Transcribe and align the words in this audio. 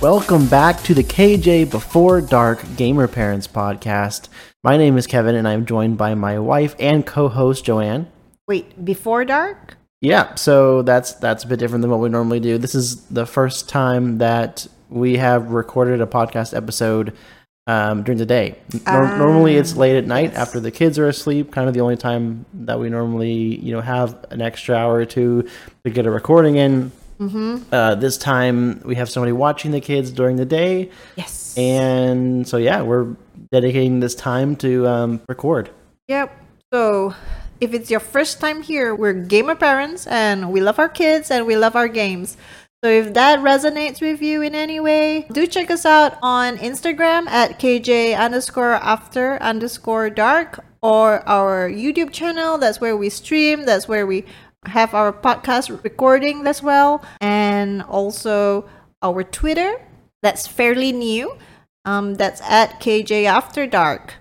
Welcome 0.00 0.46
back 0.48 0.82
to 0.84 0.94
the 0.94 1.04
KJ 1.04 1.70
Before 1.70 2.22
Dark 2.22 2.64
Gamer 2.76 3.06
Parents 3.06 3.46
podcast. 3.46 4.28
My 4.64 4.78
name 4.78 4.96
is 4.96 5.06
Kevin, 5.06 5.34
and 5.34 5.46
I'm 5.46 5.66
joined 5.66 5.98
by 5.98 6.14
my 6.14 6.38
wife 6.38 6.74
and 6.78 7.04
co-host 7.04 7.66
Joanne. 7.66 8.10
Wait, 8.48 8.82
before 8.82 9.26
dark? 9.26 9.76
Yeah, 10.00 10.34
so 10.36 10.80
that's 10.80 11.12
that's 11.14 11.44
a 11.44 11.46
bit 11.46 11.58
different 11.58 11.82
than 11.82 11.90
what 11.90 12.00
we 12.00 12.08
normally 12.08 12.40
do. 12.40 12.56
This 12.56 12.74
is 12.74 13.04
the 13.08 13.26
first 13.26 13.68
time 13.68 14.16
that 14.18 14.66
we 14.88 15.18
have 15.18 15.50
recorded 15.50 16.00
a 16.00 16.06
podcast 16.06 16.56
episode 16.56 17.14
um, 17.66 18.02
during 18.02 18.16
the 18.18 18.24
day. 18.26 18.56
Nor- 18.86 19.04
Ah, 19.04 19.18
normally, 19.18 19.56
it's 19.56 19.76
late 19.76 19.98
at 19.98 20.06
night 20.06 20.30
yes. 20.32 20.36
after 20.36 20.60
the 20.60 20.70
kids 20.70 20.98
are 20.98 21.08
asleep. 21.08 21.52
Kind 21.52 21.68
of 21.68 21.74
the 21.74 21.80
only 21.82 21.96
time 21.96 22.46
that 22.54 22.80
we 22.80 22.88
normally, 22.88 23.32
you 23.60 23.72
know, 23.72 23.82
have 23.82 24.16
an 24.30 24.40
extra 24.40 24.74
hour 24.76 24.94
or 24.94 25.04
two 25.04 25.46
to 25.84 25.90
get 25.90 26.06
a 26.06 26.10
recording 26.10 26.56
in. 26.56 26.90
Mm-hmm. 27.20 27.72
Uh, 27.72 27.94
this 27.96 28.16
time, 28.16 28.80
we 28.84 28.94
have 28.94 29.10
somebody 29.10 29.32
watching 29.32 29.72
the 29.72 29.80
kids 29.80 30.10
during 30.10 30.36
the 30.36 30.46
day, 30.46 30.90
Yes. 31.16 31.54
and 31.58 32.48
so 32.48 32.56
yeah, 32.56 32.80
we're 32.82 33.14
dedicating 33.52 34.00
this 34.00 34.14
time 34.14 34.56
to 34.56 34.86
um, 34.86 35.20
record. 35.28 35.68
Yep. 36.08 36.34
So, 36.72 37.14
if 37.60 37.74
it's 37.74 37.90
your 37.90 38.00
first 38.00 38.40
time 38.40 38.62
here, 38.62 38.94
we're 38.94 39.12
gamer 39.12 39.54
parents 39.54 40.06
and 40.06 40.50
we 40.50 40.60
love 40.62 40.78
our 40.78 40.88
kids 40.88 41.30
and 41.30 41.46
we 41.46 41.56
love 41.56 41.76
our 41.76 41.88
games. 41.88 42.36
So, 42.82 42.88
if 42.88 43.12
that 43.12 43.40
resonates 43.40 44.00
with 44.00 44.22
you 44.22 44.40
in 44.40 44.54
any 44.54 44.80
way, 44.80 45.26
do 45.32 45.46
check 45.46 45.70
us 45.70 45.84
out 45.84 46.16
on 46.22 46.56
Instagram 46.56 47.26
at 47.28 47.58
KJ 47.60 48.16
underscore 48.18 48.74
after 48.74 49.36
underscore 49.42 50.08
dark 50.08 50.64
or 50.80 51.28
our 51.28 51.68
YouTube 51.68 52.12
channel. 52.12 52.56
That's 52.56 52.80
where 52.80 52.96
we 52.96 53.10
stream, 53.10 53.66
that's 53.66 53.86
where 53.86 54.06
we 54.06 54.24
have 54.66 54.94
our 54.94 55.12
podcast 55.12 55.82
recording 55.82 56.46
as 56.46 56.62
well, 56.62 57.02
and 57.20 57.82
also 57.82 58.68
our 59.02 59.24
Twitter. 59.24 59.80
That's 60.22 60.46
fairly 60.46 60.92
new. 60.92 61.36
Um, 61.84 62.14
that's 62.14 62.40
at 62.42 62.80
KJ 62.80 63.24
After 63.24 63.66
Dark. 63.66 64.14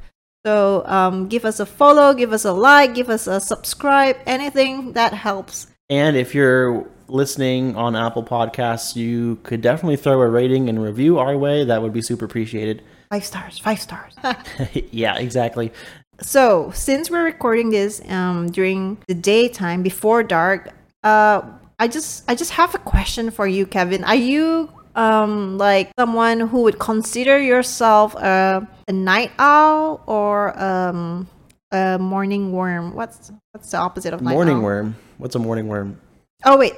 So 0.45 0.83
um, 0.85 1.27
give 1.27 1.43
us 1.43 1.59
a 1.59 1.65
follow, 1.65 2.13
give 2.13 2.31
us 2.31 2.45
a 2.45 2.53
like, 2.53 2.95
give 2.95 3.09
us 3.09 3.27
a 3.27 3.41
subscribe, 3.41 4.15
anything 4.25 4.93
that 4.93 5.13
helps. 5.13 5.67
And 5.89 6.15
if 6.15 6.33
you're 6.33 6.87
listening 7.09 7.75
on 7.75 7.95
Apple 7.95 8.23
Podcasts, 8.23 8.95
you 8.95 9.37
could 9.43 9.61
definitely 9.61 9.97
throw 9.97 10.21
a 10.21 10.27
rating 10.27 10.69
and 10.69 10.81
review 10.81 11.19
our 11.19 11.37
way. 11.37 11.65
That 11.65 11.81
would 11.81 11.91
be 11.91 12.01
super 12.01 12.25
appreciated. 12.25 12.83
Five 13.11 13.25
stars, 13.25 13.57
five 13.59 13.81
stars. 13.81 14.13
yeah, 14.91 15.17
exactly. 15.17 15.73
So 16.21 16.71
since 16.73 17.09
we're 17.09 17.23
recording 17.23 17.69
this 17.69 18.01
um, 18.09 18.51
during 18.51 18.97
the 19.07 19.13
daytime 19.13 19.83
before 19.83 20.23
dark, 20.23 20.69
uh, 21.03 21.41
I 21.79 21.87
just 21.87 22.23
I 22.27 22.35
just 22.35 22.51
have 22.51 22.75
a 22.75 22.79
question 22.79 23.31
for 23.31 23.47
you, 23.47 23.65
Kevin. 23.65 24.03
Are 24.03 24.15
you 24.15 24.69
um 24.95 25.57
like 25.57 25.91
someone 25.97 26.39
who 26.41 26.63
would 26.63 26.79
consider 26.79 27.39
yourself 27.39 28.15
a, 28.15 28.67
a 28.87 28.91
night 28.91 29.31
owl 29.39 30.01
or 30.07 30.59
um 30.61 31.27
a 31.71 31.97
morning 31.99 32.51
worm? 32.51 32.93
What's 32.95 33.31
what's 33.51 33.71
the 33.71 33.77
opposite 33.77 34.13
of 34.13 34.21
night 34.21 34.33
Morning 34.33 34.57
owl? 34.57 34.63
worm. 34.63 34.95
What's 35.19 35.35
a 35.35 35.39
morning 35.39 35.67
worm? 35.67 35.99
Oh 36.45 36.57
wait, 36.57 36.73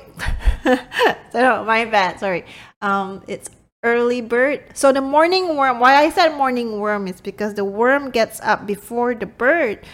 no, 1.33 1.63
my 1.66 1.85
bad. 1.85 2.19
Sorry. 2.19 2.45
Um, 2.81 3.23
it's 3.27 3.49
early 3.83 4.21
bird. 4.21 4.63
So 4.73 4.91
the 4.91 5.01
morning 5.01 5.55
worm. 5.55 5.79
Why 5.79 5.95
I 5.95 6.09
said 6.09 6.37
morning 6.37 6.79
worm 6.79 7.07
is 7.07 7.21
because 7.21 7.55
the 7.55 7.65
worm 7.65 8.11
gets 8.11 8.39
up 8.41 8.65
before 8.65 9.15
the 9.15 9.25
bird, 9.25 9.85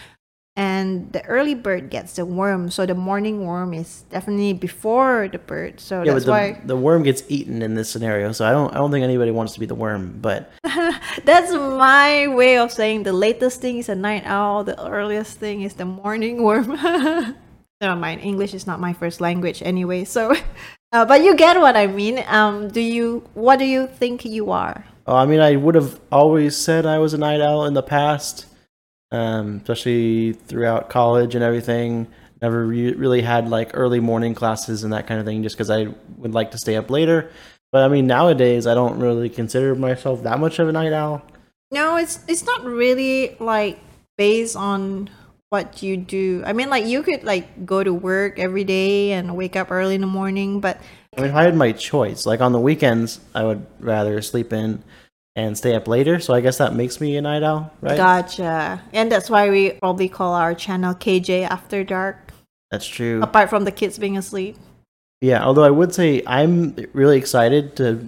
and 0.58 1.12
the 1.12 1.24
early 1.26 1.54
bird 1.54 1.88
gets 1.88 2.14
the 2.14 2.26
worm. 2.26 2.70
So 2.70 2.84
the 2.84 2.94
morning 2.94 3.46
worm 3.46 3.72
is 3.72 4.02
definitely 4.10 4.52
before 4.54 5.28
the 5.30 5.38
bird. 5.38 5.78
So 5.78 6.02
Yeah, 6.02 6.12
that's 6.12 6.24
the, 6.24 6.30
why 6.32 6.60
the 6.64 6.76
worm 6.76 7.04
gets 7.04 7.22
eaten 7.28 7.62
in 7.62 7.74
this 7.74 7.88
scenario, 7.88 8.32
so 8.32 8.44
I 8.44 8.50
don't 8.50 8.74
I 8.74 8.78
don't 8.78 8.90
think 8.90 9.04
anybody 9.04 9.30
wants 9.30 9.54
to 9.54 9.60
be 9.60 9.66
the 9.66 9.76
worm. 9.76 10.18
But 10.20 10.50
that's 11.24 11.52
my 11.52 12.26
way 12.26 12.58
of 12.58 12.72
saying 12.72 13.04
the 13.04 13.12
latest 13.12 13.60
thing 13.60 13.78
is 13.78 13.88
a 13.88 13.94
night 13.94 14.26
owl. 14.26 14.64
The 14.64 14.74
earliest 14.84 15.38
thing 15.38 15.62
is 15.62 15.74
the 15.74 15.86
morning 15.86 16.42
worm. 16.42 16.74
Never 17.80 17.94
mind. 17.94 18.20
English 18.22 18.54
is 18.54 18.66
not 18.66 18.80
my 18.80 18.92
first 18.92 19.20
language 19.20 19.62
anyway. 19.62 20.02
So, 20.02 20.34
uh, 20.92 21.04
but 21.04 21.22
you 21.22 21.36
get 21.36 21.60
what 21.60 21.76
I 21.76 21.86
mean. 21.86 22.24
Um, 22.28 22.68
do 22.68 22.80
you? 22.80 23.28
What 23.34 23.58
do 23.58 23.64
you 23.64 23.86
think 23.86 24.24
you 24.24 24.50
are? 24.50 24.84
oh, 25.08 25.16
I 25.16 25.24
mean, 25.24 25.40
I 25.40 25.56
would 25.56 25.74
have 25.74 25.98
always 26.12 26.56
said 26.56 26.84
I 26.86 26.98
was 26.98 27.14
a 27.14 27.18
night 27.18 27.40
owl 27.40 27.64
in 27.64 27.72
the 27.74 27.82
past, 27.82 28.46
um, 29.10 29.56
especially 29.56 30.34
throughout 30.34 30.90
college 30.90 31.34
and 31.34 31.42
everything. 31.42 32.06
Never 32.42 32.66
re- 32.66 32.92
really 32.92 33.22
had 33.22 33.48
like 33.48 33.70
early 33.74 34.00
morning 34.00 34.34
classes 34.34 34.84
and 34.84 34.92
that 34.92 35.06
kind 35.06 35.18
of 35.18 35.26
thing, 35.26 35.42
just 35.42 35.56
because 35.56 35.70
I 35.70 35.88
would 36.18 36.34
like 36.34 36.52
to 36.52 36.58
stay 36.58 36.76
up 36.76 36.90
later. 36.90 37.30
But 37.72 37.84
I 37.84 37.88
mean, 37.88 38.06
nowadays 38.06 38.66
I 38.66 38.74
don't 38.74 39.00
really 39.00 39.28
consider 39.28 39.74
myself 39.74 40.22
that 40.22 40.38
much 40.38 40.58
of 40.58 40.68
a 40.68 40.72
night 40.72 40.92
owl. 40.92 41.22
No, 41.70 41.96
it's 41.96 42.20
it's 42.28 42.44
not 42.44 42.64
really 42.64 43.36
like 43.40 43.78
based 44.16 44.56
on 44.56 45.10
what 45.50 45.82
you 45.82 45.96
do. 45.96 46.42
I 46.44 46.52
mean, 46.52 46.68
like 46.68 46.86
you 46.86 47.02
could 47.02 47.24
like 47.24 47.64
go 47.64 47.82
to 47.82 47.92
work 47.92 48.38
every 48.38 48.64
day 48.64 49.12
and 49.12 49.36
wake 49.36 49.56
up 49.56 49.70
early 49.70 49.94
in 49.94 50.00
the 50.00 50.06
morning, 50.06 50.60
but 50.60 50.80
I 51.16 51.22
mean, 51.22 51.30
if 51.30 51.36
I 51.36 51.44
had 51.44 51.56
my 51.56 51.72
choice, 51.72 52.26
like 52.26 52.40
on 52.40 52.52
the 52.52 52.60
weekends, 52.60 53.20
I 53.34 53.44
would 53.44 53.66
rather 53.80 54.20
sleep 54.22 54.52
in 54.52 54.82
and 55.34 55.56
stay 55.56 55.74
up 55.74 55.88
later. 55.88 56.20
So 56.20 56.34
I 56.34 56.40
guess 56.40 56.58
that 56.58 56.74
makes 56.74 57.00
me 57.00 57.16
a 57.16 57.22
night 57.22 57.42
owl, 57.42 57.72
right? 57.80 57.96
gotcha. 57.96 58.82
And 58.92 59.10
that's 59.10 59.30
why 59.30 59.48
we 59.50 59.70
probably 59.70 60.08
call 60.08 60.34
our 60.34 60.54
channel 60.54 60.94
KJ 60.94 61.48
After 61.48 61.82
Dark. 61.82 62.32
That's 62.70 62.86
true. 62.86 63.22
Apart 63.22 63.48
from 63.48 63.64
the 63.64 63.72
kids 63.72 63.98
being 63.98 64.18
asleep. 64.18 64.56
Yeah, 65.20 65.42
although 65.42 65.64
I 65.64 65.70
would 65.70 65.94
say 65.94 66.22
I'm 66.26 66.76
really 66.92 67.16
excited 67.16 67.74
to 67.76 68.06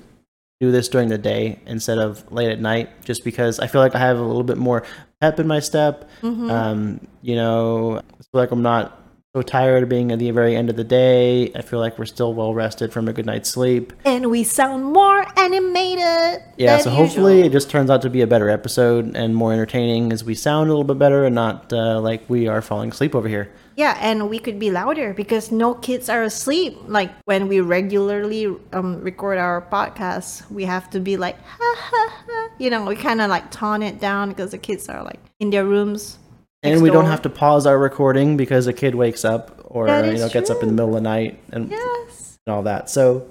do 0.60 0.70
this 0.70 0.88
during 0.88 1.08
the 1.08 1.18
day 1.18 1.58
instead 1.66 1.98
of 1.98 2.30
late 2.30 2.50
at 2.50 2.60
night, 2.60 2.90
just 3.04 3.24
because 3.24 3.58
I 3.58 3.66
feel 3.66 3.80
like 3.80 3.94
I 3.94 3.98
have 3.98 4.18
a 4.18 4.22
little 4.22 4.44
bit 4.44 4.58
more 4.58 4.84
pep 5.20 5.38
in 5.40 5.46
my 5.46 5.60
step. 5.60 6.08
Mhm. 6.22 6.50
Um, 6.50 7.00
you 7.22 7.34
know, 7.36 8.00
feel 8.32 8.40
like 8.40 8.50
I'm 8.50 8.62
not 8.62 8.99
so 9.34 9.42
tired 9.42 9.84
of 9.84 9.88
being 9.88 10.10
at 10.10 10.18
the 10.18 10.28
very 10.32 10.56
end 10.56 10.70
of 10.70 10.74
the 10.76 10.82
day. 10.82 11.52
I 11.54 11.62
feel 11.62 11.78
like 11.78 12.00
we're 12.00 12.04
still 12.06 12.34
well 12.34 12.52
rested 12.52 12.92
from 12.92 13.06
a 13.06 13.12
good 13.12 13.26
night's 13.26 13.48
sleep. 13.48 13.92
and 14.04 14.28
we 14.28 14.42
sound 14.42 14.84
more 14.84 15.24
animated. 15.38 16.42
Yeah, 16.56 16.78
so 16.78 16.90
hopefully 16.90 17.34
usual. 17.36 17.46
it 17.46 17.52
just 17.52 17.70
turns 17.70 17.90
out 17.90 18.02
to 18.02 18.10
be 18.10 18.22
a 18.22 18.26
better 18.26 18.50
episode 18.50 19.14
and 19.16 19.36
more 19.36 19.52
entertaining 19.52 20.12
as 20.12 20.24
we 20.24 20.34
sound 20.34 20.68
a 20.68 20.72
little 20.72 20.84
bit 20.84 20.98
better 20.98 21.24
and 21.24 21.34
not 21.36 21.72
uh, 21.72 22.00
like 22.00 22.28
we 22.28 22.48
are 22.48 22.60
falling 22.60 22.90
asleep 22.90 23.14
over 23.14 23.28
here. 23.28 23.52
Yeah, 23.76 23.96
and 24.00 24.28
we 24.28 24.40
could 24.40 24.58
be 24.58 24.72
louder 24.72 25.14
because 25.14 25.52
no 25.52 25.74
kids 25.74 26.08
are 26.08 26.24
asleep. 26.24 26.76
Like 26.88 27.12
when 27.24 27.46
we 27.46 27.60
regularly 27.60 28.52
um, 28.72 29.00
record 29.00 29.38
our 29.38 29.62
podcasts, 29.62 30.50
we 30.50 30.64
have 30.64 30.90
to 30.90 30.98
be 30.98 31.16
like, 31.16 31.40
ha 31.44 31.76
ha 31.78 32.24
ha. 32.26 32.48
You 32.58 32.68
know, 32.68 32.84
we 32.84 32.96
kind 32.96 33.20
of 33.20 33.30
like 33.30 33.52
tone 33.52 33.82
it 33.84 34.00
down 34.00 34.30
because 34.30 34.50
the 34.50 34.58
kids 34.58 34.88
are 34.88 35.04
like 35.04 35.20
in 35.38 35.50
their 35.50 35.64
rooms. 35.64 36.18
And 36.62 36.82
we 36.82 36.90
don't 36.90 37.06
have 37.06 37.22
to 37.22 37.30
pause 37.30 37.66
our 37.66 37.78
recording 37.78 38.36
because 38.36 38.66
a 38.66 38.72
kid 38.72 38.94
wakes 38.94 39.24
up 39.24 39.62
or 39.64 39.88
you 39.88 40.18
know 40.18 40.28
gets 40.28 40.50
up 40.50 40.62
in 40.62 40.68
the 40.68 40.74
middle 40.74 40.90
of 40.90 40.94
the 40.96 41.00
night 41.00 41.38
and, 41.52 41.70
Yes. 41.70 42.38
and 42.46 42.54
all 42.54 42.62
that. 42.64 42.90
So 42.90 43.26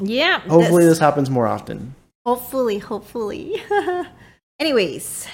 Yeah. 0.00 0.38
hopefully 0.40 0.84
that's- 0.84 0.88
this 0.90 0.98
happens 1.00 1.28
more 1.30 1.46
often. 1.46 1.94
Hopefully, 2.24 2.78
hopefully. 2.78 3.60
Anyways, 4.60 5.26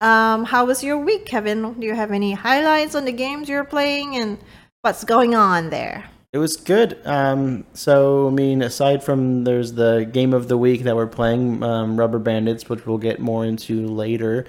um, 0.00 0.44
how 0.44 0.64
was 0.64 0.82
your 0.82 0.98
week, 0.98 1.26
Kevin? 1.26 1.74
Do 1.78 1.86
you 1.86 1.94
have 1.94 2.10
any 2.10 2.32
highlights 2.32 2.94
on 2.96 3.04
the 3.04 3.12
games 3.12 3.48
you're 3.48 3.62
playing 3.64 4.16
and 4.16 4.38
what's 4.82 5.04
going 5.04 5.34
on 5.36 5.70
there? 5.70 6.04
It 6.32 6.38
was 6.38 6.56
good. 6.56 6.98
Um, 7.06 7.64
so 7.72 8.26
I 8.26 8.30
mean, 8.30 8.62
aside 8.62 9.02
from 9.04 9.44
there's 9.44 9.74
the 9.74 10.08
game 10.12 10.34
of 10.34 10.48
the 10.48 10.58
week 10.58 10.82
that 10.82 10.96
we're 10.96 11.06
playing, 11.06 11.62
um, 11.62 11.96
Rubber 11.98 12.18
Bandits, 12.18 12.68
which 12.68 12.84
we'll 12.86 12.98
get 12.98 13.20
more 13.20 13.44
into 13.46 13.86
later, 13.86 14.44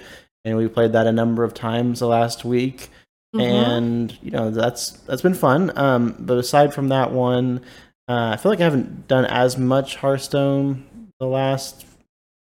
and 0.50 0.58
we 0.58 0.68
played 0.68 0.94
that 0.94 1.08
a 1.08 1.12
number 1.12 1.44
of 1.44 1.54
times 1.54 2.00
the 2.00 2.08
last 2.08 2.44
week. 2.46 2.90
Mhm. 3.36 3.42
and 3.42 4.18
you 4.24 4.32
know 4.32 4.50
that's 4.50 4.90
that's 5.06 5.22
been 5.22 5.36
fun. 5.36 5.72
Um, 5.78 6.16
but 6.18 6.40
aside 6.40 6.74
from 6.74 6.90
that 6.90 7.12
one, 7.12 7.62
uh, 8.08 8.32
I 8.34 8.38
feel 8.38 8.52
like 8.52 8.60
I 8.60 8.64
haven't 8.64 9.08
done 9.08 9.26
as 9.26 9.56
much 9.56 9.98
Hearthstone 9.98 10.84
the 11.20 11.28
last 11.28 11.86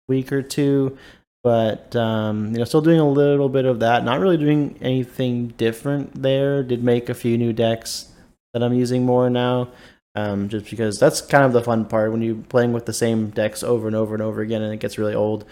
week 0.09 0.33
or 0.33 0.41
two. 0.41 0.97
But 1.41 1.95
um, 1.95 2.51
you 2.51 2.59
know, 2.59 2.65
still 2.65 2.81
doing 2.81 2.99
a 2.99 3.09
little 3.09 3.47
bit 3.49 3.63
of 3.65 3.79
that. 3.79 4.03
Not 4.03 4.19
really 4.19 4.37
doing 4.37 4.77
anything 4.81 5.49
different 5.57 6.21
there. 6.21 6.63
Did 6.63 6.83
make 6.83 7.07
a 7.09 7.13
few 7.13 7.37
new 7.37 7.53
decks 7.53 8.11
that 8.53 8.61
I'm 8.63 8.73
using 8.73 9.05
more 9.05 9.29
now. 9.29 9.69
Um, 10.15 10.47
just 10.47 10.69
because 10.69 10.99
that's 10.99 11.21
kind 11.21 11.43
of 11.43 11.53
the 11.53 11.63
fun 11.63 11.85
part 11.85 12.11
when 12.11 12.21
you're 12.21 12.35
playing 12.35 12.71
with 12.71 12.85
the 12.85 12.93
same 12.93 13.29
decks 13.29 13.63
over 13.63 13.87
and 13.87 13.95
over 13.95 14.13
and 14.13 14.21
over 14.21 14.41
again, 14.41 14.61
and 14.61 14.71
it 14.73 14.79
gets 14.79 14.97
really 14.99 15.15
old, 15.15 15.43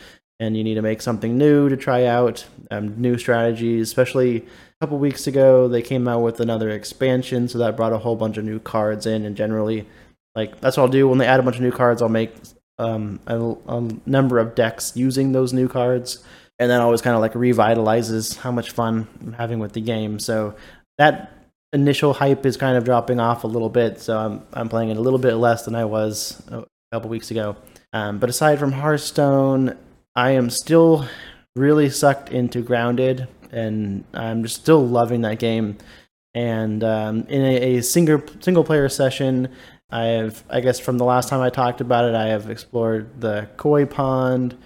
and 0.42 0.58
you 0.58 0.64
need 0.66 0.76
to 0.76 0.82
make 0.82 1.02
something 1.02 1.38
new 1.38 1.70
to 1.70 1.78
try 1.78 2.06
out, 2.06 2.46
um, 2.70 3.00
new 3.00 3.18
strategies. 3.18 3.88
Especially 3.88 4.38
a 4.38 4.44
couple 4.82 4.98
weeks 4.98 5.28
ago, 5.28 5.70
they 5.70 5.82
came 5.82 6.06
out 6.10 6.22
with 6.22 6.42
another 6.42 6.70
expansion, 6.70 7.48
so 7.48 7.58
that 7.60 7.78
brought 7.78 7.94
a 7.94 8.00
whole 8.00 8.18
bunch 8.18 8.36
of 8.36 8.44
new 8.44 8.60
cards 8.60 9.06
in, 9.06 9.26
and 9.26 9.38
generally, 9.38 9.88
like 10.36 10.60
that's 10.60 10.76
what 10.76 10.84
I'll 10.84 10.90
do 10.90 11.08
when 11.08 11.20
they 11.20 11.26
add 11.26 11.40
a 11.40 11.44
bunch 11.44 11.56
of 11.56 11.62
new 11.62 11.72
cards. 11.72 12.02
I'll 12.02 12.10
make 12.10 12.34
um, 12.78 13.22
a, 13.28 13.40
a 13.40 13.88
number 14.06 14.40
of 14.40 14.56
decks 14.56 14.98
using 14.98 15.32
those 15.32 15.54
new 15.54 15.70
cards 15.70 16.24
and 16.62 16.70
that 16.70 16.80
always 16.80 17.02
kind 17.02 17.16
of 17.16 17.22
like 17.22 17.34
revitalizes 17.34 18.38
how 18.38 18.52
much 18.52 18.70
fun 18.70 19.08
I'm 19.20 19.34
having 19.34 19.58
with 19.58 19.74
the 19.74 19.82
game. 19.82 20.20
So 20.20 20.54
that 21.00 21.32
initial 21.74 22.14
hype 22.14 22.46
is 22.46 22.56
kind 22.56 22.78
of 22.78 22.84
dropping 22.84 23.20
off 23.20 23.44
a 23.44 23.48
little 23.48 23.68
bit. 23.68 24.00
So 24.00 24.16
I'm 24.16 24.44
I'm 24.54 24.70
playing 24.70 24.90
it 24.90 24.98
a 24.98 25.02
little 25.02 25.18
bit 25.18 25.34
less 25.34 25.66
than 25.66 25.74
I 25.74 25.86
was 25.86 26.40
a 26.50 26.64
couple 26.92 27.10
weeks 27.10 27.32
ago. 27.32 27.56
Um, 27.94 28.20
but 28.20 28.30
aside 28.30 28.60
from 28.60 28.74
Hearthstone, 28.74 29.76
I 30.16 30.32
am 30.32 30.50
still 30.50 31.06
really 31.56 31.90
sucked 31.90 32.30
into 32.30 32.62
Grounded, 32.62 33.28
and 33.52 34.04
I'm 34.14 34.44
just 34.44 34.56
still 34.56 34.86
loving 34.86 35.22
that 35.22 35.40
game. 35.40 35.78
And 36.34 36.84
um, 36.84 37.26
in 37.28 37.42
a, 37.42 37.78
a 37.78 37.84
single 37.84 38.22
single 38.40 38.64
player 38.64 38.90
session, 38.90 39.50
I 39.90 40.04
have 40.06 40.44
I 40.50 40.62
guess 40.62 40.80
from 40.80 40.98
the 40.98 41.06
last 41.06 41.30
time 41.30 41.42
I 41.42 41.50
talked 41.50 41.82
about 41.82 42.06
it, 42.06 42.16
I 42.16 42.28
have 42.28 42.50
explored 42.50 43.20
the 43.20 43.50
koi 43.58 43.86
pond. 43.86 44.58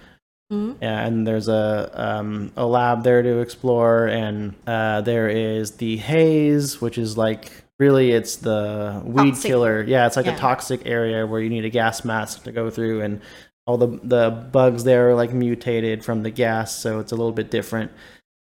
Mm-hmm. 0.52 0.84
And 0.84 1.26
there's 1.26 1.48
a 1.48 1.90
um, 1.92 2.52
a 2.56 2.64
lab 2.64 3.02
there 3.02 3.20
to 3.20 3.40
explore, 3.40 4.06
and 4.06 4.54
uh, 4.64 5.00
there 5.00 5.28
is 5.28 5.72
the 5.72 5.96
haze, 5.96 6.80
which 6.80 6.98
is 6.98 7.18
like 7.18 7.50
really 7.80 8.12
it's 8.12 8.36
the 8.36 9.02
weed 9.04 9.30
toxic. 9.30 9.48
killer. 9.48 9.82
Yeah, 9.82 10.06
it's 10.06 10.16
like 10.16 10.26
yeah. 10.26 10.36
a 10.36 10.38
toxic 10.38 10.82
area 10.86 11.26
where 11.26 11.40
you 11.40 11.50
need 11.50 11.64
a 11.64 11.68
gas 11.68 12.04
mask 12.04 12.44
to 12.44 12.52
go 12.52 12.70
through, 12.70 13.00
and 13.00 13.20
all 13.66 13.76
the 13.76 13.98
the 14.02 14.30
bugs 14.52 14.84
there 14.84 15.10
are 15.10 15.14
like 15.14 15.32
mutated 15.32 16.04
from 16.04 16.22
the 16.22 16.30
gas, 16.30 16.76
so 16.76 17.00
it's 17.00 17.12
a 17.12 17.16
little 17.16 17.32
bit 17.32 17.50
different. 17.50 17.92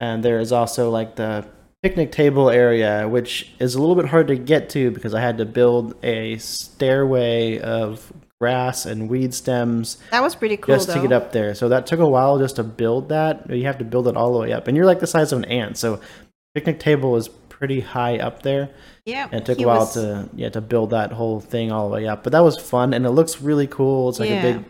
And 0.01 0.25
there 0.25 0.41
is 0.41 0.53
also 0.53 0.91
like 0.91 1.17
the 1.17 1.47
picnic 1.83 2.13
table 2.13 2.51
area, 2.51 3.09
which 3.09 3.51
is 3.59 3.75
a 3.75 3.81
little 3.81 3.95
bit 3.95 4.07
hard 4.07 4.29
to 4.29 4.37
get 4.37 4.69
to 4.71 4.91
because 4.91 5.15
I 5.15 5.21
had 5.21 5.39
to 5.39 5.45
build 5.45 5.95
a 6.05 6.39
stairway 6.39 7.59
of 7.59 8.13
grass 8.41 8.87
and 8.87 9.09
weed 9.09 9.33
stems. 9.33 9.99
That 10.11 10.23
was 10.23 10.35
pretty 10.35 10.57
cool. 10.57 10.75
Just 10.75 10.89
though. 10.89 10.95
to 10.95 11.01
get 11.03 11.13
up 11.13 11.31
there. 11.31 11.55
So 11.55 11.69
that 11.69 11.87
took 11.87 12.01
a 12.01 12.09
while 12.09 12.39
just 12.39 12.57
to 12.57 12.65
build 12.65 13.09
that. 13.11 13.49
You 13.49 13.65
have 13.67 13.79
to 13.79 13.85
build 13.85 14.09
it 14.09 14.17
all 14.17 14.33
the 14.33 14.39
way 14.41 14.53
up, 14.53 14.67
and 14.67 14.77
you're 14.77 14.87
like 14.87 14.99
the 14.99 15.07
size 15.07 15.33
of 15.33 15.39
an 15.39 15.45
ant. 15.45 15.79
So 15.79 16.01
picnic 16.55 16.81
table 16.81 17.17
is 17.17 17.29
pretty 17.29 17.81
high 17.81 18.19
up 18.19 18.43
there. 18.43 18.71
Yeah, 19.05 19.29
and 19.31 19.43
it 19.43 19.45
took 19.45 19.61
a 19.61 19.67
while 19.67 19.81
was... 19.81 19.95
to 19.95 20.29
yeah 20.35 20.49
to 20.49 20.61
build 20.61 20.91
that 20.91 21.13
whole 21.13 21.39
thing 21.41 21.71
all 21.71 21.89
the 21.89 21.95
way 21.95 22.09
up. 22.09 22.25
But 22.25 22.33
that 22.33 22.41
was 22.41 22.57
fun, 22.59 22.93
and 22.93 23.07
it 23.07 23.11
looks 23.11 23.41
really 23.41 23.69
cool. 23.69 24.09
It's 24.09 24.19
like 24.19 24.31
yeah. 24.31 24.43
a 24.43 24.53
big, 24.55 24.65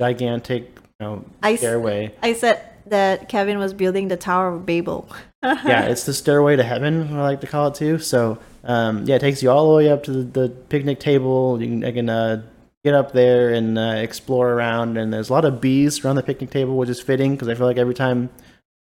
gigantic, 0.00 0.62
you 1.00 1.06
know, 1.06 1.24
I 1.42 1.56
stairway. 1.56 2.14
I 2.22 2.32
said 2.32 2.64
that 2.86 3.28
Kevin 3.28 3.58
was 3.58 3.74
building 3.74 4.08
the 4.08 4.16
Tower 4.16 4.54
of 4.54 4.66
Babel. 4.66 5.08
yeah, 5.42 5.84
it's 5.84 6.04
the 6.04 6.14
stairway 6.14 6.56
to 6.56 6.62
heaven. 6.62 7.12
I 7.12 7.22
like 7.22 7.40
to 7.42 7.46
call 7.46 7.68
it 7.68 7.74
too. 7.74 7.98
So 7.98 8.38
um, 8.64 9.04
yeah, 9.06 9.16
it 9.16 9.20
takes 9.20 9.42
you 9.42 9.50
all 9.50 9.70
the 9.70 9.76
way 9.76 9.90
up 9.90 10.04
to 10.04 10.12
the, 10.12 10.22
the 10.22 10.48
picnic 10.48 11.00
table. 11.00 11.60
You 11.60 11.68
can, 11.68 11.84
I 11.84 11.92
can 11.92 12.08
uh, 12.08 12.42
get 12.84 12.94
up 12.94 13.12
there 13.12 13.52
and 13.52 13.78
uh, 13.78 13.94
explore 13.96 14.52
around. 14.52 14.96
And 14.96 15.12
there's 15.12 15.30
a 15.30 15.32
lot 15.32 15.44
of 15.44 15.60
bees 15.60 16.04
around 16.04 16.16
the 16.16 16.22
picnic 16.22 16.50
table, 16.50 16.76
which 16.76 16.88
is 16.88 17.00
fitting 17.00 17.32
because 17.32 17.48
I 17.48 17.54
feel 17.54 17.66
like 17.66 17.78
every 17.78 17.94
time 17.94 18.30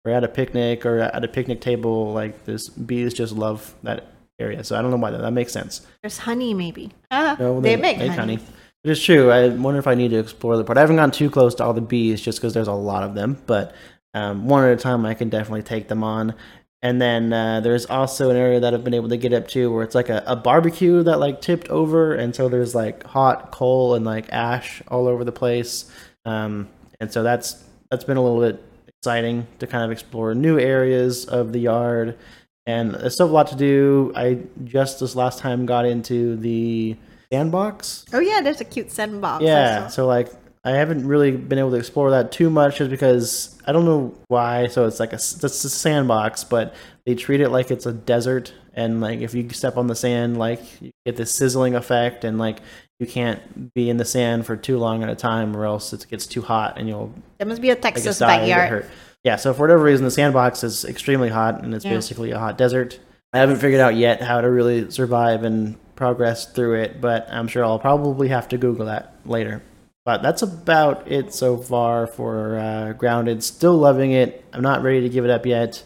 we're 0.03 0.11
at 0.11 0.23
a 0.23 0.27
picnic 0.27 0.85
or 0.85 0.99
at 0.99 1.23
a 1.23 1.27
picnic 1.27 1.61
table, 1.61 2.11
like 2.13 2.45
this 2.45 2.69
bees 2.69 3.13
just 3.13 3.33
love 3.33 3.75
that 3.83 4.07
area. 4.39 4.63
So 4.63 4.77
I 4.77 4.81
don't 4.81 4.91
know 4.91 4.97
why 4.97 5.11
that, 5.11 5.21
that 5.21 5.31
makes 5.31 5.51
sense. 5.51 5.85
There's 6.01 6.19
honey, 6.19 6.53
maybe. 6.53 6.91
Uh, 7.09 7.35
no, 7.39 7.61
they, 7.61 7.75
they, 7.75 7.81
make, 7.81 7.97
make 7.97 8.11
honey. 8.11 8.35
honey. 8.35 8.47
It 8.83 8.89
is 8.89 9.03
true. 9.03 9.29
I 9.29 9.47
wonder 9.49 9.79
if 9.79 9.85
I 9.85 9.93
need 9.93 10.09
to 10.09 10.17
explore 10.17 10.57
the 10.57 10.63
part. 10.63 10.77
I 10.77 10.81
haven't 10.81 10.95
gone 10.95 11.11
too 11.11 11.29
close 11.29 11.53
to 11.55 11.63
all 11.63 11.73
the 11.73 11.81
bees 11.81 12.19
just 12.19 12.39
because 12.39 12.53
there's 12.53 12.67
a 12.67 12.73
lot 12.73 13.03
of 13.03 13.13
them, 13.13 13.41
but 13.45 13.75
um, 14.15 14.47
one 14.47 14.63
at 14.65 14.71
a 14.71 14.75
time 14.75 15.05
I 15.05 15.13
can 15.13 15.29
definitely 15.29 15.61
take 15.61 15.87
them 15.87 16.03
on. 16.03 16.33
And 16.81 16.99
then 16.99 17.31
uh, 17.31 17.59
there's 17.59 17.85
also 17.85 18.31
an 18.31 18.37
area 18.37 18.59
that 18.59 18.73
I've 18.73 18.83
been 18.83 18.95
able 18.95 19.09
to 19.09 19.17
get 19.17 19.33
up 19.33 19.47
to 19.49 19.71
where 19.71 19.83
it's 19.83 19.93
like 19.93 20.09
a, 20.09 20.23
a, 20.25 20.35
barbecue 20.35 21.03
that 21.03 21.19
like 21.19 21.39
tipped 21.39 21.67
over, 21.67 22.15
and 22.15 22.35
so 22.35 22.49
there's 22.49 22.73
like 22.73 23.03
hot 23.03 23.51
coal 23.51 23.93
and 23.93 24.03
like 24.03 24.33
ash 24.33 24.81
all 24.87 25.07
over 25.07 25.23
the 25.23 25.31
place. 25.31 25.91
Um, 26.25 26.67
and 26.99 27.11
so 27.11 27.21
that's 27.21 27.63
that's 27.91 28.03
been 28.03 28.17
a 28.17 28.23
little 28.23 28.41
bit 28.41 28.63
exciting 28.87 29.45
to 29.59 29.67
kind 29.67 29.83
of 29.83 29.91
explore 29.91 30.33
new 30.33 30.57
areas 30.57 31.25
of 31.25 31.53
the 31.53 31.59
yard. 31.59 32.17
And 32.65 32.95
there's 32.95 33.13
still 33.13 33.29
a 33.29 33.31
lot 33.31 33.47
to 33.47 33.55
do. 33.55 34.11
I 34.15 34.39
just 34.63 34.99
this 34.99 35.15
last 35.15 35.37
time 35.37 35.67
got 35.67 35.85
into 35.85 36.35
the 36.37 36.97
sandbox. 37.31 38.05
Oh 38.13 38.19
yeah, 38.19 38.41
there's 38.41 38.61
a 38.61 38.65
cute 38.65 38.91
sandbox. 38.91 39.43
Yeah, 39.43 39.87
so 39.87 40.05
like 40.05 40.29
I 40.63 40.71
haven't 40.71 41.07
really 41.07 41.31
been 41.31 41.57
able 41.57 41.71
to 41.71 41.77
explore 41.77 42.11
that 42.11 42.31
too 42.31 42.49
much 42.49 42.77
just 42.77 42.91
because 42.91 43.57
I 43.65 43.71
don't 43.71 43.85
know 43.85 44.13
why. 44.27 44.67
So 44.67 44.85
it's 44.85 44.99
like 44.99 45.11
a 45.11 45.15
it's 45.15 45.43
a 45.43 45.69
sandbox, 45.69 46.43
but 46.43 46.75
they 47.05 47.15
treat 47.15 47.41
it 47.41 47.49
like 47.49 47.71
it's 47.71 47.85
a 47.85 47.93
desert, 47.93 48.53
and 48.73 49.01
like 49.01 49.21
if 49.21 49.33
you 49.33 49.49
step 49.49 49.77
on 49.77 49.87
the 49.87 49.95
sand, 49.95 50.37
like 50.37 50.61
you 50.81 50.91
get 51.05 51.17
this 51.17 51.33
sizzling 51.33 51.75
effect, 51.75 52.23
and 52.23 52.37
like 52.37 52.59
you 52.99 53.07
can't 53.07 53.73
be 53.73 53.89
in 53.89 53.97
the 53.97 54.05
sand 54.05 54.45
for 54.45 54.55
too 54.55 54.77
long 54.77 55.01
at 55.01 55.09
a 55.09 55.15
time, 55.15 55.57
or 55.57 55.65
else 55.65 55.93
it 55.93 56.05
gets 56.09 56.27
too 56.27 56.41
hot, 56.41 56.77
and 56.77 56.87
you'll. 56.87 57.13
That 57.39 57.47
must 57.47 57.61
be 57.61 57.71
a 57.71 57.75
Texas 57.75 58.19
backyard. 58.19 58.85
Yeah, 59.23 59.35
so 59.35 59.53
for 59.53 59.61
whatever 59.61 59.83
reason, 59.83 60.03
the 60.03 60.11
sandbox 60.11 60.63
is 60.63 60.85
extremely 60.85 61.29
hot, 61.29 61.63
and 61.63 61.73
it's 61.73 61.85
yeah. 61.85 61.93
basically 61.93 62.31
a 62.31 62.39
hot 62.39 62.57
desert. 62.57 62.99
I 63.33 63.39
haven't 63.39 63.57
figured 63.57 63.79
out 63.79 63.95
yet 63.95 64.21
how 64.21 64.41
to 64.41 64.49
really 64.49 64.91
survive 64.91 65.43
and 65.43 65.77
progress 66.01 66.47
through 66.47 66.81
it, 66.81 66.99
but 66.99 67.27
I'm 67.29 67.47
sure 67.47 67.63
I'll 67.63 67.77
probably 67.77 68.29
have 68.29 68.49
to 68.49 68.57
Google 68.57 68.87
that 68.87 69.13
later. 69.23 69.61
But 70.03 70.23
that's 70.23 70.41
about 70.41 71.07
it 71.07 71.31
so 71.31 71.57
far 71.57 72.07
for 72.07 72.57
uh, 72.57 72.93
Grounded. 72.93 73.43
Still 73.43 73.77
loving 73.77 74.11
it. 74.11 74.43
I'm 74.51 74.63
not 74.63 74.81
ready 74.81 75.01
to 75.01 75.09
give 75.09 75.25
it 75.25 75.29
up 75.29 75.45
yet. 75.45 75.83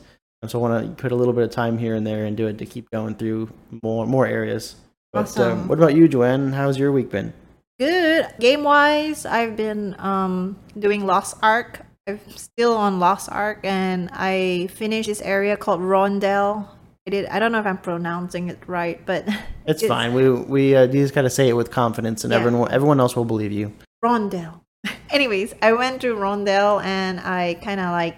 So 0.48 0.58
I 0.58 0.62
want 0.62 0.88
to 0.88 1.02
put 1.02 1.12
a 1.12 1.16
little 1.16 1.34
bit 1.34 1.44
of 1.44 1.52
time 1.52 1.78
here 1.78 1.96
and 1.96 2.08
there 2.08 2.24
and 2.24 2.38
do 2.38 2.48
it 2.48 2.60
to 2.60 2.66
keep 2.66 2.90
going 2.92 3.16
through 3.16 3.50
more 3.84 4.08
more 4.08 4.26
areas. 4.26 4.76
But 5.12 5.20
um, 5.20 5.24
awesome. 5.26 5.52
um, 5.52 5.68
what 5.68 5.80
about 5.80 5.96
you, 5.96 6.08
Joanne? 6.08 6.54
How's 6.54 6.80
your 6.80 6.94
week 6.94 7.10
been? 7.10 7.34
Good. 7.78 8.28
Game 8.40 8.64
wise, 8.64 9.26
I've 9.26 9.58
been 9.58 10.00
um, 10.00 10.56
doing 10.80 11.06
Lost 11.06 11.36
Ark. 11.44 11.82
I'm 12.08 12.22
still 12.30 12.78
on 12.78 13.00
Lost 13.02 13.30
Ark, 13.30 13.60
and 13.64 14.10
I 14.14 14.70
finished 14.72 15.10
this 15.10 15.22
area 15.22 15.58
called 15.58 15.82
Rondel. 15.82 16.70
I. 17.08 17.28
I 17.30 17.40
don't 17.40 17.52
know 17.52 17.60
if 17.60 17.66
I'm 17.66 17.78
pronouncing 17.78 18.50
it 18.50 18.60
right, 18.68 19.04
but 19.06 19.28
it's, 19.66 19.82
it's 19.82 19.88
fine. 19.88 20.14
We 20.14 20.30
we 20.30 20.76
uh, 20.76 20.84
you 20.84 21.04
just 21.04 21.14
gotta 21.14 21.30
say 21.30 21.50
it 21.50 21.54
with 21.54 21.72
confidence, 21.72 22.24
and 22.24 22.32
yeah. 22.32 22.40
everyone 22.40 22.72
everyone 22.72 23.00
else 23.00 23.16
will 23.16 23.26
believe 23.26 23.52
you. 23.52 23.74
Rondel. 24.04 24.62
Anyways, 25.10 25.54
I 25.62 25.74
went 25.74 26.02
to 26.02 26.16
Rondel 26.16 26.84
and 26.84 27.20
I 27.20 27.56
kind 27.56 27.80
of 27.80 27.92
like 27.92 28.18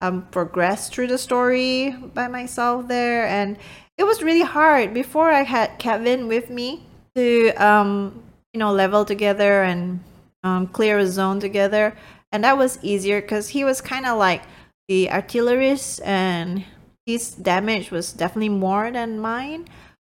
um, 0.00 0.26
progressed 0.30 0.92
through 0.92 1.08
the 1.08 1.18
story 1.18 1.90
by 1.90 2.28
myself 2.28 2.88
there, 2.88 3.26
and 3.26 3.56
it 3.96 4.04
was 4.04 4.22
really 4.22 4.42
hard. 4.42 4.94
Before 4.94 5.30
I 5.30 5.42
had 5.42 5.78
Kevin 5.78 6.28
with 6.28 6.50
me 6.50 6.86
to 7.14 7.50
um, 7.54 8.22
you 8.52 8.60
know 8.60 8.72
level 8.72 9.04
together 9.04 9.62
and 9.62 10.00
um, 10.44 10.68
clear 10.68 10.98
a 10.98 11.06
zone 11.06 11.40
together, 11.40 11.96
and 12.32 12.44
that 12.44 12.56
was 12.56 12.78
easier 12.82 13.20
because 13.20 13.48
he 13.48 13.64
was 13.64 13.80
kind 13.80 14.06
of 14.06 14.18
like 14.18 14.42
the 14.88 15.10
artillerist 15.10 16.00
and 16.02 16.64
his 17.08 17.30
damage 17.32 17.90
was 17.90 18.12
definitely 18.12 18.50
more 18.50 18.90
than 18.92 19.18
mine. 19.18 19.64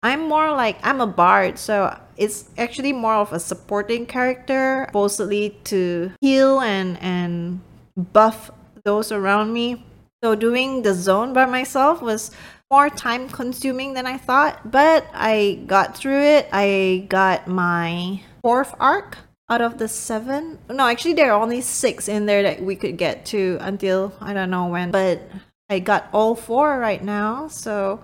I'm 0.04 0.28
more 0.28 0.52
like 0.52 0.78
I'm 0.86 1.00
a 1.00 1.08
bard, 1.08 1.58
so 1.58 1.98
it's 2.16 2.48
actually 2.56 2.92
more 2.92 3.14
of 3.14 3.32
a 3.32 3.40
supporting 3.40 4.06
character, 4.06 4.86
supposedly 4.86 5.58
to 5.74 6.12
heal 6.20 6.60
and 6.60 6.96
and 7.02 7.60
buff 7.96 8.52
those 8.84 9.10
around 9.10 9.52
me. 9.52 9.84
So 10.22 10.36
doing 10.36 10.82
the 10.82 10.94
zone 10.94 11.32
by 11.32 11.46
myself 11.46 12.00
was 12.00 12.30
more 12.70 12.88
time 12.88 13.28
consuming 13.28 13.94
than 13.94 14.06
I 14.06 14.16
thought, 14.16 14.70
but 14.70 15.04
I 15.12 15.64
got 15.66 15.98
through 15.98 16.22
it. 16.22 16.48
I 16.52 17.06
got 17.08 17.48
my 17.48 18.22
fourth 18.40 18.72
arc 18.78 19.18
out 19.50 19.60
of 19.60 19.78
the 19.78 19.88
seven. 19.88 20.58
No, 20.70 20.86
actually 20.86 21.14
there 21.14 21.32
are 21.32 21.42
only 21.42 21.60
six 21.60 22.06
in 22.06 22.26
there 22.26 22.44
that 22.44 22.62
we 22.62 22.76
could 22.76 22.96
get 22.96 23.26
to 23.34 23.58
until 23.60 24.14
I 24.20 24.32
don't 24.32 24.50
know 24.50 24.68
when, 24.68 24.92
but 24.92 25.18
I 25.68 25.78
got 25.78 26.08
all 26.12 26.34
four 26.34 26.78
right 26.78 27.02
now. 27.02 27.48
So 27.48 28.02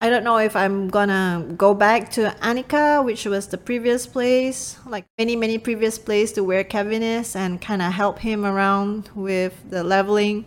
I 0.00 0.10
don't 0.10 0.22
know 0.22 0.38
if 0.38 0.54
I'm 0.54 0.88
gonna 0.88 1.44
go 1.56 1.74
back 1.74 2.10
to 2.12 2.30
Anikka, 2.40 3.04
which 3.04 3.24
was 3.24 3.48
the 3.48 3.58
previous 3.58 4.06
place, 4.06 4.78
like 4.86 5.06
many, 5.18 5.34
many 5.34 5.58
previous 5.58 5.98
place 5.98 6.30
to 6.32 6.44
where 6.44 6.62
Kevin 6.62 7.02
is, 7.02 7.34
and 7.34 7.60
kind 7.60 7.82
of 7.82 7.92
help 7.92 8.20
him 8.20 8.44
around 8.44 9.10
with 9.14 9.54
the 9.70 9.82
leveling 9.82 10.44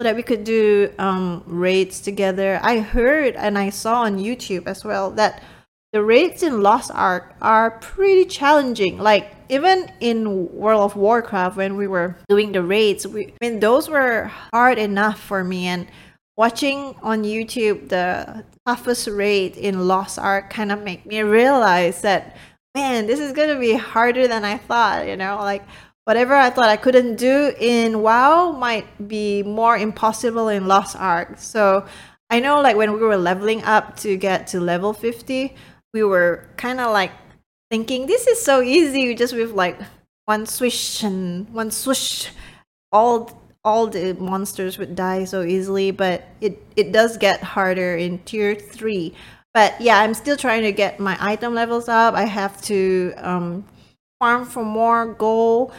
so 0.00 0.04
that 0.04 0.14
we 0.14 0.22
could 0.22 0.44
do 0.44 0.92
um, 0.98 1.42
raids 1.46 2.00
together. 2.00 2.60
I 2.62 2.78
heard 2.78 3.34
and 3.34 3.58
I 3.58 3.70
saw 3.70 4.02
on 4.02 4.18
YouTube 4.18 4.66
as 4.66 4.84
well 4.84 5.10
that 5.12 5.42
the 5.92 6.02
raids 6.02 6.42
in 6.42 6.62
Lost 6.62 6.90
Ark 6.92 7.34
are 7.42 7.72
pretty 7.72 8.24
challenging. 8.24 8.98
Like 8.98 9.34
even 9.48 9.92
in 10.00 10.50
World 10.52 10.80
of 10.80 10.96
Warcraft, 10.96 11.56
when 11.56 11.76
we 11.76 11.86
were 11.86 12.16
doing 12.28 12.52
the 12.52 12.62
raids, 12.62 13.06
we, 13.06 13.26
I 13.26 13.32
mean 13.40 13.60
those 13.60 13.88
were 13.88 14.30
hard 14.52 14.78
enough 14.78 15.20
for 15.20 15.44
me 15.44 15.66
and 15.66 15.86
watching 16.36 16.96
on 17.02 17.24
YouTube 17.24 17.90
the 17.90 18.44
toughest 18.66 19.06
raid 19.06 19.56
in 19.56 19.86
Lost 19.86 20.18
Ark 20.18 20.48
kind 20.48 20.72
of 20.72 20.82
make 20.82 21.04
me 21.04 21.22
realize 21.22 22.00
that 22.02 22.36
man, 22.74 23.06
this 23.06 23.20
is 23.20 23.32
gonna 23.32 23.58
be 23.58 23.74
harder 23.74 24.26
than 24.26 24.44
I 24.44 24.56
thought. 24.56 25.06
You 25.06 25.16
know, 25.16 25.36
like 25.36 25.62
whatever 26.04 26.34
I 26.34 26.48
thought 26.48 26.70
I 26.70 26.76
couldn't 26.78 27.16
do 27.16 27.52
in 27.60 28.00
WoW 28.00 28.52
might 28.52 29.08
be 29.08 29.42
more 29.42 29.76
impossible 29.76 30.48
in 30.48 30.66
Lost 30.66 30.96
Ark. 30.96 31.34
So 31.36 31.84
I 32.30 32.40
know, 32.40 32.62
like 32.62 32.76
when 32.76 32.94
we 32.94 33.00
were 33.00 33.18
leveling 33.18 33.62
up 33.64 33.96
to 33.98 34.16
get 34.16 34.46
to 34.48 34.60
level 34.60 34.94
fifty, 34.94 35.54
we 35.92 36.02
were 36.02 36.48
kind 36.56 36.80
of 36.80 36.92
like 36.92 37.12
thinking 37.70 38.06
this 38.06 38.26
is 38.26 38.42
so 38.42 38.62
easy, 38.62 39.14
just 39.14 39.34
with 39.34 39.52
like 39.52 39.78
one 40.26 40.46
swish 40.46 41.02
and 41.02 41.48
one 41.50 41.70
swoosh, 41.70 42.28
all 42.92 43.38
all 43.64 43.86
the 43.86 44.14
monsters 44.14 44.78
would 44.78 44.94
die 44.94 45.24
so 45.24 45.42
easily. 45.42 45.90
But 45.90 46.24
it 46.40 46.62
it 46.76 46.92
does 46.92 47.16
get 47.16 47.42
harder 47.42 47.96
in 47.96 48.18
tier 48.20 48.54
three. 48.54 49.14
But 49.54 49.78
yeah, 49.80 49.98
I'm 49.98 50.14
still 50.14 50.36
trying 50.36 50.62
to 50.62 50.72
get 50.72 50.98
my 50.98 51.16
item 51.20 51.54
levels 51.54 51.88
up. 51.88 52.14
I 52.14 52.24
have 52.24 52.60
to 52.62 53.12
um, 53.18 53.64
farm 54.18 54.46
for 54.46 54.64
more 54.64 55.06
gold. 55.14 55.72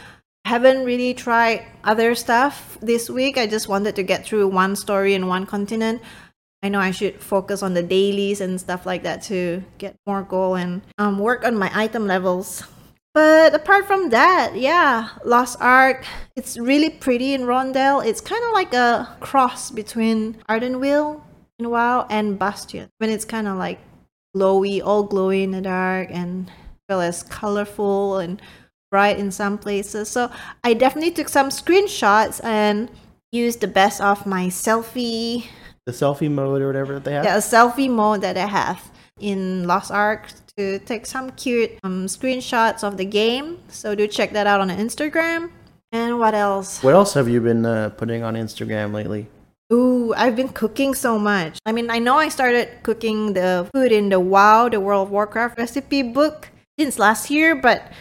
Haven't 0.46 0.86
really 0.86 1.14
tried 1.14 1.66
other 1.84 2.14
stuff 2.16 2.78
this 2.82 3.10
week. 3.10 3.38
I 3.38 3.48
just 3.48 3.68
wanted 3.70 3.96
to 3.96 4.04
get 4.04 4.26
through 4.26 4.50
one 4.50 4.76
story 4.76 5.14
in 5.16 5.28
one 5.28 5.46
continent. 5.46 6.02
I 6.64 6.70
know 6.70 6.80
I 6.80 6.92
should 6.92 7.22
focus 7.22 7.62
on 7.62 7.74
the 7.74 7.84
dailies 7.84 8.40
and 8.40 8.60
stuff 8.60 8.86
like 8.86 9.04
that 9.04 9.22
to 9.24 9.62
get 9.78 9.98
more 10.08 10.24
gold 10.24 10.60
and 10.60 10.82
um, 10.98 11.20
work 11.20 11.44
on 11.44 11.58
my 11.58 11.70
item 11.76 12.08
levels. 12.08 12.64
But 13.14 13.54
apart 13.54 13.86
from 13.86 14.10
that, 14.10 14.56
yeah, 14.56 15.10
Lost 15.26 15.58
Ark, 15.60 16.06
it's 16.38 16.58
really 16.58 16.90
pretty 16.90 17.34
in 17.34 17.42
Rondel. 17.42 18.04
It's 18.04 18.22
kind 18.22 18.44
of 18.46 18.54
like 18.54 18.74
a 18.74 19.16
cross 19.20 19.70
between 19.70 20.38
Ardenweald 20.50 21.22
in 21.60 21.70
WoW 21.70 22.08
and 22.10 22.40
Bastion. 22.40 22.90
When 22.98 23.10
it's 23.10 23.26
kind 23.26 23.48
of 23.48 23.58
like 23.58 23.80
glowy, 24.36 24.82
all 24.84 25.08
glowy 25.08 25.44
in 25.44 25.52
the 25.52 25.62
dark 25.62 26.10
and 26.12 26.50
well 26.90 27.02
as 27.02 27.24
colorful 27.24 28.18
and 28.18 28.42
bright 28.90 29.20
in 29.20 29.32
some 29.32 29.58
places. 29.58 30.10
So 30.10 30.32
I 30.64 30.74
definitely 30.74 31.12
took 31.12 31.30
some 31.30 31.50
screenshots 31.50 32.44
and 32.44 32.90
used 33.32 33.62
the 33.62 33.68
best 33.68 34.00
of 34.00 34.26
my 34.26 34.48
selfie. 34.48 35.48
The 35.86 35.92
selfie 35.92 36.32
mode 36.32 36.62
or 36.62 36.68
whatever 36.68 36.94
that 36.94 37.04
they 37.04 37.14
have. 37.14 37.26
Yeah, 37.26 37.36
a 37.36 37.40
selfie 37.42 37.90
mode 37.90 38.22
that 38.22 38.38
I 38.38 38.46
have 38.46 38.92
in 39.20 39.68
Lost 39.68 39.92
Ark 39.92 40.32
to 40.58 40.80
take 40.80 41.06
some 41.06 41.32
cute 41.32 41.72
um, 41.84 42.06
screenshots 42.06 42.84
of 42.84 42.98
the 42.98 43.06
game. 43.06 43.60
So 43.68 43.96
do 43.96 44.08
check 44.08 44.32
that 44.32 44.48
out 44.48 44.62
on 44.62 44.70
Instagram. 44.70 45.52
And 45.92 46.20
what 46.20 46.34
else? 46.34 46.82
What 46.82 46.94
else 46.94 47.14
have 47.14 47.30
you 47.30 47.42
been 47.42 47.66
uh, 47.66 47.90
putting 47.90 48.24
on 48.24 48.36
Instagram 48.36 48.94
lately? 48.94 49.28
Ooh, 49.72 50.14
I've 50.16 50.36
been 50.36 50.50
cooking 50.50 50.94
so 50.94 51.18
much. 51.18 51.60
I 51.66 51.72
mean, 51.72 51.90
I 51.90 52.00
know 52.00 52.18
I 52.18 52.30
started 52.30 52.70
cooking 52.84 53.34
the 53.34 53.70
food 53.74 53.92
in 53.92 54.10
the 54.10 54.20
WoW, 54.20 54.70
the 54.70 54.80
World 54.80 55.08
of 55.08 55.12
Warcraft 55.12 55.58
recipe 55.58 56.04
book 56.04 56.50
since 56.78 57.00
last 57.00 57.30
year, 57.30 57.56
but 57.56 57.92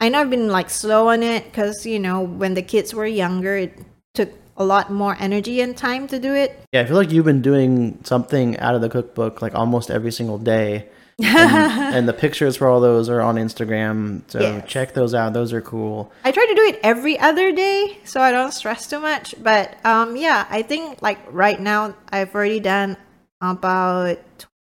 I 0.00 0.08
know 0.08 0.20
I've 0.20 0.30
been 0.30 0.48
like 0.48 0.70
slow 0.70 1.08
on 1.08 1.22
it 1.22 1.44
because, 1.44 1.84
you 1.84 1.98
know, 1.98 2.20
when 2.22 2.54
the 2.54 2.62
kids 2.62 2.94
were 2.94 3.06
younger, 3.06 3.56
it 3.56 3.78
took 4.14 4.30
a 4.60 4.64
lot 4.64 4.92
more 4.92 5.16
energy 5.18 5.62
and 5.62 5.74
time 5.76 6.06
to 6.08 6.18
do 6.20 6.34
it. 6.34 6.62
Yeah, 6.72 6.82
I 6.82 6.84
feel 6.84 6.96
like 6.96 7.10
you've 7.10 7.24
been 7.24 7.40
doing 7.42 7.98
something 8.04 8.58
out 8.58 8.74
of 8.74 8.82
the 8.82 8.90
cookbook 8.90 9.40
like 9.40 9.54
almost 9.54 9.90
every 9.90 10.12
single 10.12 10.36
day. 10.38 10.86
and, 11.18 11.26
and 11.96 12.08
the 12.08 12.12
pictures 12.12 12.56
for 12.56 12.68
all 12.68 12.78
those 12.80 13.08
are 13.08 13.22
on 13.22 13.36
Instagram. 13.36 14.22
So 14.28 14.38
Yes. 14.40 14.68
check 14.68 14.92
those 14.92 15.14
out. 15.14 15.32
Those 15.32 15.52
are 15.54 15.62
cool. 15.62 16.12
I 16.24 16.30
try 16.30 16.44
to 16.46 16.54
do 16.54 16.62
it 16.62 16.78
every 16.82 17.18
other 17.18 17.52
day 17.52 17.98
so 18.04 18.20
I 18.20 18.30
don't 18.32 18.52
stress 18.52 18.86
too 18.86 19.00
much. 19.00 19.34
But 19.42 19.82
um, 19.84 20.14
yeah, 20.14 20.46
I 20.50 20.60
think 20.62 21.00
like 21.00 21.18
right 21.32 21.58
now 21.58 21.94
I've 22.12 22.34
already 22.34 22.60
done 22.60 22.98
about 23.40 24.18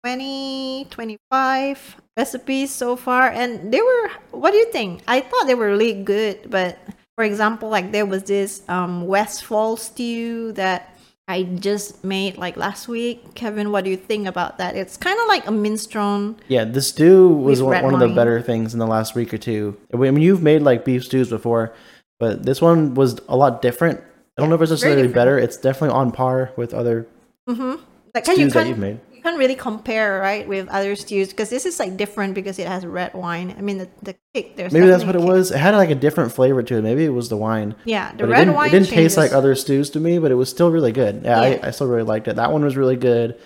20, 0.05 0.87
25 0.91 1.97
recipes 2.17 2.71
so 2.71 2.97
far. 2.97 3.29
And 3.29 3.73
they 3.73 3.81
were, 3.83 4.09
what 4.31 4.53
do 4.53 4.57
you 4.57 4.73
think? 4.73 5.03
I 5.07 5.21
thought 5.21 5.47
they 5.47 5.55
were 5.55 5.69
really 5.69 6.03
good. 6.03 6.49
But 6.51 6.79
for 7.17 7.25
example, 7.25 7.69
like 7.69 7.93
there 7.93 8.07
was 8.07 8.25
this 8.25 8.63
um, 8.69 9.07
Westfall 9.07 9.77
stew 9.77 10.53
that 10.53 10.97
I 11.29 11.45
just 11.45 12.05
made 12.05 12.37
like 12.37 12.57
last 12.57 12.89
week. 12.89 13.35
Kevin, 13.35 13.71
what 13.71 13.85
do 13.85 13.91
you 13.91 13.97
think 13.97 14.27
about 14.27 14.59
that? 14.59 14.77
It's 14.77 14.97
kind 14.97 15.19
of 15.19 15.27
like 15.29 15.47
a 15.47 15.51
minestrone. 15.51 16.37
Yeah, 16.49 16.65
the 16.65 16.83
stew 16.83 17.29
was 17.29 17.63
one, 17.63 17.83
one 17.83 17.95
of 17.95 18.01
the 18.01 18.15
better 18.15 18.41
things 18.43 18.73
in 18.73 18.79
the 18.79 18.87
last 18.87 19.15
week 19.15 19.33
or 19.33 19.39
two. 19.39 19.77
I 19.93 19.97
mean, 19.97 20.17
you've 20.19 20.43
made 20.43 20.63
like 20.63 20.85
beef 20.85 21.05
stews 21.05 21.29
before, 21.31 21.73
but 22.19 22.45
this 22.45 22.61
one 22.61 22.95
was 22.95 23.21
a 23.29 23.37
lot 23.37 23.63
different. 23.63 24.01
I 24.37 24.41
don't 24.41 24.49
know 24.49 24.57
if 24.57 24.63
it's 24.63 24.71
necessarily 24.71 25.09
better. 25.09 25.39
It's 25.39 25.57
definitely 25.57 25.95
on 25.95 26.11
par 26.11 26.53
with 26.57 26.73
other 26.73 27.07
Mm-hmm. 27.49 27.83
Like, 28.15 28.29
and 28.29 28.39
you 28.39 28.45
stews 28.45 28.53
that 28.53 28.67
you've 28.67 28.79
made. 28.79 29.01
Can't 29.23 29.39
really 29.39 29.55
compare 29.55 30.19
right 30.21 30.47
with 30.49 30.69
other 30.69 30.97
stews 30.97 31.29
because 31.29 31.49
this 31.51 31.65
is 31.67 31.79
like 31.79 31.97
different 31.97 32.35
because 32.35 32.59
it 32.59 32.67
has 32.67 32.85
red 32.85 33.15
wine. 33.15 33.55
I 33.57 33.61
mean 33.63 33.79
the, 33.79 33.89
the 34.03 34.17
kick 34.35 34.57
there's 34.57 34.73
Maybe 34.73 34.87
that's 34.87 35.05
what 35.05 35.15
it 35.15 35.21
kick. 35.21 35.29
was. 35.29 35.51
It 35.51 35.59
had 35.59 35.75
like 35.75 35.91
a 35.91 35.95
different 35.95 36.33
flavor 36.33 36.63
to 36.63 36.77
it. 36.77 36.83
Maybe 36.83 37.05
it 37.05 37.11
was 37.11 37.29
the 37.29 37.37
wine. 37.37 37.75
Yeah, 37.85 38.11
the 38.13 38.19
But 38.19 38.25
it 38.25 38.33
red 38.33 38.39
didn't, 38.41 38.55
wine 38.55 38.69
it 38.69 38.73
didn't 38.73 38.89
taste 38.89 39.17
like 39.17 39.33
other 39.33 39.55
stews 39.55 39.91
to 39.91 40.01
me, 40.01 40.19
but 40.19 40.31
it 40.31 40.35
was 40.35 40.49
still 40.51 40.71
really 40.71 40.93
good. 40.93 41.23
Yeah, 41.25 41.43
Yeah. 41.45 41.59
I, 41.63 41.69
I 41.69 41.71
still 41.71 41.87
really 41.87 42.03
liked 42.03 42.29
it. 42.29 42.37
That 42.37 42.53
one 42.53 42.65
was 42.65 42.77
really 42.77 42.97
good. 42.97 43.39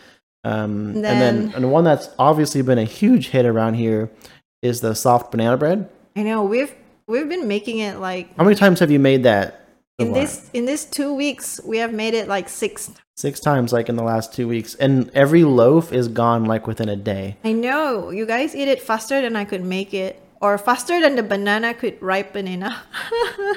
Um, 0.45 0.95
and 0.95 1.05
then 1.05 1.19
Then- 1.47 1.53
and 1.57 1.73
one 1.73 1.85
that's 1.85 2.09
obviously 2.19 2.63
been 2.63 2.79
a 2.79 2.85
huge 2.85 3.29
hit 3.29 3.45
around 3.47 3.75
here 3.75 4.11
is 4.63 4.81
the 4.81 4.95
soft 4.95 5.31
banana 5.31 5.57
bread. 5.57 5.89
I 6.17 6.23
know 6.23 6.43
we've 6.45 6.73
we've 7.07 7.29
been 7.29 7.47
making 7.49 7.79
it 7.79 7.99
like 7.99 8.35
How 8.37 8.45
many 8.45 8.57
times 8.57 8.81
have 8.81 8.91
you 8.91 8.99
made 8.99 9.23
that? 9.25 9.63
in 9.99 10.13
this 10.13 10.51
in 10.53 10.67
this 10.67 10.85
two 10.85 11.15
weeks 11.15 11.59
we 11.65 11.79
have 11.79 11.93
made 11.93 12.13
it 12.15 12.29
like 12.29 12.49
six. 12.49 12.91
Six 13.17 13.41
times 13.41 13.73
like 13.73 13.89
in 13.89 13.97
the 13.97 14.03
last 14.03 14.33
two 14.35 14.47
weeks, 14.49 14.75
and 14.75 15.11
every 15.15 15.45
loaf 15.45 15.93
is 15.93 16.09
gone 16.09 16.45
like 16.45 16.67
within 16.67 16.89
a 16.89 16.97
day. 16.97 17.37
I 17.45 17.53
know 17.53 18.11
you 18.11 18.27
guys 18.27 18.55
eat 18.55 18.69
it 18.69 18.81
faster 18.83 19.21
than 19.23 19.37
I 19.37 19.45
could 19.45 19.65
make 19.65 19.95
it, 19.95 20.21
or 20.41 20.57
faster 20.59 21.01
than 21.01 21.17
the 21.17 21.23
banana 21.23 21.75
could 21.75 22.01
ripen 22.03 22.47
enough. 22.47 22.85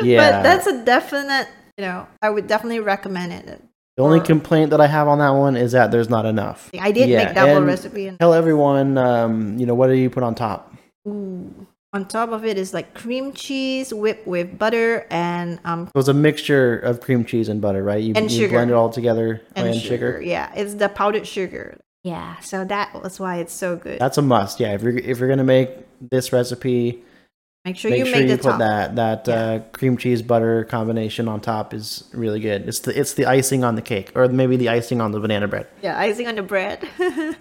Yeah, 0.00 0.30
but 0.30 0.42
that's 0.44 0.66
a 0.68 0.84
definite. 0.84 1.48
You 1.76 1.82
know, 1.84 2.06
I 2.22 2.30
would 2.30 2.46
definitely 2.46 2.78
recommend 2.78 3.32
it. 3.32 3.60
the 3.96 4.02
only 4.04 4.20
or- 4.20 4.24
complaint 4.24 4.70
that 4.70 4.80
I 4.80 4.86
have 4.86 5.08
on 5.08 5.18
that 5.18 5.30
one 5.30 5.56
is 5.56 5.72
that 5.72 5.90
there's 5.90 6.08
not 6.08 6.24
enough. 6.24 6.70
I 6.78 6.92
did 6.92 7.08
Yeah, 7.08 7.24
make 7.24 7.34
double 7.34 7.56
and 7.56 7.66
recipe 7.66 8.06
and 8.06 8.16
Tell 8.20 8.32
everyone, 8.32 8.96
um, 8.96 9.58
you 9.58 9.66
know, 9.66 9.74
what 9.74 9.88
do 9.88 9.94
you 9.94 10.08
put 10.08 10.22
on 10.22 10.36
top? 10.36 10.72
Ooh. 11.08 11.66
On 11.94 12.06
top 12.06 12.30
of 12.30 12.42
it 12.46 12.56
is 12.56 12.72
like 12.72 12.94
cream 12.94 13.34
cheese 13.34 13.92
whipped 13.92 14.26
with 14.26 14.58
butter 14.58 15.06
and 15.10 15.60
um 15.66 15.82
It 15.94 15.94
was 15.94 16.08
a 16.08 16.14
mixture 16.14 16.78
of 16.78 17.00
cream 17.02 17.22
cheese 17.24 17.48
and 17.50 17.60
butter, 17.60 17.82
right? 17.84 18.02
You, 18.02 18.14
And 18.16 18.30
you 18.30 18.40
sugar. 18.44 18.54
blend 18.54 18.70
it 18.70 18.74
all 18.74 18.88
together 18.88 19.42
and, 19.54 19.68
and 19.68 19.76
sugar. 19.76 20.14
sugar. 20.14 20.22
Yeah, 20.22 20.50
it's 20.56 20.74
the 20.74 20.88
powdered 20.88 21.26
sugar. 21.26 21.76
Yeah, 22.02 22.38
so 22.40 22.64
that 22.64 23.00
was 23.02 23.20
why 23.20 23.36
it's 23.36 23.52
so 23.52 23.76
good. 23.76 24.00
That's 24.00 24.16
a 24.16 24.22
must. 24.22 24.58
Yeah, 24.58 24.72
if 24.72 24.82
you're 24.82 24.96
if 24.96 25.18
you're 25.18 25.28
gonna 25.28 25.44
make 25.44 25.70
this 26.10 26.32
recipe, 26.32 27.02
make 27.66 27.76
sure 27.76 27.90
make 27.90 27.98
you 28.00 28.06
sure 28.06 28.20
make 28.20 28.28
you 28.30 28.36
the 28.38 28.42
put 28.42 28.50
top. 28.52 28.58
that 28.60 28.96
that 28.96 29.28
Yeah. 29.28 29.34
uh, 29.34 29.58
cream 29.72 29.98
cheese 29.98 30.22
butter 30.22 30.64
combination 30.64 31.28
on 31.28 31.40
top 31.42 31.74
is 31.74 32.08
really 32.14 32.40
good. 32.40 32.66
It's 32.66 32.80
the 32.80 32.98
it's 32.98 33.12
the 33.12 33.26
icing 33.26 33.64
on 33.64 33.74
the 33.76 33.82
cake, 33.82 34.10
or 34.14 34.26
maybe 34.28 34.56
the 34.56 34.70
icing 34.70 35.02
on 35.02 35.12
the 35.12 35.20
banana 35.20 35.46
bread. 35.46 35.66
Yeah, 35.82 35.98
icing 35.98 36.26
on 36.26 36.36
the 36.36 36.42
bread. 36.42 36.88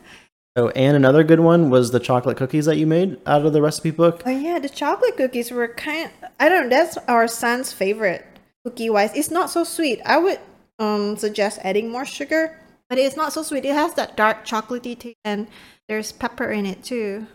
oh 0.56 0.70
and 0.70 0.96
another 0.96 1.24
good 1.24 1.40
one 1.40 1.70
was 1.70 1.92
the 1.92 2.00
chocolate 2.00 2.38
cookies 2.38 2.66
that 2.66 2.78
you 2.78 2.88
made 2.88 3.20
out 3.26 3.46
of 3.46 3.54
the 3.54 3.62
recipe 3.62 3.92
book. 3.92 4.24
Oh 4.26 4.30
yeah, 4.30 4.60
the 4.60 4.70
chocolate 4.70 5.18
cookies 5.18 5.52
were 5.52 5.68
kind. 5.70 6.12
I 6.40 6.50
don't. 6.50 6.70
know, 6.70 6.76
That's 6.78 6.98
our 7.08 7.28
son's 7.28 7.72
favorite 7.74 8.26
cookie 8.66 8.90
wise. 8.90 9.14
It's 9.16 9.32
not 9.32 9.50
so 9.50 9.64
sweet. 9.64 10.02
I 10.06 10.18
would 10.18 10.40
um 10.80 11.18
suggest 11.18 11.60
adding 11.64 11.90
more 11.90 12.06
sugar, 12.06 12.58
but 12.90 12.98
it's 12.98 13.16
not 13.16 13.34
so 13.34 13.44
sweet. 13.44 13.66
It 13.66 13.74
has 13.74 13.94
that 13.96 14.18
dark 14.18 14.46
chocolatey 14.46 14.98
taste, 14.98 15.18
and 15.24 15.48
there's 15.88 16.12
pepper 16.12 16.52
in 16.52 16.66
it 16.66 16.84
too. 16.84 17.28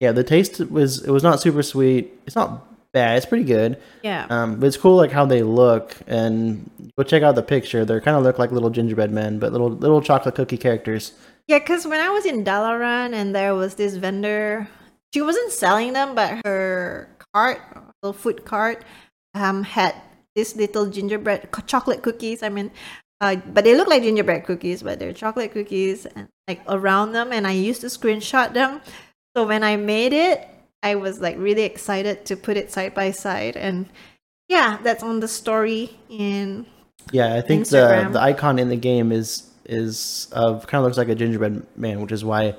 Yeah, 0.00 0.12
the 0.12 0.24
taste 0.24 0.60
was 0.70 1.04
it 1.04 1.10
was 1.10 1.22
not 1.22 1.40
super 1.40 1.62
sweet. 1.62 2.12
It's 2.26 2.36
not 2.36 2.66
bad. 2.92 3.16
It's 3.18 3.26
pretty 3.26 3.44
good. 3.44 3.80
Yeah. 4.02 4.26
Um, 4.30 4.58
but 4.58 4.66
it's 4.66 4.76
cool 4.76 4.96
like 4.96 5.12
how 5.12 5.24
they 5.26 5.42
look 5.42 5.94
and 6.06 6.68
go 6.96 7.04
check 7.04 7.22
out 7.22 7.34
the 7.34 7.42
picture. 7.42 7.84
They 7.84 8.00
kind 8.00 8.16
of 8.16 8.22
look 8.22 8.38
like 8.38 8.50
little 8.50 8.70
gingerbread 8.70 9.12
men, 9.12 9.38
but 9.38 9.52
little 9.52 9.70
little 9.70 10.00
chocolate 10.00 10.34
cookie 10.34 10.56
characters. 10.56 11.12
Yeah, 11.50 11.58
because 11.58 11.84
when 11.84 11.98
I 11.98 12.10
was 12.10 12.26
in 12.26 12.44
Dalaran 12.44 13.12
and 13.12 13.34
there 13.34 13.56
was 13.56 13.74
this 13.74 13.96
vendor, 13.96 14.68
she 15.12 15.20
wasn't 15.20 15.50
selling 15.50 15.94
them, 15.94 16.14
but 16.14 16.46
her 16.46 17.08
cart, 17.34 17.58
little 18.04 18.12
food 18.12 18.44
cart, 18.44 18.84
um, 19.34 19.64
had 19.64 19.96
this 20.36 20.54
little 20.54 20.86
gingerbread 20.86 21.50
co- 21.50 21.62
chocolate 21.66 22.02
cookies. 22.02 22.44
I 22.44 22.50
mean, 22.50 22.70
uh, 23.20 23.34
but 23.52 23.64
they 23.64 23.74
look 23.74 23.88
like 23.88 24.04
gingerbread 24.04 24.44
cookies, 24.44 24.84
but 24.84 25.00
they're 25.00 25.12
chocolate 25.12 25.50
cookies 25.50 26.06
and 26.06 26.28
like 26.46 26.60
around 26.68 27.10
them. 27.18 27.32
And 27.32 27.48
I 27.48 27.52
used 27.52 27.80
to 27.80 27.88
screenshot 27.88 28.54
them. 28.54 28.80
So 29.34 29.44
when 29.44 29.64
I 29.64 29.74
made 29.74 30.12
it, 30.12 30.48
I 30.84 30.94
was 30.94 31.20
like 31.20 31.36
really 31.36 31.64
excited 31.64 32.24
to 32.26 32.36
put 32.36 32.58
it 32.58 32.70
side 32.70 32.94
by 32.94 33.10
side. 33.10 33.56
And 33.56 33.88
yeah, 34.48 34.78
that's 34.84 35.02
on 35.02 35.18
the 35.18 35.26
story 35.26 35.98
in 36.08 36.66
Yeah, 37.10 37.34
I 37.34 37.40
think 37.40 37.64
Instagram. 37.64 38.12
the 38.12 38.20
the 38.20 38.20
icon 38.20 38.60
in 38.60 38.68
the 38.68 38.76
game 38.76 39.10
is 39.10 39.49
is 39.70 40.28
of 40.32 40.66
kind 40.66 40.80
of 40.80 40.84
looks 40.86 40.98
like 40.98 41.08
a 41.08 41.14
gingerbread 41.14 41.64
man, 41.76 42.00
which 42.02 42.12
is 42.12 42.24
why 42.24 42.54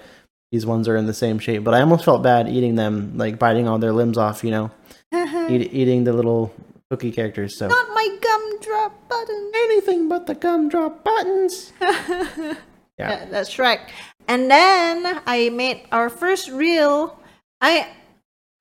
these 0.52 0.66
ones 0.66 0.88
are 0.88 0.96
in 0.96 1.06
the 1.06 1.14
same 1.14 1.38
shape. 1.40 1.64
But 1.64 1.74
I 1.74 1.82
almost 1.82 2.06
felt 2.06 2.24
bad 2.24 2.48
eating 2.50 2.76
them, 2.76 3.18
like 3.18 3.38
biting 3.38 3.68
all 3.68 3.78
their 3.78 3.94
limbs 3.94 4.18
off. 4.18 4.44
You 4.44 4.52
know, 4.52 4.72
eat, 5.50 5.74
eating 5.74 6.06
the 6.06 6.14
little 6.14 6.54
cookie 6.90 7.12
characters. 7.12 7.58
So 7.58 7.68
not 7.68 7.88
my 7.90 8.18
gumdrop 8.22 9.08
button. 9.10 9.52
anything 9.56 10.10
but 10.10 10.26
the 10.26 10.36
gumdrop 10.36 11.04
buttons. 11.04 11.74
Yeah. 13.00 13.22
Yeah, 13.22 13.26
that's 13.32 13.58
right. 13.58 13.80
And 14.28 14.52
then 14.52 15.22
I 15.26 15.50
made 15.50 15.82
our 15.92 16.08
first 16.10 16.50
reel. 16.52 17.18
I 17.60 17.88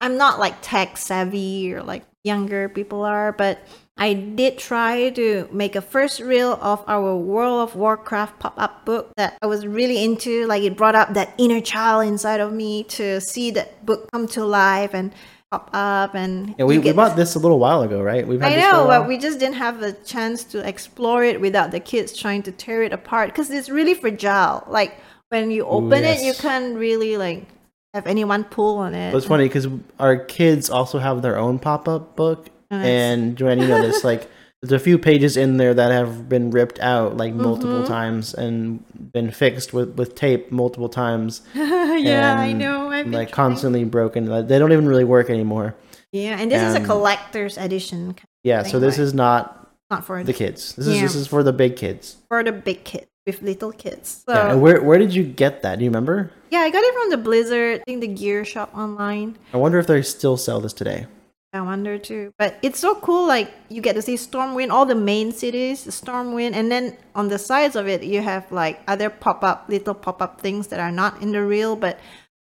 I'm 0.01 0.17
not 0.17 0.39
like 0.39 0.55
tech 0.63 0.97
savvy 0.97 1.75
or 1.75 1.83
like 1.83 2.05
younger 2.25 2.71
people 2.71 3.03
are, 3.03 3.33
but 3.33 3.59
I 4.01 4.15
did 4.15 4.57
try 4.57 5.11
to 5.11 5.47
make 5.53 5.77
a 5.77 5.83
first 5.83 6.21
reel 6.21 6.59
of 6.63 6.83
our 6.89 7.15
World 7.15 7.69
of 7.69 7.77
Warcraft 7.77 8.39
pop 8.39 8.55
up 8.57 8.87
book 8.87 9.13
that 9.19 9.37
I 9.43 9.47
was 9.47 9.67
really 9.67 10.03
into. 10.03 10.47
Like 10.47 10.63
it 10.63 10.75
brought 10.75 10.95
up 10.95 11.13
that 11.13 11.35
inner 11.37 11.61
child 11.61 12.07
inside 12.07 12.41
of 12.41 12.51
me 12.51 12.85
to 12.85 13.21
see 13.21 13.51
that 13.51 13.85
book 13.85 14.11
come 14.11 14.27
to 14.29 14.45
life 14.47 14.95
and 14.95 15.13
pop 15.51 15.69
up 15.75 16.15
and 16.15 16.55
Yeah, 16.59 16.65
we, 16.65 16.79
we 16.79 16.93
bought 16.93 17.15
this 17.15 17.35
a 17.35 17.39
little 17.39 17.59
while 17.59 17.83
ago, 17.83 18.01
right? 18.03 18.27
We've 18.27 18.41
had 18.41 18.53
I 18.53 18.57
know, 18.57 18.87
but 18.87 19.07
we 19.07 19.19
just 19.19 19.39
didn't 19.39 19.57
have 19.57 19.83
a 19.83 19.93
chance 19.93 20.45
to 20.45 20.67
explore 20.67 21.23
it 21.23 21.39
without 21.39 21.71
the 21.71 21.81
kids 21.81 22.17
trying 22.17 22.43
to 22.45 22.53
tear 22.53 22.83
it 22.83 22.95
apart 22.95 23.29
because 23.29 23.51
it's 23.51 23.69
really 23.69 23.93
fragile. 23.93 24.65
Like 24.67 24.97
when 25.29 25.51
you 25.51 25.67
open 25.67 26.05
it, 26.05 26.23
you 26.23 26.33
can't 26.33 26.75
really 26.75 27.19
like 27.19 27.47
have 27.93 28.07
anyone 28.07 28.45
pull 28.45 28.79
on 28.79 28.95
it. 28.95 29.15
It's 29.15 29.27
funny 29.27 29.45
because 29.45 29.69
our 29.99 30.17
kids 30.17 30.71
also 30.71 30.99
have 30.99 31.21
their 31.21 31.37
own 31.37 31.59
pop 31.59 31.87
up 31.87 32.17
book, 32.17 32.49
Nice. 32.71 32.87
and 32.87 33.37
Joanne, 33.37 33.59
you 33.61 33.67
know 33.69 33.83
this. 33.83 34.05
Like, 34.05 34.31
there's 34.63 34.73
a 34.73 34.79
few 34.79 34.99
pages 34.99 35.37
in 35.37 35.57
there 35.57 35.75
that 35.75 35.91
have 35.91 36.29
been 36.29 36.51
ripped 36.51 36.79
out 36.81 37.17
like 37.17 37.35
multiple 37.35 37.83
Mhm. 37.83 37.89
times 37.89 38.35
and 38.35 38.85
been 39.13 39.31
fixed 39.31 39.73
with 39.73 39.97
with 39.97 40.15
tape 40.15 40.53
multiple 40.53 40.89
times, 40.89 41.41
yeah, 41.55 42.37
I 42.39 42.53
know. 42.53 42.91
I've 42.91 43.07
like 43.09 43.31
constantly 43.33 43.85
broken. 43.85 44.27
Like, 44.27 44.49
they 44.49 44.59
don't 44.59 44.73
even 44.73 44.87
really 44.87 45.05
work 45.05 45.31
anymore. 45.31 45.75
Yeah, 46.13 46.37
and 46.39 46.51
this 46.51 46.63
is 46.63 46.75
a 46.75 46.81
collector's 46.85 47.57
edition, 47.57 48.17
Yeah, 48.45 48.63
so 48.65 48.79
this 48.81 48.99
right. 48.99 49.05
is 49.05 49.15
not 49.15 49.57
not 49.91 50.05
for 50.05 50.23
the 50.23 50.33
kids. 50.33 50.75
This 50.77 50.87
is 50.87 51.01
this 51.01 51.15
is 51.15 51.27
for 51.27 51.43
the 51.43 51.53
big 51.53 51.77
kids. 51.77 52.17
for 52.29 52.45
the 52.45 52.53
big 52.53 52.85
kids 52.85 53.07
with 53.27 53.43
little 53.43 53.73
kids. 53.73 54.23
So 54.27 54.33
yeah, 54.35 54.45
yeah, 54.47 54.53
and 54.53 54.63
where 54.63 54.83
where 54.83 54.99
did 54.99 55.15
you 55.15 55.23
get 55.25 55.63
that? 55.63 55.79
Do 55.79 55.85
you 55.85 55.91
remember? 55.91 56.31
Yeah, 56.51 56.61
I 56.61 56.71
got 56.71 56.83
it 56.85 56.95
from 56.95 57.11
the 57.11 57.17
Blizzard. 57.17 57.81
I 57.81 57.85
think 57.85 58.01
the 58.01 58.09
gear 58.09 58.45
shop 58.45 58.71
online. 58.77 59.39
I 59.55 59.57
wonder 59.57 59.79
if 59.79 59.87
they 59.87 60.03
still 60.03 60.37
sell 60.37 60.61
this 60.61 60.73
today. 60.73 61.07
I 61.53 61.61
wonder 61.63 61.99
too. 61.99 62.33
But 62.39 62.59
it's 62.63 62.79
so 62.79 62.95
cool. 62.97 63.27
Like 63.27 63.53
you 63.69 63.81
get 63.83 63.95
to 63.95 64.03
see 64.03 64.15
Stormwind, 64.15 64.71
all 64.71 64.87
the 64.87 64.95
main 64.95 65.33
cities, 65.33 65.85
Stormwind, 65.87 66.53
and 66.55 66.71
then 66.71 66.97
on 67.15 67.29
the 67.29 67.39
sides 67.39 67.75
of 67.75 67.89
it, 67.89 68.05
you 68.05 68.21
have 68.23 68.51
like 68.53 68.81
other 68.87 69.11
pop 69.11 69.43
up, 69.43 69.67
little 69.69 69.95
pop 69.95 70.23
up 70.23 70.41
things 70.41 70.69
that 70.69 70.79
are 70.79 70.93
not 70.93 71.21
in 71.23 71.33
the 71.33 71.43
real, 71.43 71.75
but 71.75 71.99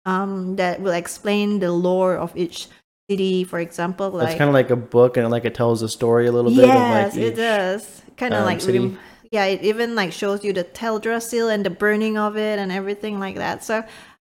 um, 0.05 0.57
that 0.57 0.81
will 0.83 0.93
explain 0.93 1.61
the 1.61 1.73
lore 1.73 2.17
of 2.17 2.37
each 2.37 2.69
city. 3.09 3.45
For 3.45 3.59
example, 3.59 4.11
Like, 4.11 4.29
it's 4.31 4.39
kind 4.39 4.49
of 4.49 4.55
like 4.55 4.71
a 4.71 4.77
book, 4.77 5.17
and 5.17 5.31
like 5.31 5.47
it 5.47 5.55
tells 5.55 5.81
a 5.81 5.89
story 5.89 6.27
a 6.27 6.33
little 6.33 6.51
bit. 6.51 6.67
yes, 6.67 7.13
of 7.15 7.17
like 7.23 7.33
it 7.33 7.37
does. 7.37 8.03
Kind 8.19 8.35
of 8.35 8.41
um, 8.41 8.47
like 8.47 8.61
city. 8.61 8.81
rem- 8.81 8.99
yeah, 9.33 9.45
it 9.47 9.63
even 9.63 9.95
like 9.95 10.13
shows 10.13 10.45
you 10.45 10.53
the 10.53 10.65
Teldrassil 10.65 11.51
and 11.55 11.65
the 11.65 11.71
burning 11.71 12.19
of 12.19 12.37
it 12.37 12.59
and 12.59 12.71
everything 12.71 13.19
like 13.19 13.37
that. 13.37 13.65
So. 13.65 13.83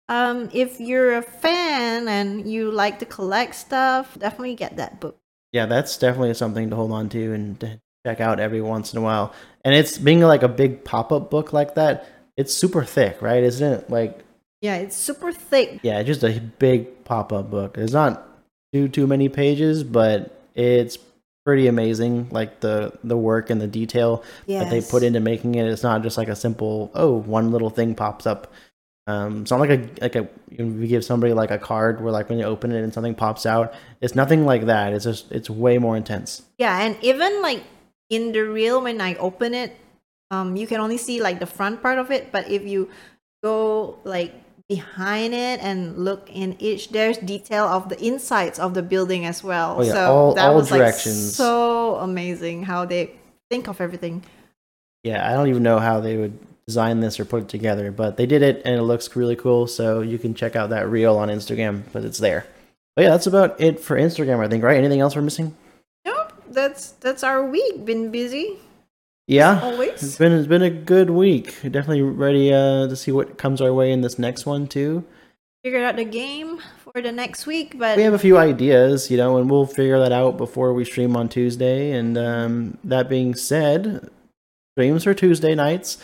Um, 0.07 0.49
if 0.53 0.79
you're 0.79 1.17
a 1.17 1.21
fan 1.21 2.07
and 2.07 2.47
you 2.49 2.69
like 2.71 2.99
to 2.99 3.05
collect 3.05 3.55
stuff, 3.55 4.17
definitely 4.19 4.55
get 4.55 4.77
that 4.77 4.99
book. 4.99 5.17
yeah, 5.51 5.65
that's 5.65 5.97
definitely 5.97 6.33
something 6.33 6.69
to 6.69 6.75
hold 6.75 6.91
on 6.91 7.09
to 7.09 7.33
and 7.33 7.59
to 7.61 7.79
check 8.05 8.19
out 8.21 8.39
every 8.39 8.61
once 8.61 8.93
in 8.93 8.99
a 8.99 9.01
while. 9.01 9.33
And 9.63 9.73
it's 9.73 9.97
being 9.97 10.19
like 10.21 10.43
a 10.43 10.47
big 10.47 10.83
pop 10.83 11.11
up 11.11 11.31
book 11.31 11.53
like 11.53 11.75
that. 11.75 12.07
It's 12.37 12.53
super 12.53 12.83
thick, 12.83 13.21
right? 13.21 13.41
Isn't 13.41 13.71
it? 13.73 13.89
Like, 13.89 14.19
Yeah, 14.61 14.75
it's 14.75 14.95
super 14.95 15.31
thick. 15.31 15.79
yeah, 15.81 16.03
just 16.03 16.23
a 16.23 16.39
big 16.39 17.03
pop 17.05 17.31
up 17.33 17.49
book. 17.49 17.77
It's 17.77 17.93
not 17.93 18.27
too 18.73 18.87
too 18.89 19.07
many 19.07 19.29
pages, 19.29 19.83
but 19.83 20.39
it's 20.53 20.97
pretty 21.45 21.67
amazing. 21.67 22.27
Like 22.31 22.59
the 22.59 22.91
the 23.03 23.17
work 23.17 23.49
and 23.49 23.59
the 23.61 23.67
detail 23.67 24.23
Yes. 24.45 24.63
that 24.65 24.69
they 24.69 24.81
put 24.81 25.01
into 25.03 25.19
making 25.19 25.55
it. 25.55 25.65
It's 25.65 25.83
not 25.83 26.03
just 26.03 26.17
like 26.17 26.27
a 26.27 26.35
simple 26.35 26.91
oh 26.93 27.13
one 27.15 27.51
little 27.51 27.69
thing 27.71 27.95
pops 27.95 28.27
up. 28.27 28.51
Um, 29.07 29.41
it's 29.41 29.51
not 29.51 29.59
like 29.59 29.69
a 29.69 29.87
like 30.01 30.15
a 30.15 30.27
you 30.49 30.65
we 30.65 30.87
give 30.87 31.05
somebody 31.05 31.33
like 31.33 31.51
a 31.51 31.59
card 31.59 32.01
where 32.01 32.11
like 32.11 32.27
when 32.27 32.39
you 32.39 32.45
open 32.45 32.71
it 32.71 32.83
and 32.83 32.93
something 32.93 33.13
pops 33.13 33.45
out. 33.45 33.73
It's 34.01 34.15
nothing 34.15 34.45
like 34.45 34.65
that. 34.65 34.93
It's 34.93 35.05
just 35.05 35.31
it's 35.31 35.49
way 35.49 35.77
more 35.77 35.95
intense. 35.95 36.41
Yeah, 36.57 36.81
and 36.81 36.97
even 37.03 37.41
like 37.41 37.63
in 38.09 38.31
the 38.31 38.41
reel, 38.41 38.81
when 38.81 38.99
I 39.01 39.15
open 39.15 39.53
it, 39.53 39.75
um, 40.31 40.55
you 40.55 40.65
can 40.65 40.81
only 40.81 40.97
see 40.97 41.21
like 41.21 41.39
the 41.39 41.45
front 41.45 41.83
part 41.83 41.99
of 41.99 42.09
it. 42.09 42.31
But 42.31 42.49
if 42.49 42.63
you 42.63 42.89
go 43.43 43.99
like 44.05 44.33
behind 44.67 45.35
it 45.35 45.61
and 45.61 46.03
look 46.03 46.27
in 46.33 46.55
each, 46.57 46.89
there's 46.89 47.19
detail 47.19 47.65
of 47.65 47.89
the 47.89 48.03
insides 48.03 48.57
of 48.57 48.73
the 48.73 48.81
building 48.81 49.25
as 49.27 49.43
well. 49.43 49.75
Oh, 49.77 49.83
yeah, 49.83 49.93
so 49.93 50.11
all- 50.15 50.33
that 50.33 50.49
all 50.49 50.55
was 50.55 50.69
directions. 50.69 51.27
like 51.27 51.45
so 51.45 51.95
amazing 51.97 52.63
how 52.63 52.85
they 52.85 53.11
think 53.51 53.67
of 53.67 53.79
everything. 53.79 54.23
Yeah, 55.03 55.29
I 55.29 55.33
don't 55.33 55.47
even 55.49 55.61
know 55.61 55.77
how 55.77 55.99
they 55.99 56.17
would 56.17 56.39
design 56.67 56.99
this 56.99 57.19
or 57.19 57.25
put 57.25 57.43
it 57.43 57.49
together, 57.49 57.91
but 57.91 58.17
they 58.17 58.25
did 58.25 58.41
it 58.41 58.61
and 58.65 58.75
it 58.75 58.83
looks 58.83 59.15
really 59.15 59.35
cool. 59.35 59.67
So 59.67 60.01
you 60.01 60.17
can 60.17 60.33
check 60.33 60.55
out 60.55 60.69
that 60.71 60.89
reel 60.89 61.17
on 61.17 61.29
Instagram, 61.29 61.83
but 61.93 62.03
it's 62.03 62.17
there. 62.17 62.47
But 62.95 63.03
yeah, 63.03 63.09
that's 63.09 63.27
about 63.27 63.59
it 63.59 63.79
for 63.79 63.97
Instagram, 63.97 64.43
I 64.43 64.47
think. 64.47 64.63
Right? 64.63 64.77
Anything 64.77 65.01
else 65.01 65.15
we're 65.15 65.21
missing? 65.21 65.55
Nope, 66.05 66.31
that's 66.49 66.91
that's 66.91 67.23
our 67.23 67.45
week. 67.45 67.85
Been 67.85 68.09
busy 68.11 68.57
Yeah, 69.27 69.59
always. 69.61 70.01
it's 70.01 70.17
been 70.17 70.31
it's 70.31 70.47
been 70.47 70.61
a 70.63 70.69
good 70.69 71.09
week. 71.09 71.61
Definitely 71.61 72.01
ready 72.03 72.53
uh, 72.53 72.87
to 72.87 72.95
see 72.95 73.11
what 73.11 73.37
comes 73.37 73.61
our 73.61 73.73
way 73.73 73.91
in 73.91 74.01
this 74.01 74.17
next 74.17 74.45
one 74.45 74.67
too. 74.67 75.03
Figured 75.63 75.83
out 75.83 75.95
the 75.95 76.05
game 76.05 76.59
for 76.77 77.01
the 77.01 77.11
next 77.11 77.47
week, 77.47 77.77
but 77.77 77.97
We 77.97 78.03
have 78.03 78.13
a 78.13 78.19
few 78.19 78.37
ideas, 78.37 79.09
you 79.09 79.17
know, 79.17 79.37
and 79.37 79.49
we'll 79.49 79.65
figure 79.65 79.99
that 79.99 80.11
out 80.11 80.37
before 80.37 80.73
we 80.73 80.85
stream 80.85 81.15
on 81.17 81.27
Tuesday. 81.27 81.91
And 81.91 82.15
um, 82.19 82.77
that 82.83 83.09
being 83.09 83.33
said, 83.33 84.07
streams 84.77 85.07
are 85.07 85.15
Tuesday 85.15 85.55
nights, 85.55 85.97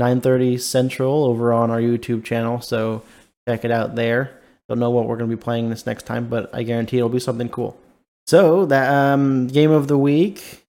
9:30 0.00 0.58
Central, 0.60 1.24
over 1.24 1.52
on 1.52 1.70
our 1.70 1.80
YouTube 1.80 2.24
channel. 2.24 2.60
So 2.60 3.02
check 3.46 3.64
it 3.64 3.70
out 3.70 3.94
there. 3.94 4.32
Don't 4.68 4.78
know 4.78 4.90
what 4.90 5.06
we're 5.06 5.16
going 5.16 5.30
to 5.30 5.36
be 5.36 5.40
playing 5.42 5.70
this 5.70 5.84
next 5.86 6.06
time, 6.06 6.28
but 6.28 6.48
I 6.54 6.62
guarantee 6.62 6.96
it'll 6.98 7.08
be 7.08 7.18
something 7.20 7.48
cool. 7.48 7.78
So 8.26 8.66
that 8.66 8.88
um, 8.92 9.48
game 9.48 9.70
of 9.72 9.88
the 9.88 9.98
week 9.98 10.64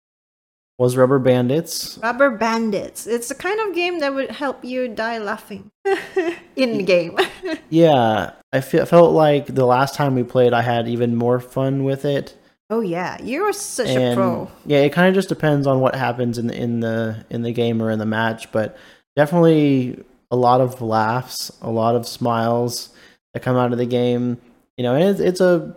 was 0.80 0.98
Rubber 0.98 1.20
Bandits. 1.20 2.00
Rubber 2.02 2.32
Bandits. 2.32 3.06
It's 3.06 3.28
the 3.30 3.36
kind 3.36 3.60
of 3.60 3.76
game 3.76 4.00
that 4.00 4.16
would 4.16 4.32
help 4.32 4.66
you 4.66 4.88
die 4.88 5.20
laughing 5.20 5.70
in 6.56 6.86
game. 6.86 7.18
Yeah, 7.70 8.34
I 8.52 8.60
fe- 8.62 8.86
felt 8.86 9.14
like 9.14 9.46
the 9.48 9.66
last 9.66 9.96
time 9.96 10.14
we 10.16 10.24
played, 10.24 10.52
I 10.54 10.62
had 10.62 10.88
even 10.90 11.16
more 11.16 11.40
fun 11.40 11.84
with 11.86 12.04
it. 12.04 12.36
oh 12.70 12.82
yeah, 12.82 13.18
you're 13.22 13.54
such 13.54 13.88
a 13.88 13.92
and 14.00 14.18
pro. 14.18 14.52
yeah, 14.66 14.80
it 14.80 14.92
kind 14.94 15.08
of 15.08 15.14
just 15.14 15.30
depends 15.30 15.68
on 15.68 15.80
what 15.80 15.96
happens 15.96 16.38
in 16.38 16.48
the, 16.48 16.56
in 16.56 16.80
the 16.82 17.26
in 17.30 17.44
the 17.44 17.54
game 17.54 17.82
or 17.82 17.90
in 17.92 18.00
the 18.00 18.06
match, 18.06 18.52
but 18.52 18.76
definitely 19.16 20.04
a 20.30 20.36
lot 20.36 20.62
of 20.62 20.82
laughs, 20.82 21.52
a 21.62 21.70
lot 21.70 21.96
of 21.96 22.08
smiles 22.08 22.90
that 23.34 23.42
come 23.42 23.58
out 23.58 23.72
of 23.72 23.78
the 23.78 23.86
game. 23.86 24.38
You 24.78 24.84
know, 24.84 24.96
and 24.96 25.04
it's, 25.04 25.20
it's 25.20 25.42
a 25.42 25.76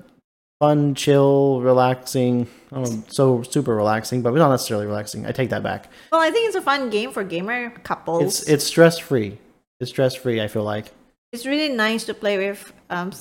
fun, 0.60 0.94
chill, 0.94 1.60
relaxing. 1.60 2.48
Know, 2.70 2.84
so 3.08 3.42
super 3.42 3.74
relaxing, 3.74 4.22
but 4.22 4.32
we're 4.32 4.38
not 4.38 4.50
necessarily 4.50 4.86
relaxing. 4.86 5.26
I 5.26 5.32
take 5.32 5.50
that 5.50 5.62
back. 5.62 5.90
Well, 6.10 6.20
I 6.20 6.30
think 6.30 6.46
it's 6.46 6.56
a 6.56 6.62
fun 6.62 6.90
game 6.90 7.12
for 7.12 7.22
gamer 7.24 7.70
couples. 7.70 8.22
It's 8.22 8.48
it's 8.48 8.64
stress 8.64 8.98
free. 8.98 9.38
It's 9.80 9.90
stress 9.90 10.14
free. 10.14 10.40
I 10.40 10.48
feel 10.48 10.64
like. 10.64 10.92
it's 11.32 11.46
really 11.46 11.68
nice 11.74 12.04
to 12.04 12.14
play 12.14 12.38
with 12.38 12.72
um 12.90 13.12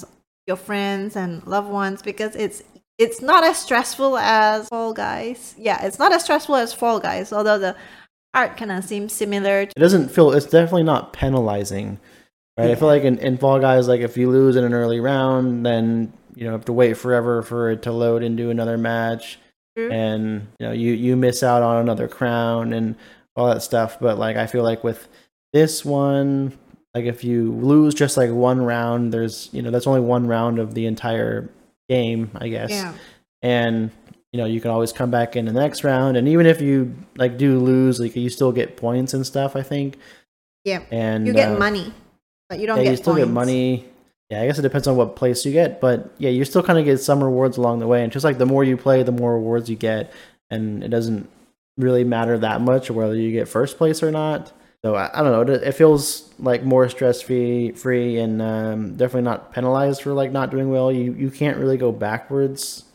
your 0.48 0.58
friends 0.58 1.16
and 1.16 1.46
loved 1.48 1.70
ones 1.70 2.02
because 2.02 2.36
it's 2.36 2.64
it's 2.98 3.22
not 3.22 3.44
as 3.44 3.58
stressful 3.58 4.18
as 4.18 4.70
Fall 4.70 4.94
Guys. 4.94 5.56
Yeah, 5.58 5.84
it's 5.86 6.00
not 6.00 6.14
as 6.14 6.24
stressful 6.24 6.56
as 6.56 6.74
Fall 6.74 7.00
Guys, 7.00 7.34
although 7.34 7.58
the 7.58 7.76
art 8.34 8.58
kind 8.58 8.72
of 8.72 8.84
seems 8.84 9.14
similar. 9.14 9.66
To, 9.66 9.72
it 9.76 9.80
doesn't 9.80 10.10
feel 10.10 10.32
it's 10.32 10.46
definitely 10.46 10.84
not 10.84 11.14
penalizing 11.14 12.00
right? 12.58 12.72
I 12.72 12.76
feel 12.76 12.88
like 12.88 13.04
in, 13.04 13.18
in 13.20 13.38
fall 13.38 13.60
guys 13.60 13.88
like 13.88 14.02
if 14.02 14.18
you 14.18 14.30
lose 14.30 14.56
in 14.56 14.64
an 14.64 14.74
early 14.74 15.00
round 15.00 15.66
then 15.66 16.14
you 16.36 16.46
know 16.46 16.52
have 16.52 16.66
to 16.66 16.74
wait 16.74 16.98
forever 16.98 17.42
for 17.42 17.72
it 17.72 17.84
to 17.84 17.92
load 17.92 18.24
into 18.24 18.50
another 18.50 18.78
match. 18.78 19.40
True. 19.76 19.90
and 19.90 20.48
you 20.60 20.68
know 20.68 20.72
you 20.72 20.94
you 20.94 21.16
miss 21.16 21.42
out 21.42 21.64
on 21.64 21.78
another 21.78 22.08
crown 22.08 22.74
and 22.74 22.96
all 23.36 23.48
that 23.48 23.64
stuff. 23.64 24.00
But 24.00 24.20
like 24.20 24.38
i 24.38 24.46
feel 24.46 24.64
like 24.64 24.84
with 24.84 25.08
this 25.52 25.84
one 25.84 26.58
like 26.94 27.06
if 27.06 27.24
you 27.24 27.54
lose 27.54 27.96
just 27.96 28.16
like 28.16 28.30
one 28.30 28.62
round 28.62 29.12
there's 29.12 29.50
you 29.52 29.64
know 29.64 29.72
that's 29.72 29.88
only 29.88 30.02
one 30.02 30.28
round 30.28 30.60
of 30.60 30.76
the 30.76 30.86
entire 30.86 31.50
game 31.90 32.30
i 32.36 32.50
guess. 32.50 32.70
Yeah, 32.70 32.94
and 33.42 33.90
you 34.34 34.40
know 34.40 34.46
you 34.46 34.60
can 34.60 34.72
always 34.72 34.92
come 34.92 35.12
back 35.12 35.36
in 35.36 35.46
the 35.46 35.54
next 35.54 35.84
round. 35.84 36.18
And 36.18 36.28
even 36.28 36.46
if 36.46 36.60
you 36.60 36.94
like 37.16 37.38
do 37.38 37.60
lose 37.60 38.00
like 38.00 38.16
you 38.16 38.30
still 38.30 38.52
get 38.52 38.76
points 38.76 39.14
and 39.14 39.26
stuff 39.26 39.56
i 39.56 39.62
think. 39.62 39.98
Yeah. 40.66 40.82
and 40.92 41.28
You 41.28 41.34
get 41.34 41.52
uh, 41.56 41.60
money, 41.60 41.94
but 42.50 42.60
you 42.60 42.68
don't 42.68 42.78
yeah, 42.80 42.86
get 42.86 42.92
you 42.92 42.98
still 42.98 43.16
get 43.16 43.30
money. 43.30 43.88
Yeah 44.30 44.42
i 44.42 44.48
guess 44.48 44.58
it 44.58 44.64
depends 44.64 44.88
on 44.88 44.96
what 44.96 45.16
place 45.16 45.46
you 45.46 45.52
get 45.52 45.80
but 45.80 46.12
yeah 46.18 46.30
you 46.32 46.44
still 46.44 46.64
kind 46.64 46.80
of 46.80 46.86
get 46.86 46.98
some 46.98 47.24
rewards 47.24 47.58
along 47.58 47.80
the 47.80 47.88
way. 47.88 48.04
And 48.04 48.12
just 48.12 48.26
like 48.26 48.40
the 48.40 48.46
more 48.46 48.64
you 48.64 48.76
play 48.76 49.04
the 49.04 49.12
more 49.12 49.34
rewards 49.36 49.70
you 49.70 49.78
get. 49.78 50.12
And 50.50 50.84
it 50.84 50.90
doesn't 50.90 51.30
really 51.78 52.04
matter 52.04 52.38
that 52.40 52.62
much 52.62 52.90
whether 52.92 53.16
you 53.16 53.32
get 53.32 53.48
first 53.48 53.78
place 53.78 54.02
or 54.04 54.12
not. 54.12 54.52
So 54.84 54.96
i, 54.96 55.12
I 55.14 55.22
don't 55.22 55.32
know. 55.48 55.54
It, 55.54 55.64
it 55.64 55.72
feels 55.74 56.34
like 56.40 56.64
more 56.64 56.90
stress 56.90 57.22
free 57.22 57.72
free 57.74 58.18
and 58.18 58.42
um, 58.42 58.96
definitely 58.98 59.22
not 59.22 59.54
penalized 59.54 60.02
for 60.02 60.14
like 60.14 60.32
not 60.32 60.50
doing 60.50 60.72
well. 60.72 60.92
You 60.92 61.14
you 61.14 61.30
can't 61.30 61.58
really 61.58 61.78
go 61.78 61.92
backwards 61.92 62.86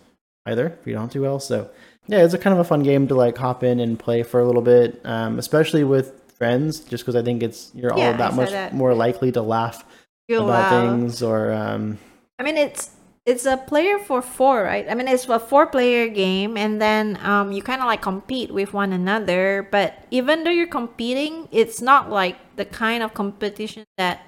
either 0.50 0.66
if 0.80 0.86
you 0.86 0.94
don't 0.94 1.12
do 1.12 1.22
well 1.22 1.38
so 1.40 1.68
yeah 2.08 2.24
it's 2.24 2.34
a 2.34 2.38
kind 2.38 2.54
of 2.54 2.60
a 2.60 2.64
fun 2.64 2.82
game 2.82 3.06
to 3.08 3.14
like 3.14 3.36
hop 3.36 3.62
in 3.62 3.80
and 3.80 3.98
play 3.98 4.22
for 4.22 4.40
a 4.40 4.46
little 4.46 4.62
bit 4.62 5.00
um, 5.04 5.38
especially 5.38 5.84
with 5.84 6.06
friends 6.36 6.80
just 6.80 7.04
because 7.04 7.16
i 7.16 7.22
think 7.22 7.42
it's 7.42 7.70
you're 7.74 7.96
Yeah, 7.96 8.12
all 8.12 8.18
that 8.18 8.34
much 8.34 8.50
that. 8.50 8.74
more 8.74 8.94
likely 8.94 9.30
to 9.32 9.42
laugh 9.42 9.84
Feel 10.28 10.44
about 10.44 10.70
loud. 10.70 10.82
things 10.82 11.22
or 11.22 11.52
um 11.52 11.98
I 12.38 12.44
mean, 12.44 12.56
it's 12.56 12.90
it's 13.26 13.44
a 13.44 13.56
player 13.56 13.98
for 13.98 14.22
four, 14.22 14.62
right? 14.62 14.86
I 14.88 14.94
mean, 14.94 15.08
it's 15.08 15.28
a 15.28 15.38
four-player 15.40 16.08
game, 16.08 16.56
and 16.56 16.80
then 16.80 17.18
um, 17.22 17.52
you 17.52 17.62
kind 17.62 17.80
of 17.82 17.86
like 17.86 18.00
compete 18.00 18.50
with 18.54 18.72
one 18.72 18.92
another. 18.92 19.68
But 19.70 20.06
even 20.10 20.44
though 20.44 20.50
you're 20.50 20.66
competing, 20.80 21.48
it's 21.50 21.82
not 21.82 22.08
like 22.08 22.36
the 22.56 22.64
kind 22.64 23.02
of 23.02 23.12
competition 23.12 23.84
that 23.98 24.22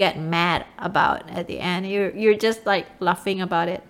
get 0.00 0.18
mad 0.18 0.64
about 0.78 1.28
at 1.30 1.46
the 1.46 1.60
end. 1.60 1.88
You're 1.88 2.10
you're 2.16 2.34
just 2.34 2.64
like 2.66 2.86
laughing 2.98 3.40
about 3.42 3.68
it. 3.68 3.84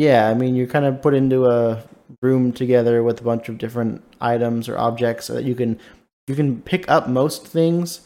Yeah, 0.00 0.30
I 0.30 0.32
mean, 0.34 0.56
you're 0.56 0.66
kind 0.66 0.86
of 0.86 1.02
put 1.02 1.12
into 1.12 1.44
a 1.44 1.82
room 2.22 2.54
together 2.54 3.02
with 3.02 3.20
a 3.20 3.22
bunch 3.22 3.50
of 3.50 3.58
different 3.58 4.02
items 4.18 4.66
or 4.66 4.78
objects 4.78 5.26
so 5.26 5.34
that 5.34 5.44
you 5.44 5.54
can 5.54 5.78
you 6.26 6.34
can 6.34 6.62
pick 6.62 6.90
up 6.90 7.06
most 7.06 7.46
things, 7.46 8.00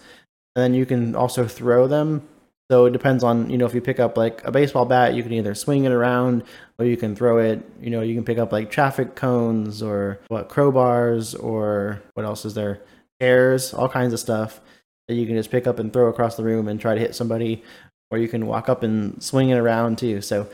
and 0.56 0.64
then 0.64 0.74
you 0.74 0.86
can 0.86 1.14
also 1.14 1.46
throw 1.46 1.86
them. 1.86 2.26
So 2.68 2.86
it 2.86 2.90
depends 2.90 3.22
on 3.22 3.48
you 3.48 3.56
know 3.56 3.64
if 3.64 3.74
you 3.74 3.80
pick 3.80 4.00
up 4.00 4.16
like 4.18 4.44
a 4.44 4.50
baseball 4.50 4.86
bat, 4.86 5.14
you 5.14 5.22
can 5.22 5.32
either 5.34 5.54
swing 5.54 5.84
it 5.84 5.92
around 5.92 6.42
or 6.80 6.84
you 6.84 6.96
can 6.96 7.14
throw 7.14 7.38
it. 7.38 7.62
You 7.80 7.90
know, 7.90 8.00
you 8.00 8.16
can 8.16 8.24
pick 8.24 8.38
up 8.38 8.50
like 8.50 8.72
traffic 8.72 9.14
cones 9.14 9.80
or 9.80 10.18
what 10.26 10.48
crowbars 10.48 11.40
or 11.40 12.02
what 12.14 12.26
else 12.26 12.44
is 12.44 12.54
there? 12.54 12.82
Chairs, 13.22 13.72
all 13.72 13.88
kinds 13.88 14.12
of 14.12 14.18
stuff 14.18 14.60
that 15.06 15.14
you 15.14 15.26
can 15.26 15.36
just 15.36 15.52
pick 15.52 15.68
up 15.68 15.78
and 15.78 15.92
throw 15.92 16.08
across 16.08 16.34
the 16.36 16.42
room 16.42 16.66
and 16.66 16.80
try 16.80 16.94
to 16.94 17.00
hit 17.00 17.14
somebody, 17.14 17.62
or 18.10 18.18
you 18.18 18.26
can 18.26 18.48
walk 18.48 18.68
up 18.68 18.82
and 18.82 19.22
swing 19.22 19.50
it 19.50 19.58
around 19.58 19.96
too. 19.96 20.20
So 20.20 20.48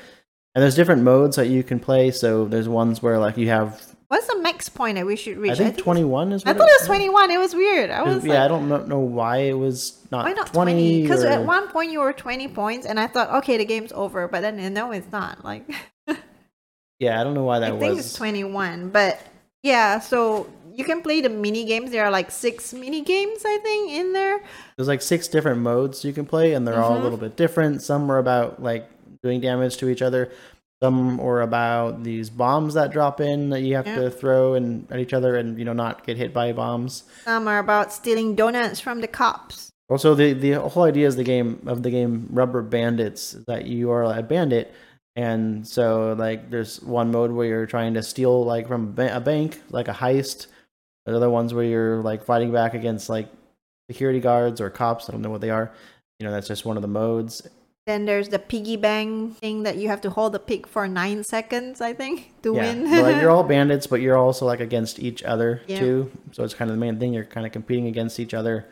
and 0.55 0.63
there's 0.63 0.75
different 0.75 1.03
modes 1.03 1.37
that 1.37 1.49
you 1.49 1.63
can 1.63 1.79
play. 1.81 2.11
So 2.11 2.45
there's 2.47 2.69
ones 2.69 3.03
where 3.03 3.19
like 3.19 3.37
you 3.37 3.49
have 3.49 3.81
What's 4.09 4.27
the 4.27 4.41
max 4.41 4.69
point 4.69 4.97
that 4.97 5.07
we 5.07 5.15
should 5.15 5.39
reach? 5.39 5.53
I 5.53 5.55
think 5.55 5.79
21 5.79 6.33
is 6.33 6.43
I 6.45 6.53
thought 6.53 6.69
it 6.69 6.81
was 6.81 6.87
21. 6.89 7.31
It 7.31 7.39
was 7.39 7.55
weird. 7.55 7.91
I 7.91 8.03
was 8.03 8.25
yeah, 8.25 8.33
like, 8.33 8.41
I 8.43 8.49
don't 8.49 8.89
know, 8.89 8.99
why 8.99 9.37
it 9.43 9.53
was 9.53 10.05
not, 10.11 10.25
why 10.25 10.33
not 10.33 10.53
20. 10.53 10.73
20? 10.73 11.03
Because 11.03 11.23
or- 11.23 11.29
at 11.29 11.45
one 11.45 11.69
point 11.69 11.93
you 11.93 12.01
were 12.01 12.13
20 12.13 12.49
points, 12.49 12.87
and 12.87 12.99
I 12.99 13.07
thought, 13.07 13.31
okay, 13.45 13.57
the 13.57 13.65
game's 13.65 13.93
over. 13.93 14.27
But 14.27 14.41
then 14.41 14.75
no, 14.75 14.91
it's 14.91 15.13
not. 15.13 15.45
Like 15.45 15.71
yeah, 16.99 17.21
I 17.21 17.25
don't 17.25 17.35
know 17.35 17.45
why 17.45 17.61
that 17.61 17.73
I 17.73 17.79
think 17.79 17.97
was. 17.97 18.07
it's 18.07 18.15
21. 18.15 18.91
But 18.91 19.21
yeah, 19.63 20.01
so 20.01 20.49
you 20.75 20.85
can 20.85 21.03
play 21.03 21.21
the 21.21 21.29
mini 21.29 21.65
games. 21.65 21.93
There 21.93 22.05
are 22.05 22.11
like 22.11 22.33
six 22.33 22.73
mini 22.75 23.03
games, 23.03 23.43
I 23.47 23.59
think, 23.63 23.93
in 23.93 24.13
there. 24.13 24.41
There's 24.77 24.89
like 24.89 25.03
six 25.03 25.29
different 25.29 25.61
modes 25.61 26.05
you 26.05 26.13
can 26.13 26.27
play, 26.27 26.55
and 26.55 26.67
they're 26.67 26.83
all 26.83 26.97
a 26.97 26.99
Mhm. 26.99 27.03
little 27.05 27.19
bit 27.19 27.37
different. 27.37 27.83
Some 27.83 28.11
are 28.11 28.19
about 28.19 28.61
like 28.61 28.91
doing 29.23 29.41
damage 29.41 29.77
to 29.79 29.89
each 29.89 30.03
other. 30.03 30.31
Some 30.83 31.21
are 31.21 31.43
about 31.43 32.05
these 32.05 32.31
bombs 32.31 32.73
that 32.75 32.91
drop 32.91 33.21
in 33.21 33.51
that 33.51 33.61
you 33.61 33.77
have 33.77 33.87
Yeah. 33.87 33.97
to 33.97 34.11
throw 34.11 34.55
and 34.55 34.87
at 34.91 34.99
each 34.99 35.13
other, 35.13 35.37
and 35.37 35.59
you 35.59 35.65
know 35.65 35.75
not 35.75 36.07
get 36.07 36.17
hit 36.17 36.33
by 36.33 36.53
bombs. 36.53 37.05
Some 37.25 37.47
are 37.49 37.59
about 37.59 37.93
stealing 37.93 38.35
donuts 38.35 38.81
from 38.81 39.01
the 39.03 39.09
cops. 39.09 39.71
Also, 39.91 40.15
the 40.15 40.33
the 40.33 40.53
whole 40.55 40.85
idea 40.85 41.07
is 41.07 41.17
the 41.17 41.25
game 41.25 41.61
of 41.67 41.83
the 41.83 41.91
game 41.91 42.29
Rubber 42.31 42.63
Bandits 42.63 43.33
that 43.47 43.67
you 43.67 43.91
are 43.91 44.05
a 44.05 44.23
bandit, 44.23 44.73
and 45.17 45.67
so 45.69 46.15
like 46.19 46.51
there's 46.51 46.81
one 46.83 47.11
mode 47.11 47.33
where 47.33 47.47
you're 47.47 47.67
trying 47.67 47.93
to 47.95 48.03
steal 48.03 48.43
like 48.45 48.67
from 48.67 48.95
a 48.97 49.17
a 49.17 49.21
bank, 49.21 49.61
like 49.71 49.89
a 49.89 49.93
heist. 49.93 50.47
There's 51.05 51.17
other 51.17 51.29
ones 51.31 51.53
where 51.53 51.65
you're 51.65 52.01
like 52.03 52.25
fighting 52.25 52.53
back 52.53 52.73
against 52.73 53.11
like 53.11 53.29
security 53.91 54.21
guards 54.21 54.63
or 54.63 54.71
cops. 54.71 55.09
I 55.11 55.13
don't 55.13 55.21
know 55.23 55.31
what 55.31 55.41
they 55.43 55.51
are. 55.51 55.73
You 56.21 56.27
know, 56.27 56.33
that's 56.33 56.49
just 56.49 56.65
one 56.65 56.77
of 56.77 56.83
the 56.83 56.89
modes. 56.89 57.47
Then 57.91 58.05
there's 58.05 58.29
the 58.29 58.39
piggy 58.39 58.77
bang 58.77 59.33
thing 59.33 59.65
that 59.65 59.77
you 59.77 59.89
have 59.89 60.01
to 60.03 60.11
hold 60.11 60.31
the 60.33 60.39
pig 60.39 60.69
for 60.69 60.87
nine 60.87 61.25
seconds, 61.25 61.81
I 61.81 61.93
think, 61.93 62.33
to 62.45 62.55
yeah, 62.55 62.73
win. 62.73 63.03
like 63.03 63.21
you're 63.21 63.31
all 63.37 63.43
bandits, 63.43 63.89
but 63.89 64.01
you're 64.01 64.17
also 64.17 64.47
like 64.47 64.61
against 64.61 65.01
each 65.01 65.25
other 65.25 65.61
Yeah. 65.67 65.81
too. 65.81 66.13
So 66.31 66.45
it's 66.45 66.55
kind 66.55 66.71
of 66.71 66.77
the 66.77 66.81
main 66.81 67.01
thing. 67.01 67.13
You're 67.13 67.25
kind 67.25 67.47
of 67.47 67.51
competing 67.53 67.89
against 67.89 68.21
each 68.21 68.33
other 68.33 68.69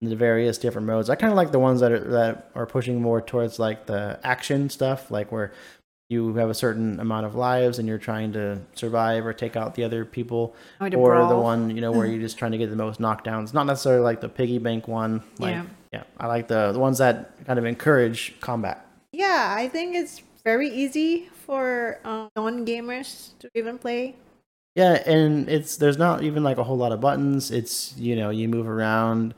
in 0.00 0.08
the 0.08 0.16
various 0.16 0.56
different 0.56 0.86
modes. 0.86 1.10
I 1.10 1.16
kind 1.16 1.30
of 1.30 1.36
like 1.36 1.52
the 1.52 1.58
ones 1.58 1.80
that 1.80 1.92
are 1.92 2.00
that 2.12 2.50
are 2.54 2.64
pushing 2.64 3.02
more 3.02 3.20
towards 3.20 3.58
like 3.58 3.84
the 3.84 4.18
action 4.24 4.70
stuff, 4.70 5.10
like 5.10 5.30
where 5.30 5.52
you 6.08 6.34
have 6.36 6.48
a 6.48 6.54
certain 6.54 6.98
amount 6.98 7.26
of 7.26 7.34
lives 7.34 7.78
and 7.78 7.86
you're 7.86 7.98
trying 7.98 8.32
to 8.32 8.58
survive 8.74 9.26
or 9.26 9.34
take 9.34 9.54
out 9.54 9.74
the 9.74 9.84
other 9.84 10.06
people, 10.06 10.54
Or 10.80 10.88
the 10.88 10.96
or 10.96 11.26
the 11.26 11.36
one 11.36 11.68
you 11.76 11.82
know 11.82 11.92
where 11.92 12.06
you're 12.10 12.20
just 12.22 12.38
trying 12.38 12.52
to 12.52 12.58
get 12.58 12.70
the 12.70 12.76
most 12.76 13.00
knockdowns. 13.02 13.52
Not 13.52 13.66
necessarily 13.66 14.02
like 14.02 14.22
the 14.22 14.30
piggy 14.30 14.56
bank 14.58 14.88
one. 14.88 15.22
Like 15.38 15.56
Yeah. 15.56 15.64
Yeah, 15.92 16.04
I 16.18 16.26
like 16.26 16.48
the 16.48 16.72
the 16.72 16.78
ones 16.78 16.98
that 16.98 17.44
kind 17.46 17.58
of 17.58 17.64
encourage 17.64 18.38
combat. 18.40 18.86
Yeah, 19.12 19.54
I 19.56 19.68
think 19.68 19.94
it's 19.94 20.22
very 20.44 20.68
easy 20.68 21.28
for 21.46 21.98
um, 22.04 22.30
non-gamers 22.36 23.38
to 23.40 23.50
even 23.54 23.78
play. 23.78 24.16
Yeah, 24.74 25.02
and 25.06 25.48
it's 25.48 25.76
there's 25.76 25.98
not 25.98 26.22
even 26.22 26.42
like 26.42 26.56
a 26.58 26.64
whole 26.64 26.76
lot 26.78 26.92
of 26.92 27.00
buttons. 27.00 27.50
It's 27.50 27.96
you 27.98 28.16
know 28.16 28.30
you 28.30 28.48
move 28.48 28.66
around. 28.68 29.34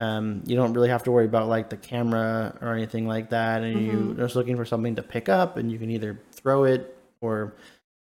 Um, 0.00 0.42
you 0.46 0.56
don't 0.56 0.74
really 0.74 0.90
have 0.90 1.04
to 1.04 1.10
worry 1.12 1.24
about 1.26 1.48
like 1.48 1.70
the 1.70 1.76
camera 1.78 2.56
or 2.60 2.74
anything 2.74 3.06
like 3.08 3.30
that, 3.30 3.62
and 3.62 3.74
Mm-hmm. 3.74 4.12
you're 4.18 4.26
just 4.26 4.36
looking 4.36 4.56
for 4.56 4.64
something 4.66 4.96
to 4.96 5.02
pick 5.02 5.28
up, 5.28 5.56
and 5.56 5.72
you 5.72 5.78
can 5.78 5.90
either 5.90 6.20
throw 6.32 6.64
it 6.64 6.96
or 7.22 7.54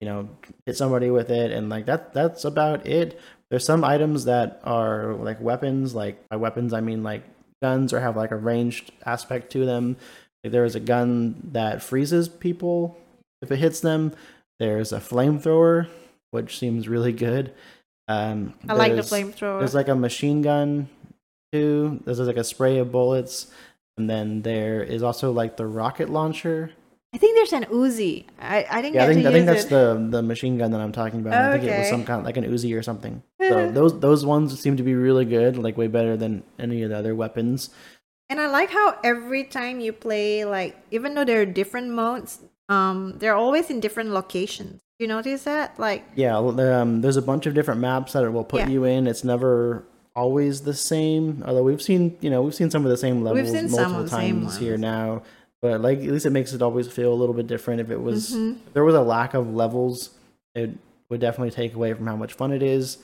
you 0.01 0.09
know 0.09 0.29
hit 0.67 0.77
somebody 0.77 1.11
with 1.11 1.31
it, 1.31 1.53
and 1.53 1.69
like 1.71 1.87
that 1.87 2.13
that's 2.15 2.45
about 2.45 2.87
it. 2.87 3.19
There's 3.51 3.65
some 3.67 3.85
items 3.85 4.25
that 4.27 4.61
are 4.65 5.15
like 5.15 5.41
weapons. 5.41 5.95
Like 5.95 6.29
by 6.29 6.37
weapons, 6.37 6.73
I 6.75 6.81
mean 6.83 7.03
like 7.03 7.25
guns 7.63 7.93
or 7.95 8.01
have 8.01 8.17
like 8.17 8.31
a 8.31 8.37
ranged 8.37 8.93
aspect 9.07 9.51
to 9.53 9.65
them. 9.65 9.97
Like 10.45 10.53
there 10.53 10.67
is 10.67 10.75
a 10.75 10.81
gun 10.81 11.51
that 11.53 11.83
freezes 11.83 12.29
people 12.29 12.99
if 13.41 13.51
it 13.51 13.57
hits 13.57 13.81
them. 13.81 14.13
There's 14.59 14.93
a 14.93 14.99
flamethrower, 14.99 15.89
which 16.31 16.59
seems 16.59 16.89
really 16.89 17.13
good. 17.13 17.55
Um, 18.09 18.55
I 18.69 18.75
like 18.75 18.95
the 18.95 19.03
flamethrower. 19.03 19.61
There's 19.61 19.75
like 19.75 19.89
a 19.89 19.95
machine 19.95 20.43
gun 20.43 20.89
too. 21.53 22.01
There's 22.05 22.21
like 22.21 22.37
a 22.37 22.45
spray 22.45 22.79
of 22.79 22.93
bullets, 22.93 23.51
and 23.97 24.11
then 24.11 24.43
there 24.43 24.83
is 24.83 25.03
also 25.03 25.33
like 25.33 25.57
the 25.57 25.67
rocket 25.67 26.11
launcher. 26.11 26.73
I 27.15 27.19
think 27.19 27.37
there's 27.37 27.53
an 27.53 27.65
Uzi. 27.65 28.25
I, 28.41 28.67
I 28.71 28.81
didn't 28.81 28.95
Yeah, 28.95 29.05
I 29.05 29.13
think 29.13 29.27
I 29.27 29.33
think 29.33 29.45
that's 29.47 29.65
it. 29.65 29.71
the 29.71 30.07
the 30.11 30.23
machine 30.23 30.57
gun 30.57 30.71
that 30.71 30.81
I'm 30.81 30.93
talking 30.93 31.21
about. 31.21 31.35
Okay. 31.35 31.49
I 31.49 31.59
think 31.61 31.73
it 31.73 31.79
was 31.79 31.89
some 31.89 32.05
kind 32.05 32.25
like 32.25 32.37
an 32.39 32.45
Uzi 32.45 32.77
or 32.77 32.83
something. 32.83 33.23
So 33.43 33.71
those 33.71 33.99
those 34.01 34.25
ones 34.25 34.59
seem 34.59 34.79
to 34.79 34.83
be 34.83 34.95
really 34.95 35.27
good, 35.27 35.59
like 35.59 35.77
way 35.77 35.89
better 35.89 36.17
than 36.17 36.43
any 36.59 36.83
of 36.85 36.91
the 36.91 36.97
other 36.97 37.15
weapons. 37.15 37.69
And 38.31 38.41
I 38.41 38.47
like 38.47 38.71
how 38.71 38.97
every 39.05 39.45
time 39.45 39.79
you 39.81 39.93
play, 39.93 40.47
like 40.47 40.75
even 40.91 41.13
though 41.15 41.25
there 41.25 41.43
are 41.43 41.47
different 41.47 41.91
modes, 41.91 42.39
um, 42.71 43.19
they're 43.19 43.35
always 43.35 43.69
in 43.69 43.81
different 43.81 44.11
locations. 44.11 44.81
You 44.99 45.07
notice 45.07 45.43
that? 45.45 45.79
Like 45.79 46.05
Yeah, 46.15 46.39
um, 46.39 47.03
there's 47.03 47.19
a 47.19 47.23
bunch 47.23 47.45
of 47.45 47.53
different 47.53 47.81
maps 47.83 48.15
that 48.15 48.25
it 48.25 48.31
will 48.31 48.45
put 48.45 48.61
Yeah. 48.61 48.69
you 48.69 48.85
in. 48.85 49.07
It's 49.07 49.25
never 49.25 49.85
always 50.17 50.63
the 50.63 50.73
same. 50.73 51.43
Although 51.45 51.65
we've 51.65 51.83
seen, 51.83 52.17
you 52.23 52.31
know, 52.31 52.41
we've 52.41 52.55
seen 52.55 52.71
some 52.71 52.87
of 52.87 52.91
the 52.91 52.97
same 52.97 53.23
levels 53.23 53.51
seen 53.51 53.71
multiple 53.71 53.79
some 53.85 53.95
of 53.97 54.09
same 54.09 54.41
times 54.43 54.57
here 54.57 54.79
now. 54.79 55.23
But 55.63 55.81
like, 55.81 55.99
at 56.01 56.05
least 56.11 56.27
it 56.27 56.31
makes 56.31 56.53
it 56.53 56.61
always 56.61 56.89
feel 56.89 57.13
a 57.13 57.15
little 57.15 57.35
bit 57.35 57.47
different. 57.47 57.81
If 57.81 57.91
it 57.91 58.03
was, 58.03 58.33
Mhm. 58.35 58.57
if 58.67 58.73
there 58.75 58.85
was 58.85 58.97
a 58.97 59.01
lack 59.01 59.33
of 59.35 59.55
levels, 59.55 60.11
it 60.57 60.71
would 61.09 61.21
definitely 61.21 61.53
take 61.53 61.75
away 61.75 61.93
from 61.95 62.07
how 62.07 62.17
much 62.17 62.33
fun 62.35 62.53
it 62.53 62.63
is. 62.63 62.99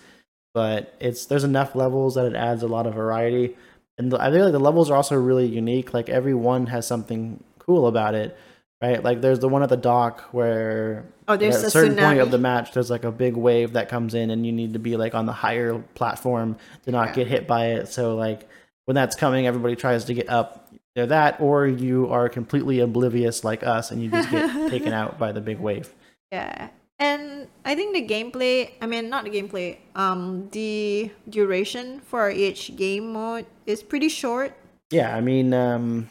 But 0.55 0.93
it's 0.99 1.25
there's 1.27 1.45
enough 1.45 1.77
levels 1.77 2.17
that 2.17 2.27
it 2.27 2.35
adds 2.35 2.63
a 2.63 2.67
lot 2.67 2.87
of 2.87 2.95
variety, 2.95 3.57
and 3.97 4.11
the, 4.11 4.21
I 4.21 4.31
feel 4.33 4.43
like 4.45 4.53
the 4.53 4.59
levels 4.59 4.91
are 4.91 4.97
also 4.97 5.15
really 5.17 5.47
unique. 5.47 5.95
Like 5.95 6.09
every 6.09 6.35
one 6.35 6.67
has 6.67 6.85
something 6.87 7.43
cool 7.61 7.87
about 7.87 8.15
it, 8.15 8.37
right? 8.83 9.05
Like 9.05 9.21
there's 9.21 9.39
the 9.39 9.49
one 9.49 9.63
at 9.63 9.69
the 9.69 9.77
dock 9.77 10.23
where 10.33 11.05
oh, 11.29 11.37
there's 11.37 11.57
at 11.59 11.65
a 11.67 11.71
certain 11.71 11.97
point 11.97 12.19
of 12.19 12.31
the 12.33 12.39
match, 12.39 12.73
there's 12.73 12.91
like 12.91 13.05
a 13.05 13.13
big 13.13 13.37
wave 13.37 13.75
that 13.75 13.89
comes 13.89 14.15
in, 14.15 14.31
and 14.31 14.45
you 14.45 14.51
need 14.53 14.73
to 14.73 14.79
be 14.81 14.97
like 14.97 15.15
on 15.15 15.27
the 15.27 15.33
higher 15.33 15.79
platform 15.95 16.57
to 16.87 16.91
not 16.91 17.09
Yeah. 17.09 17.15
get 17.15 17.27
hit 17.29 17.47
by 17.47 17.67
it. 17.67 17.87
So 17.89 18.17
like 18.17 18.49
when 18.87 18.95
that's 18.97 19.15
coming, 19.15 19.47
everybody 19.47 19.77
tries 19.77 20.07
to 20.07 20.15
get 20.15 20.29
up. 20.29 20.65
Either 20.99 21.07
that, 21.07 21.41
or 21.41 21.67
you 21.67 22.09
are 22.11 22.29
completely 22.29 22.81
oblivious 22.81 23.45
like 23.45 23.63
us, 23.63 23.93
and 23.93 24.03
you 24.03 24.11
just 24.11 24.31
get 24.31 24.71
taken 24.71 24.93
out 24.93 25.17
by 25.19 25.31
the 25.31 25.41
big 25.41 25.59
wave. 25.61 25.95
Yeah. 26.33 26.71
And 26.99 27.47
I 27.65 27.77
think 27.77 27.95
the 27.95 28.03
gameplay, 28.13 28.73
I 28.83 28.87
mean, 28.87 29.09
not 29.09 29.23
the 29.23 29.31
gameplay, 29.31 29.77
um, 29.95 30.49
the 30.51 31.11
duration 31.29 32.01
for 32.01 32.29
each 32.31 32.75
game 32.75 33.13
mode 33.13 33.47
is 33.67 33.85
pretty 33.85 34.09
short. 34.09 34.53
Yeah, 34.91 35.15
I 35.15 35.21
mean, 35.21 35.55
um, 35.55 36.11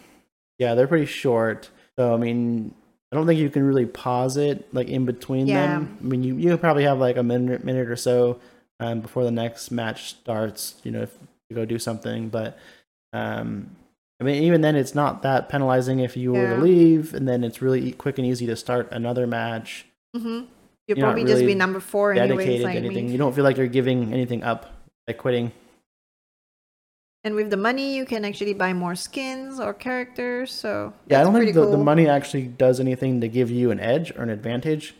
yeah, 0.58 0.76
they're 0.76 0.88
pretty 0.88 1.06
short. 1.06 1.69
So 1.97 2.13
I 2.13 2.17
mean, 2.17 2.73
I 3.12 3.17
don't 3.17 3.28
think 3.28 3.39
you 3.41 3.50
can 3.50 3.63
really 3.63 3.86
pause 3.86 4.38
it 4.38 4.73
like 4.73 4.88
in 4.88 5.04
between 5.06 5.47
Yeah. 5.47 5.67
them. 5.67 5.97
I 6.00 6.04
mean, 6.06 6.23
you 6.23 6.36
you 6.38 6.56
probably 6.58 6.84
have 6.84 7.00
like 7.00 7.17
a 7.17 7.23
minute 7.23 7.65
minute 7.65 7.89
or 7.89 7.97
so 7.97 8.39
um, 8.80 9.02
before 9.02 9.26
the 9.26 9.32
next 9.32 9.71
match 9.71 10.12
starts. 10.12 10.80
You 10.86 10.91
know, 10.91 11.02
if 11.02 11.17
you 11.50 11.56
go 11.58 11.65
do 11.65 11.80
something, 11.80 12.30
but 12.30 12.58
um, 13.12 13.76
I 14.19 14.23
mean, 14.23 14.43
even 14.43 14.62
then, 14.62 14.75
it's 14.75 14.95
not 14.95 15.21
that 15.21 15.47
penalizing 15.47 15.99
if 15.99 16.17
you 16.17 16.34
were 16.34 16.56
to 16.56 16.62
leave, 16.62 17.13
and 17.13 17.27
then 17.27 17.43
it's 17.43 17.62
really 17.62 17.91
quick 17.91 18.17
and 18.17 18.25
easy 18.25 18.47
to 18.47 18.56
start 18.56 18.89
another 18.91 19.27
match. 19.27 19.86
Mm-hmm. 20.15 20.45
You'll 20.88 20.99
probably 20.99 21.25
just 21.25 21.45
be 21.45 21.53
number 21.53 21.80
four 21.80 22.13
Dedicated 22.13 22.41
anyways, 22.41 22.63
like 22.63 22.75
anything, 22.77 23.06
me. 23.08 23.12
you 23.12 23.17
don't 23.17 23.36
feel 23.36 23.43
like 23.43 23.58
you're 23.58 23.67
giving 23.67 24.13
anything 24.13 24.41
up 24.43 24.71
by 25.06 25.13
quitting. 25.13 25.51
And 27.23 27.36
with 27.36 27.49
the 27.49 27.58
money, 27.58 27.95
you 27.95 28.06
can 28.06 28.23
actually 28.23 28.53
buy 28.53 28.71
more 28.71 28.95
skins 28.95 29.60
or 29.60 29.73
characters. 29.73 30.51
So 30.51 30.93
Yeah, 31.08 31.19
I 31.19 31.23
don't 31.23 31.34
think 31.34 31.53
the, 31.53 31.69
the 31.69 31.77
money 31.77 32.08
actually 32.08 32.43
does 32.47 32.80
anything 32.80 33.19
to 33.19 33.27
give 33.27 33.51
you 33.51 33.69
an 33.71 33.82
edge 33.82 34.12
or 34.15 34.23
an 34.23 34.30
advantage. 34.30 34.95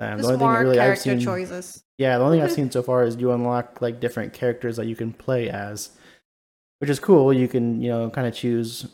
Um, 0.00 0.18
the 0.18 0.24
only 0.24 0.38
thing 0.38 0.46
more 0.46 0.60
really 0.60 0.78
I've 0.78 0.84
character 0.86 1.02
seen, 1.10 1.20
choices. 1.20 1.84
yeah, 1.98 2.16
the 2.18 2.24
only 2.24 2.38
thing 2.38 2.44
I've 2.44 2.52
seen 2.60 2.70
so 2.70 2.82
far 2.82 3.04
is 3.04 3.16
you 3.16 3.30
unlock 3.32 3.80
like 3.82 4.00
different 4.00 4.32
characters 4.32 4.76
that 4.76 4.86
you 4.86 4.96
can 4.96 5.12
play 5.12 5.50
as, 5.50 5.90
which 6.78 6.90
is 6.90 6.98
cool. 7.00 7.32
You 7.32 7.48
can 7.48 7.80
you 7.80 7.88
know 7.88 8.10
kind 8.10 8.26
of 8.26 8.34
choose 8.34 8.86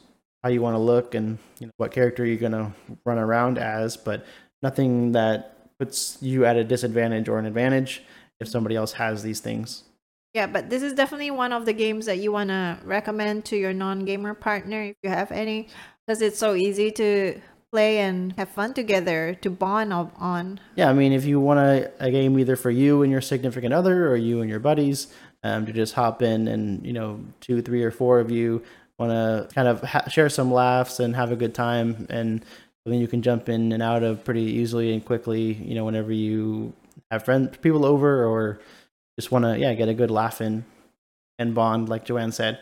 how 0.43 0.49
you 0.49 0.61
want 0.61 0.75
to 0.75 0.79
look 0.79 1.15
and 1.15 1.39
you 1.61 1.67
know, 1.67 1.73
what 1.77 1.93
character 1.93 2.25
you're 2.25 2.37
going 2.37 2.53
to 2.53 2.73
run 3.05 3.19
around 3.19 3.59
as, 3.59 3.97
but 3.97 4.27
nothing 4.63 5.13
that 5.13 5.79
puts 5.79 6.19
you 6.21 6.45
at 6.45 6.57
a 6.57 6.65
disadvantage 6.65 7.29
or 7.29 7.39
an 7.39 7.47
advantage 7.47 8.03
if 8.41 8.49
somebody 8.49 8.75
else 8.75 8.93
has 8.93 9.23
these 9.23 9.41
things. 9.41 9.85
Yeah, 10.35 10.47
but 10.47 10.71
this 10.71 10.83
is 10.83 10.95
definitely 10.95 11.31
one 11.31 11.53
of 11.53 11.67
the 11.67 11.73
games 11.73 12.07
that 12.07 12.19
you 12.19 12.33
want 12.33 12.49
to 12.49 12.79
recommend 12.85 13.45
to 13.47 13.57
your 13.57 13.73
non-gamer 13.73 14.35
partner 14.35 14.83
if 14.83 14.97
you 15.03 15.11
have 15.11 15.31
any 15.31 15.69
because 16.07 16.23
it's 16.23 16.39
so 16.39 16.55
easy 16.55 16.91
to 16.93 17.41
play 17.71 17.99
and 17.99 18.33
have 18.33 18.49
fun 18.49 18.75
together 18.75 19.37
to 19.43 19.51
bond 19.51 19.93
on. 19.93 20.61
Yeah, 20.75 20.89
I 20.89 20.93
mean, 20.93 21.13
if 21.13 21.25
you 21.25 21.39
want 21.39 21.61
a, 21.61 21.91
a 22.01 22.11
game 22.11 22.39
either 22.39 22.57
for 22.57 22.71
you 22.71 23.03
and 23.03 23.13
your 23.13 23.21
significant 23.21 23.75
other 23.75 24.09
or 24.09 24.17
you 24.17 24.41
and 24.41 24.49
your 24.49 24.59
buddies 24.59 25.13
um, 25.43 25.67
to 25.67 25.73
just 25.73 25.95
hop 25.95 26.23
in 26.23 26.49
and, 26.49 26.85
you 26.87 26.93
know, 26.93 27.21
two, 27.41 27.63
three, 27.63 27.83
or 27.83 27.91
four 27.91 28.21
of 28.21 28.31
you 28.31 28.63
want 28.99 29.11
to 29.11 29.55
kind 29.55 29.69
of 29.69 29.83
ha- 29.83 30.09
share 30.09 30.29
some 30.29 30.53
laughs 30.53 31.01
and 31.01 31.17
have 31.17 31.33
a 31.33 31.37
good 31.37 31.55
time 31.55 32.07
and 32.11 32.45
then 32.85 32.99
you 32.99 33.09
can 33.09 33.23
jump 33.23 33.49
in 33.49 33.73
and 33.73 33.83
out 33.83 34.03
of 34.03 34.25
pretty 34.25 34.43
easily 34.43 34.93
and 34.93 35.05
quickly, 35.05 35.55
you 35.55 35.75
know, 35.75 35.85
whenever 35.85 36.13
you 36.13 36.73
have 37.11 37.25
friends, 37.25 37.57
people 37.59 37.85
over 37.85 38.25
or 38.25 38.61
just 39.19 39.31
want 39.31 39.45
to, 39.45 39.59
yeah, 39.59 39.73
get 39.75 39.89
a 39.89 39.95
good 39.95 40.11
laugh 40.11 40.41
in 40.41 40.65
and 41.39 41.55
bond, 41.55 41.89
like 41.89 42.05
Joanne 42.05 42.33
said. 42.33 42.59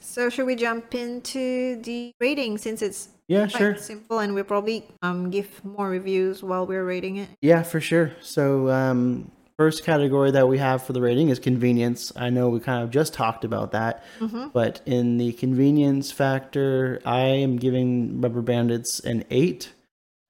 So 0.00 0.30
should 0.30 0.46
we 0.46 0.56
jump 0.56 0.94
into 0.94 1.80
the 1.82 2.12
rating 2.20 2.58
since 2.58 2.82
it's 2.82 3.08
yeah, 3.28 3.46
sure. 3.46 3.76
simple 3.76 4.20
and 4.20 4.34
we'll 4.34 4.44
probably 4.44 4.86
um 5.02 5.30
give 5.30 5.62
more 5.64 5.90
reviews 5.90 6.42
while 6.42 6.66
we're 6.66 6.84
rating 6.84 7.16
it. 7.16 7.28
Yeah, 7.42 7.62
for 7.62 7.80
sure. 7.80 8.12
So 8.20 8.70
um 8.70 9.30
first 9.58 9.84
category 9.84 10.30
that 10.30 10.46
we 10.48 10.56
have 10.58 10.84
for 10.84 10.92
the 10.92 11.00
rating 11.00 11.28
is 11.30 11.40
convenience. 11.40 12.12
I 12.14 12.30
know 12.30 12.48
we 12.48 12.60
kind 12.60 12.84
of 12.84 12.90
just 12.90 13.12
talked 13.12 13.44
about 13.44 13.72
that, 13.72 14.04
Mhm. 14.20 14.52
but 14.52 14.80
in 14.86 15.18
the 15.18 15.32
convenience 15.32 16.12
factor, 16.12 17.00
I 17.04 17.20
am 17.22 17.56
giving 17.56 18.20
Rubber 18.20 18.40
Bandits 18.40 19.00
an 19.00 19.24
eight. 19.30 19.72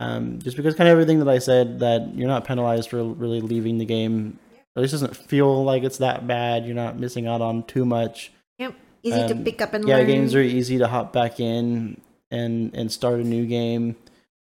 Um, 0.00 0.38
just 0.38 0.56
because 0.56 0.74
kind 0.74 0.88
of 0.88 0.92
everything 0.92 1.18
that 1.18 1.28
I 1.28 1.38
said 1.38 1.80
that 1.80 2.14
you're 2.16 2.28
not 2.28 2.46
penalized 2.46 2.88
for 2.88 3.02
really 3.04 3.40
leaving 3.40 3.76
the 3.78 3.84
game. 3.84 4.38
At 4.76 4.80
least 4.82 4.92
doesn't 4.92 5.16
feel 5.16 5.62
like 5.64 5.82
it's 5.82 5.98
that 5.98 6.26
bad. 6.26 6.64
You're 6.64 6.76
not 6.76 6.98
missing 6.98 7.26
out 7.26 7.40
on 7.42 7.64
too 7.64 7.84
much. 7.84 8.30
Yep. 8.58 8.74
Easy 9.02 9.26
to 9.28 9.34
Um, 9.34 9.44
pick 9.44 9.60
up 9.60 9.74
and 9.74 9.86
yeah, 9.86 9.96
learn. 9.98 10.06
games 10.06 10.34
are 10.36 10.40
easy 10.40 10.78
to 10.78 10.86
hop 10.86 11.12
back 11.12 11.38
in 11.40 12.00
and 12.30 12.70
and 12.74 12.90
start 12.92 13.18
a 13.20 13.24
new 13.24 13.44
game. 13.44 13.96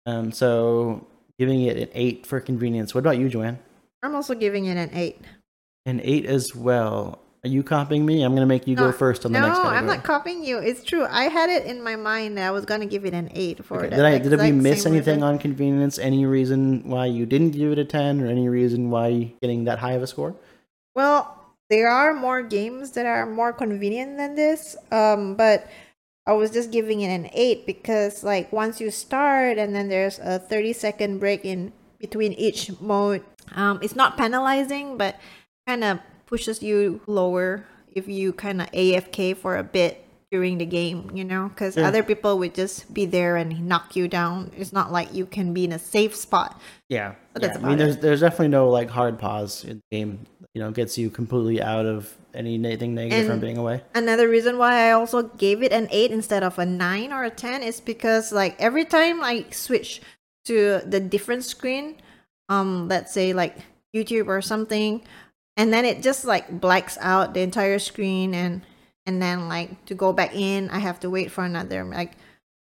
Um, 0.05 0.31
so 0.31 1.05
giving 1.39 1.63
it 1.63 1.77
an 1.77 1.89
eight 1.93 2.25
for 2.27 2.39
convenience. 2.39 2.93
What 2.93 2.99
about 2.99 3.17
you, 3.17 3.27
Joanne? 3.27 3.57
I'm 4.03 4.15
also 4.15 4.33
giving 4.35 4.65
it 4.65 4.77
an 4.77 4.91
eight. 4.93 5.19
An 5.85 6.01
eight 6.03 6.25
as 6.25 6.55
well. 6.55 7.19
Are 7.43 7.49
you 7.49 7.63
copying 7.63 8.05
me? 8.05 8.21
I'm 8.23 8.33
gonna 8.33 8.45
make 8.45 8.67
you 8.67 8.75
No, 8.75 8.87
go 8.87 8.91
first 8.91 9.25
on 9.25 9.31
the 9.31 9.39
no, 9.39 9.47
next 9.47 9.59
category. 9.59 9.73
No, 9.75 9.79
I'm 9.79 9.85
not 9.87 10.03
copying 10.03 10.43
you. 10.43 10.57
It's 10.57 10.83
true. 10.83 11.05
I 11.09 11.23
had 11.25 11.49
it 11.49 11.65
in 11.65 11.81
my 11.81 11.95
mind 11.95 12.37
that 12.37 12.45
I 12.45 12.51
was 12.51 12.65
gonna 12.65 12.85
give 12.85 13.05
it 13.05 13.13
an 13.13 13.29
eight 13.33 13.63
for 13.63 13.77
Okay, 13.79 13.89
that 13.89 13.95
Did 13.95 14.05
I 14.05 14.17
did 14.17 14.39
we 14.39 14.51
miss 14.51 14.85
anything 14.85 15.15
reason. 15.15 15.23
on 15.23 15.39
convenience? 15.39 15.97
Any 15.97 16.25
reason 16.25 16.83
why 16.83 17.05
you 17.05 17.25
didn't 17.25 17.51
give 17.51 17.71
it 17.71 17.79
a 17.79 17.85
ten, 17.85 18.19
or 18.21 18.27
any 18.27 18.49
reason 18.49 18.89
why 18.89 19.33
getting 19.41 19.63
that 19.65 19.79
high 19.79 19.93
of 19.93 20.03
a 20.03 20.07
score? 20.07 20.35
Well, 20.95 21.33
there 21.69 21.87
are 21.87 22.13
more 22.13 22.41
games 22.41 22.91
that 22.91 23.05
are 23.05 23.25
more 23.25 23.53
convenient 23.53 24.17
than 24.17 24.35
this. 24.35 24.75
Um, 24.91 25.35
but 25.35 25.65
I 26.27 26.33
was 26.33 26.51
just 26.51 26.71
giving 26.71 27.01
it 27.01 27.07
an 27.09 27.29
eight 27.33 27.65
because 27.65 28.21
like 28.21 28.51
once 28.51 28.81
you 28.81 28.91
start 28.91 29.57
and 29.57 29.73
then 29.73 29.87
there's 29.87 30.19
a 30.19 30.39
30 30.39 30.73
second 30.73 31.19
break 31.19 31.45
in 31.45 31.71
between 31.99 32.33
each 32.33 32.69
mode. 32.81 33.23
Um, 33.55 33.79
it's 33.81 33.95
not 33.95 34.17
penalizing, 34.17 34.97
but 34.97 35.15
kind 35.67 35.83
of 35.83 35.99
pushes 36.25 36.61
you 36.61 37.01
lower 37.07 37.65
if 37.91 38.07
you 38.07 38.33
kind 38.33 38.61
of 38.61 38.71
AFK 38.71 39.35
for 39.35 39.57
a 39.57 39.63
bit 39.63 40.05
during 40.31 40.59
the 40.59 40.65
game, 40.65 41.09
you 41.15 41.23
know, 41.23 41.49
because 41.49 41.75
Yeah. 41.75 41.87
other 41.87 42.03
people 42.03 42.37
would 42.37 42.53
just 42.53 42.93
be 42.93 43.05
there 43.05 43.35
and 43.35 43.67
knock 43.67 43.95
you 43.95 44.07
down. 44.07 44.51
It's 44.55 44.71
not 44.71 44.91
like 44.91 45.11
you 45.11 45.25
can 45.25 45.53
be 45.53 45.65
in 45.65 45.71
a 45.71 45.79
safe 45.79 46.15
spot. 46.15 46.59
Yeah, 46.87 47.15
But 47.33 47.41
yeah. 47.41 47.49
I 47.49 47.53
mean, 47.53 47.63
about 47.65 47.77
there's 47.79 47.97
there's 47.97 48.19
definitely 48.21 48.49
no 48.49 48.69
like 48.69 48.91
hard 48.91 49.17
pause 49.17 49.63
in 49.65 49.81
the 49.89 49.97
game. 49.97 50.27
You 50.53 50.61
know, 50.61 50.71
gets 50.71 50.97
you 50.97 51.09
completely 51.09 51.61
out 51.61 51.85
of 51.87 52.15
anything 52.35 52.93
negative 52.93 53.25
from 53.25 53.39
being 53.39 53.57
away. 53.57 53.81
Another 53.95 54.27
reason 54.29 54.57
why 54.59 54.87
I 54.89 54.91
also 54.91 55.23
gave 55.23 55.63
it 55.63 55.71
an 55.71 55.87
8 55.91 56.11
instead 56.11 56.43
of 56.43 56.59
a 56.59 56.65
9 56.65 57.11
or 57.11 57.23
a 57.23 57.29
10 57.31 57.63
is 57.63 57.81
because 57.81 58.31
like 58.31 58.55
every 58.59 58.85
time 58.85 59.23
I 59.23 59.45
switch 59.49 60.01
to 60.45 60.81
the 60.85 60.99
different 60.99 61.43
screen, 61.43 61.95
um 62.49 62.87
let's 62.87 63.13
say 63.13 63.33
like 63.33 63.57
YouTube 63.95 64.27
or 64.27 64.41
something, 64.41 65.01
and 65.57 65.71
then 65.73 65.85
it 65.85 66.01
just 66.01 66.25
like 66.25 66.59
blacks 66.59 66.97
out 67.01 67.33
the 67.33 67.41
entire 67.41 67.79
screen 67.79 68.33
and 68.33 68.61
and 69.05 69.21
then 69.21 69.47
like 69.47 69.85
to 69.85 69.95
go 69.95 70.13
back 70.13 70.35
in, 70.35 70.69
I 70.69 70.79
have 70.79 70.99
to 71.01 71.09
wait 71.09 71.31
for 71.31 71.43
another 71.43 71.83
like 71.83 72.13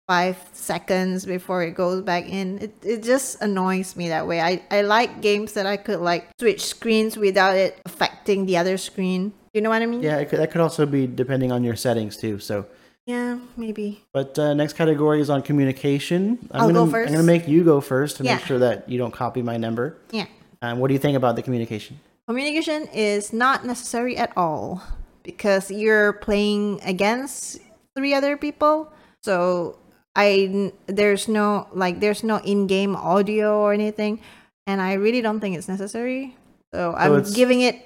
5 0.09 0.37
seconds 0.53 1.25
before 1.25 1.62
it 1.62 1.75
goes 1.75 2.03
back 2.03 2.29
in. 2.29 2.59
It 2.59 2.75
it 2.83 3.03
just 3.03 3.40
annoys 3.40 3.97
me 3.97 4.09
that 4.09 4.27
way. 4.27 4.40
I 4.40 4.62
I 4.70 4.83
like 4.83 5.23
games 5.23 5.53
that 5.55 5.66
I 5.66 5.77
could 5.77 6.01
like 6.01 6.29
switch 6.38 6.64
screens 6.64 7.16
without 7.16 7.57
it 7.57 7.81
affecting 7.87 8.47
the 8.47 8.57
other 8.57 8.77
screen. 8.77 9.33
You 9.55 9.61
know 9.61 9.70
what 9.70 9.83
I 9.83 9.87
mean? 9.87 10.03
Yeah, 10.03 10.18
it 10.18 10.29
could, 10.29 10.40
that 10.40 10.51
could 10.51 10.61
also 10.61 10.85
be 10.85 11.07
depending 11.07 11.53
on 11.53 11.62
your 11.62 11.77
settings 11.77 12.16
too. 12.16 12.40
So, 12.40 12.66
Yeah, 13.07 13.38
maybe. 13.57 14.01
but 14.14 14.38
uh, 14.38 14.55
next 14.55 14.75
category 14.75 15.21
is 15.21 15.29
on 15.29 15.43
communication. 15.43 16.38
I'm 16.51 16.61
I'll 16.62 16.67
gonna 16.69 16.87
go 16.87 16.90
first. 16.90 17.09
I'm 17.09 17.14
gonna 17.14 17.27
make 17.27 17.47
you 17.47 17.62
go 17.62 17.81
first 17.81 18.17
to 18.17 18.25
Yeah. 18.25 18.37
make 18.37 18.45
sure 18.47 18.59
that 18.59 18.88
you 18.88 18.97
don't 18.97 19.12
copy 19.12 19.43
my 19.43 19.57
number. 19.59 19.99
Yeah. 20.11 20.27
Um, 20.62 20.79
what 20.79 20.88
do 20.88 20.95
you 20.95 21.01
think 21.01 21.17
about 21.17 21.37
the 21.37 21.43
communication? 21.43 22.01
Communication 22.27 22.88
is 22.95 23.33
not 23.35 23.67
necessary 23.67 24.17
at 24.17 24.33
all 24.37 24.83
because 25.23 25.71
you're 25.71 26.14
playing 26.14 26.81
against 26.85 27.59
three 27.95 28.14
other 28.14 28.38
people. 28.38 28.90
So 29.23 29.79
I 30.17 30.73
there's 30.87 31.29
no 31.29 31.69
like 31.75 32.01
there's 32.01 32.25
no 32.25 32.38
in-game 32.38 32.97
audio 32.97 33.61
or 33.61 33.75
anything, 33.75 34.21
and 34.67 34.81
I 34.81 34.95
really 34.95 35.21
don't 35.21 35.40
think 35.40 35.59
it's 35.59 35.69
necessary. 35.69 36.35
So 36.73 36.95
I'm 36.97 37.23
giving 37.35 37.61
it 37.61 37.85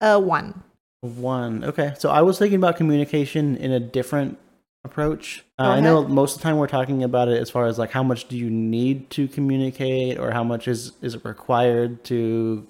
a 0.00 0.18
one. 0.18 0.62
One. 1.02 1.64
Okay. 1.64 1.92
So 1.98 2.08
I 2.08 2.22
was 2.22 2.38
thinking 2.38 2.56
about 2.56 2.76
communication 2.78 3.58
in 3.58 3.70
a 3.70 3.80
different 3.80 4.38
approach. 4.84 5.44
Uh, 5.58 5.62
I 5.62 5.80
know 5.80 6.06
most 6.06 6.36
of 6.36 6.38
the 6.38 6.44
time 6.44 6.58
we're 6.58 6.66
talking 6.66 7.02
about 7.02 7.28
it 7.28 7.40
as 7.40 7.50
far 7.50 7.66
as 7.66 7.78
like 7.78 7.90
how 7.90 8.02
much 8.02 8.28
do 8.28 8.36
you 8.36 8.50
need 8.50 9.10
to 9.10 9.26
communicate 9.26 10.18
or 10.18 10.30
how 10.30 10.44
much 10.44 10.68
is 10.68 10.92
is 11.00 11.14
it 11.14 11.24
required 11.24 12.04
to 12.04 12.66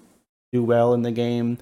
do 0.51 0.63
well 0.63 0.93
in 0.93 1.01
the 1.01 1.11
game. 1.11 1.57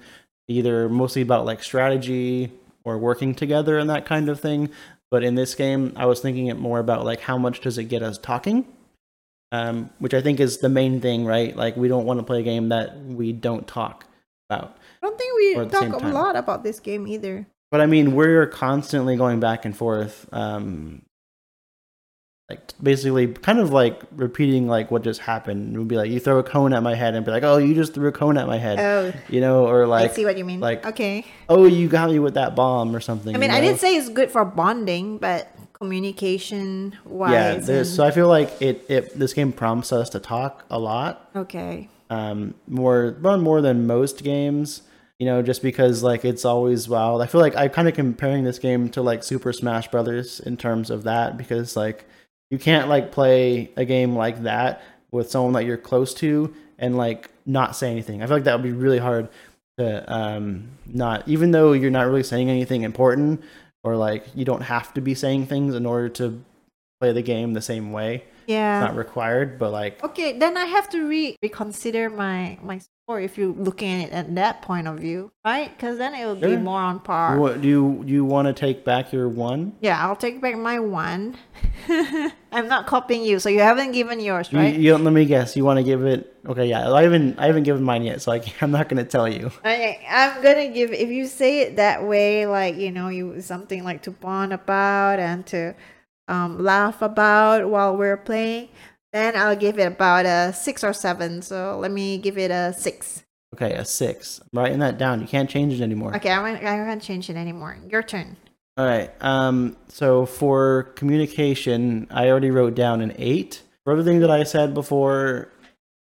Either 0.47 0.89
mostly 0.89 1.21
about 1.21 1.45
like 1.45 1.63
strategy 1.63 2.51
or 2.83 2.97
working 2.97 3.33
together 3.33 3.77
and 3.77 3.89
that 3.89 4.05
kind 4.05 4.29
of 4.29 4.39
thing. 4.39 4.69
But 5.09 5.23
in 5.23 5.35
this 5.35 5.55
game, 5.55 5.93
I 5.95 6.05
was 6.05 6.19
thinking 6.19 6.47
it 6.47 6.57
more 6.57 6.79
about 6.79 7.05
like 7.05 7.21
how 7.21 7.37
much 7.37 7.61
does 7.61 7.77
it 7.77 7.85
get 7.85 8.03
us 8.03 8.17
talking? 8.17 8.65
Um, 9.51 9.91
which 9.99 10.13
I 10.13 10.21
think 10.21 10.39
is 10.39 10.57
the 10.57 10.69
main 10.69 10.99
thing, 10.99 11.25
right? 11.25 11.55
Like 11.55 11.77
we 11.77 11.87
don't 11.87 12.05
want 12.05 12.19
to 12.19 12.23
play 12.23 12.39
a 12.39 12.43
game 12.43 12.69
that 12.69 12.97
we 12.99 13.31
don't 13.31 13.67
talk 13.67 14.05
about. 14.49 14.77
I 15.01 15.07
don't 15.07 15.17
think 15.17 15.35
we 15.37 15.55
Or 15.55 15.61
at 15.63 15.71
the 15.71 15.79
talk 15.79 16.01
a 16.01 16.07
lot 16.07 16.35
about 16.35 16.63
this 16.63 16.79
game 16.79 17.07
either. 17.07 17.47
But 17.73 17.81
I 17.81 17.87
mean, 17.87 18.13
we're 18.13 18.45
constantly 18.45 19.15
going 19.15 19.39
back 19.39 19.65
and 19.65 19.75
forth, 19.75 20.27
um, 20.31 21.01
like 22.47 22.61
basically, 22.83 23.25
kind 23.25 23.57
of 23.57 23.71
like 23.71 23.99
repeating 24.11 24.67
like 24.67 24.91
what 24.91 25.01
just 25.01 25.21
happened. 25.21 25.75
It 25.75 25.79
would 25.79 25.87
be 25.87 25.95
like 25.95 26.11
you 26.11 26.19
throw 26.19 26.37
a 26.37 26.43
cone 26.43 26.71
at 26.71 26.83
my 26.83 26.93
head 26.93 27.15
and 27.15 27.25
be 27.25 27.31
like, 27.31 27.41
"Oh, 27.41 27.57
you 27.57 27.73
just 27.73 27.95
threw 27.95 28.07
a 28.07 28.11
cone 28.11 28.37
at 28.37 28.45
my 28.45 28.59
head," 28.59 28.77
Oh, 28.79 29.11
you 29.27 29.41
know, 29.41 29.65
or 29.67 29.87
like 29.87 30.11
I 30.11 30.13
see 30.13 30.23
what 30.23 30.37
you 30.37 30.45
mean. 30.45 30.59
like- 30.59 30.85
okay. 30.85 31.25
"Oh, 31.49 31.65
you 31.65 31.87
got 31.87 32.11
me 32.11 32.19
with 32.19 32.35
that 32.35 32.55
bomb" 32.55 32.95
or 32.95 32.99
something. 32.99 33.35
I 33.35 33.39
mean, 33.39 33.49
you 33.49 33.55
I 33.55 33.59
know? 33.59 33.71
did 33.71 33.79
say 33.79 33.95
it's 33.95 34.09
good 34.09 34.29
for 34.29 34.45
bonding, 34.45 35.17
but 35.17 35.51
communication 35.73 36.95
wise. 37.05 37.31
yeah. 37.31 37.55
There's, 37.55 37.91
so 37.91 38.05
I 38.05 38.11
feel 38.11 38.27
like 38.27 38.51
it, 38.61 38.85
it. 38.87 39.17
This 39.17 39.33
game 39.33 39.51
prompts 39.51 39.91
us 39.91 40.11
to 40.11 40.19
talk 40.19 40.63
a 40.69 40.77
lot, 40.77 41.27
okay. 41.35 41.89
um, 42.11 42.53
more, 42.67 43.17
more, 43.19 43.39
more 43.39 43.61
than 43.63 43.87
most 43.87 44.23
games. 44.23 44.83
You 45.23 45.29
know, 45.29 45.41
just 45.41 45.61
because 45.61 46.03
like 46.03 46.25
it's 46.25 46.43
always 46.43 46.89
wild. 46.89 47.21
I 47.21 47.27
feel 47.27 47.39
like 47.39 47.55
I'm 47.55 47.69
kind 47.69 47.87
of 47.87 47.93
comparing 47.93 48.43
this 48.43 48.59
game 48.59 48.89
to 48.89 49.01
like 49.01 49.23
Super 49.23 49.53
Smash 49.53 49.87
Brothers 49.87 50.41
in 50.41 50.57
terms 50.57 50.89
of 50.89 51.03
that 51.03 51.37
because 51.37 51.77
like 51.77 52.03
you 52.51 52.59
can't 52.59 52.89
like 52.89 53.13
play 53.13 53.71
a 53.77 53.85
game 53.85 54.17
like 54.17 54.43
that 54.43 54.83
with 55.11 55.31
someone 55.31 55.53
that 55.53 55.63
you're 55.63 55.77
close 55.77 56.13
to 56.15 56.53
and 56.77 56.97
like 56.97 57.29
not 57.45 57.73
say 57.73 57.89
anything. 57.89 58.21
I 58.21 58.25
feel 58.25 58.35
like 58.35 58.43
that 58.43 58.55
would 58.55 58.69
be 58.69 58.73
really 58.73 58.97
hard 58.97 59.29
to 59.77 60.13
um 60.13 60.71
not 60.85 61.25
even 61.25 61.51
though 61.51 61.71
you're 61.71 61.89
not 61.89 62.07
really 62.07 62.23
saying 62.23 62.49
anything 62.49 62.81
important 62.83 63.41
or 63.85 63.95
like 63.95 64.25
you 64.35 64.43
don't 64.43 64.63
have 64.63 64.93
to 64.95 64.99
be 64.99 65.15
saying 65.15 65.47
things 65.47 65.73
in 65.73 65.85
order 65.85 66.09
to 66.09 66.43
play 66.99 67.13
the 67.13 67.21
game 67.21 67.53
the 67.53 67.61
same 67.61 67.93
way. 67.93 68.25
Yeah. 68.45 68.81
It's 68.81 68.89
not 68.89 68.97
required, 68.97 69.57
but 69.57 69.71
like 69.71 70.03
Okay, 70.03 70.37
then 70.37 70.57
I 70.57 70.65
have 70.65 70.89
to 70.89 71.07
re- 71.07 71.37
reconsider 71.41 72.09
my 72.09 72.59
my 72.61 72.81
score 73.03 73.19
if 73.19 73.37
you're 73.37 73.49
looking 73.49 74.01
at 74.01 74.07
it 74.07 74.13
at 74.13 74.35
that 74.35 74.61
point 74.61 74.87
of 74.87 74.97
view, 74.97 75.31
right? 75.43 75.75
Because 75.75 75.97
then 75.97 76.15
it 76.15 76.25
will 76.25 76.35
be 76.35 76.55
more 76.55 76.79
on 76.79 77.01
par. 77.01 77.37
what 77.37 77.61
do 77.61 77.67
you 77.67 78.03
do 78.05 78.13
you 78.13 78.23
want 78.23 78.47
to 78.47 78.53
take 78.53 78.85
back 78.85 79.11
your 79.11 79.27
one? 79.27 79.75
Yeah, 79.81 80.01
I'll 80.05 80.15
take 80.15 80.39
back 80.39 80.55
my 80.55 80.79
one. 80.79 81.37
I'm 82.51 82.67
not 82.69 82.87
copying 82.87 83.23
you, 83.23 83.39
so 83.39 83.49
you 83.49 83.59
haven't 83.59 83.91
given 83.91 84.21
yours, 84.21 84.53
right? 84.53 84.73
You, 84.73 84.91
don't 84.91 85.03
let 85.03 85.13
me 85.13 85.25
guess. 85.25 85.57
You 85.57 85.65
want 85.65 85.79
to 85.79 85.83
give 85.83 86.05
it? 86.05 86.33
Okay, 86.47 86.67
yeah. 86.67 86.91
I 86.91 87.03
haven't. 87.03 87.39
I 87.39 87.47
haven't 87.47 87.63
given 87.63 87.83
mine 87.83 88.03
yet, 88.03 88.21
so 88.21 88.31
I, 88.31 88.41
I'm 88.61 88.71
not 88.71 88.87
going 88.87 89.03
to 89.03 89.09
tell 89.09 89.27
you. 89.27 89.47
Okay, 89.47 90.05
I'm 90.09 90.41
gonna 90.41 90.69
give. 90.69 90.93
If 90.93 91.09
you 91.09 91.27
say 91.27 91.59
it 91.59 91.75
that 91.75 92.05
way, 92.05 92.45
like 92.45 92.77
you 92.77 92.91
know, 92.91 93.09
you 93.09 93.41
something 93.41 93.83
like 93.83 94.03
to 94.03 94.11
bond 94.11 94.53
about 94.53 95.19
and 95.19 95.45
to 95.47 95.75
um, 96.29 96.63
laugh 96.63 97.01
about 97.01 97.67
while 97.69 97.97
we're 97.97 98.17
playing, 98.17 98.69
then 99.13 99.37
I'll 99.37 99.55
give 99.55 99.79
it 99.79 99.85
about 99.85 100.25
a 100.25 100.51
six 100.53 100.83
or 100.83 100.91
seven. 100.91 101.41
So 101.41 101.77
let 101.79 101.91
me 101.91 102.17
give 102.17 102.37
it 102.37 102.51
a 102.51 102.73
six. 102.73 103.23
Okay, 103.53 103.73
a 103.73 103.85
six. 103.85 104.41
I'm 104.41 104.59
writing 104.59 104.79
that 104.79 104.97
down. 104.97 105.21
You 105.21 105.27
can't 105.27 105.49
change 105.49 105.79
it 105.79 105.83
anymore. 105.83 106.15
Okay, 106.15 106.31
I 106.31 106.41
won't, 106.41 106.57
I 106.57 106.75
can't 106.75 107.01
change 107.01 107.29
it 107.29 107.35
anymore. 107.35 107.77
Your 107.87 108.01
turn. 108.01 108.35
All 108.75 108.85
right. 108.85 109.11
Um, 109.21 109.77
so 109.87 110.25
for 110.25 110.83
communication, 110.95 112.07
I 112.09 112.29
already 112.29 112.49
wrote 112.49 112.73
down 112.73 113.01
an 113.01 113.13
eight. 113.17 113.61
For 113.83 113.91
everything 113.91 114.21
that 114.21 114.31
I 114.31 114.43
said 114.43 114.73
before, 114.73 115.49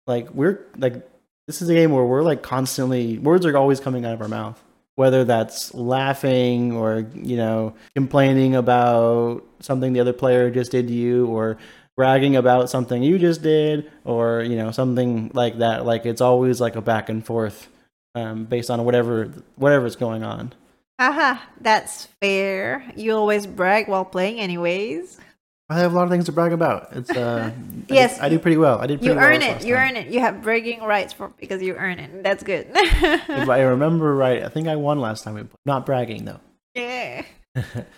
like 0.07 0.29
we're 0.33 0.65
like 0.77 1.05
this 1.47 1.61
is 1.61 1.67
a 1.67 1.73
game 1.73 1.91
where 1.91 2.05
we're 2.05 2.23
like 2.23 2.43
constantly 2.43 3.17
words 3.17 3.45
are 3.45 3.57
always 3.57 3.79
coming 3.79 4.05
out 4.05 4.13
of 4.13 4.21
our 4.21 4.29
mouth. 4.29 4.61
Whether 4.95 5.25
that's 5.25 5.73
laughing 5.73 6.73
or 6.73 7.05
you 7.13 7.35
know 7.35 7.73
complaining 7.95 8.55
about 8.55 9.43
something 9.59 9.91
the 9.91 9.99
other 9.99 10.13
player 10.13 10.49
just 10.51 10.71
did 10.71 10.87
to 10.87 10.93
you, 10.93 11.25
or 11.27 11.57
bragging 11.97 12.35
about 12.35 12.69
something 12.69 13.03
you 13.03 13.17
just 13.19 13.41
did, 13.41 13.91
or 14.05 14.41
you 14.41 14.55
know 14.55 14.71
something 14.71 15.31
like 15.33 15.59
that. 15.59 15.85
Like 15.85 16.05
it's 16.05 16.21
always 16.21 16.59
like 16.61 16.75
a 16.75 16.81
back 16.81 17.09
and 17.09 17.25
forth 17.25 17.67
um, 18.15 18.45
based 18.45 18.69
on 18.69 18.83
whatever 18.85 19.31
whatever's 19.55 19.95
going 19.95 20.23
on. 20.23 20.53
Haha, 20.99 21.39
that's 21.59 22.05
fair. 22.21 22.83
You 22.95 23.15
always 23.15 23.47
brag 23.47 23.87
while 23.87 24.05
playing, 24.05 24.39
anyways. 24.39 25.19
I 25.69 25.79
have 25.79 25.93
a 25.93 25.95
lot 25.95 26.03
of 26.03 26.09
things 26.09 26.25
to 26.25 26.31
brag 26.33 26.51
about. 26.51 26.89
It's 26.91 27.09
uh, 27.09 27.51
Yes, 27.87 28.19
I, 28.19 28.25
I 28.25 28.29
do 28.29 28.37
pretty 28.39 28.57
well. 28.57 28.77
I 28.79 28.87
did 28.87 28.99
pretty 28.99 29.13
You 29.15 29.19
earn 29.19 29.39
this 29.39 29.63
it. 29.63 29.67
You 29.67 29.75
time. 29.75 29.89
earn 29.89 29.95
it. 29.95 30.07
You 30.09 30.19
have 30.19 30.41
bragging 30.43 30.81
rights 30.81 31.13
for 31.13 31.29
because 31.39 31.61
you 31.61 31.75
earn 31.75 31.97
it. 31.97 32.21
That's 32.23 32.43
good. 32.43 32.67
If 32.73 33.49
I 33.49 33.61
remember 33.61 34.13
right, 34.15 34.43
I 34.43 34.49
think 34.49 34.67
I 34.67 34.75
won 34.75 34.99
last 34.99 35.23
time. 35.23 35.35
we 35.35 35.41
played. 35.43 35.55
Not 35.65 35.85
bragging 35.85 36.25
though. 36.25 36.39
yeah. 36.75 37.23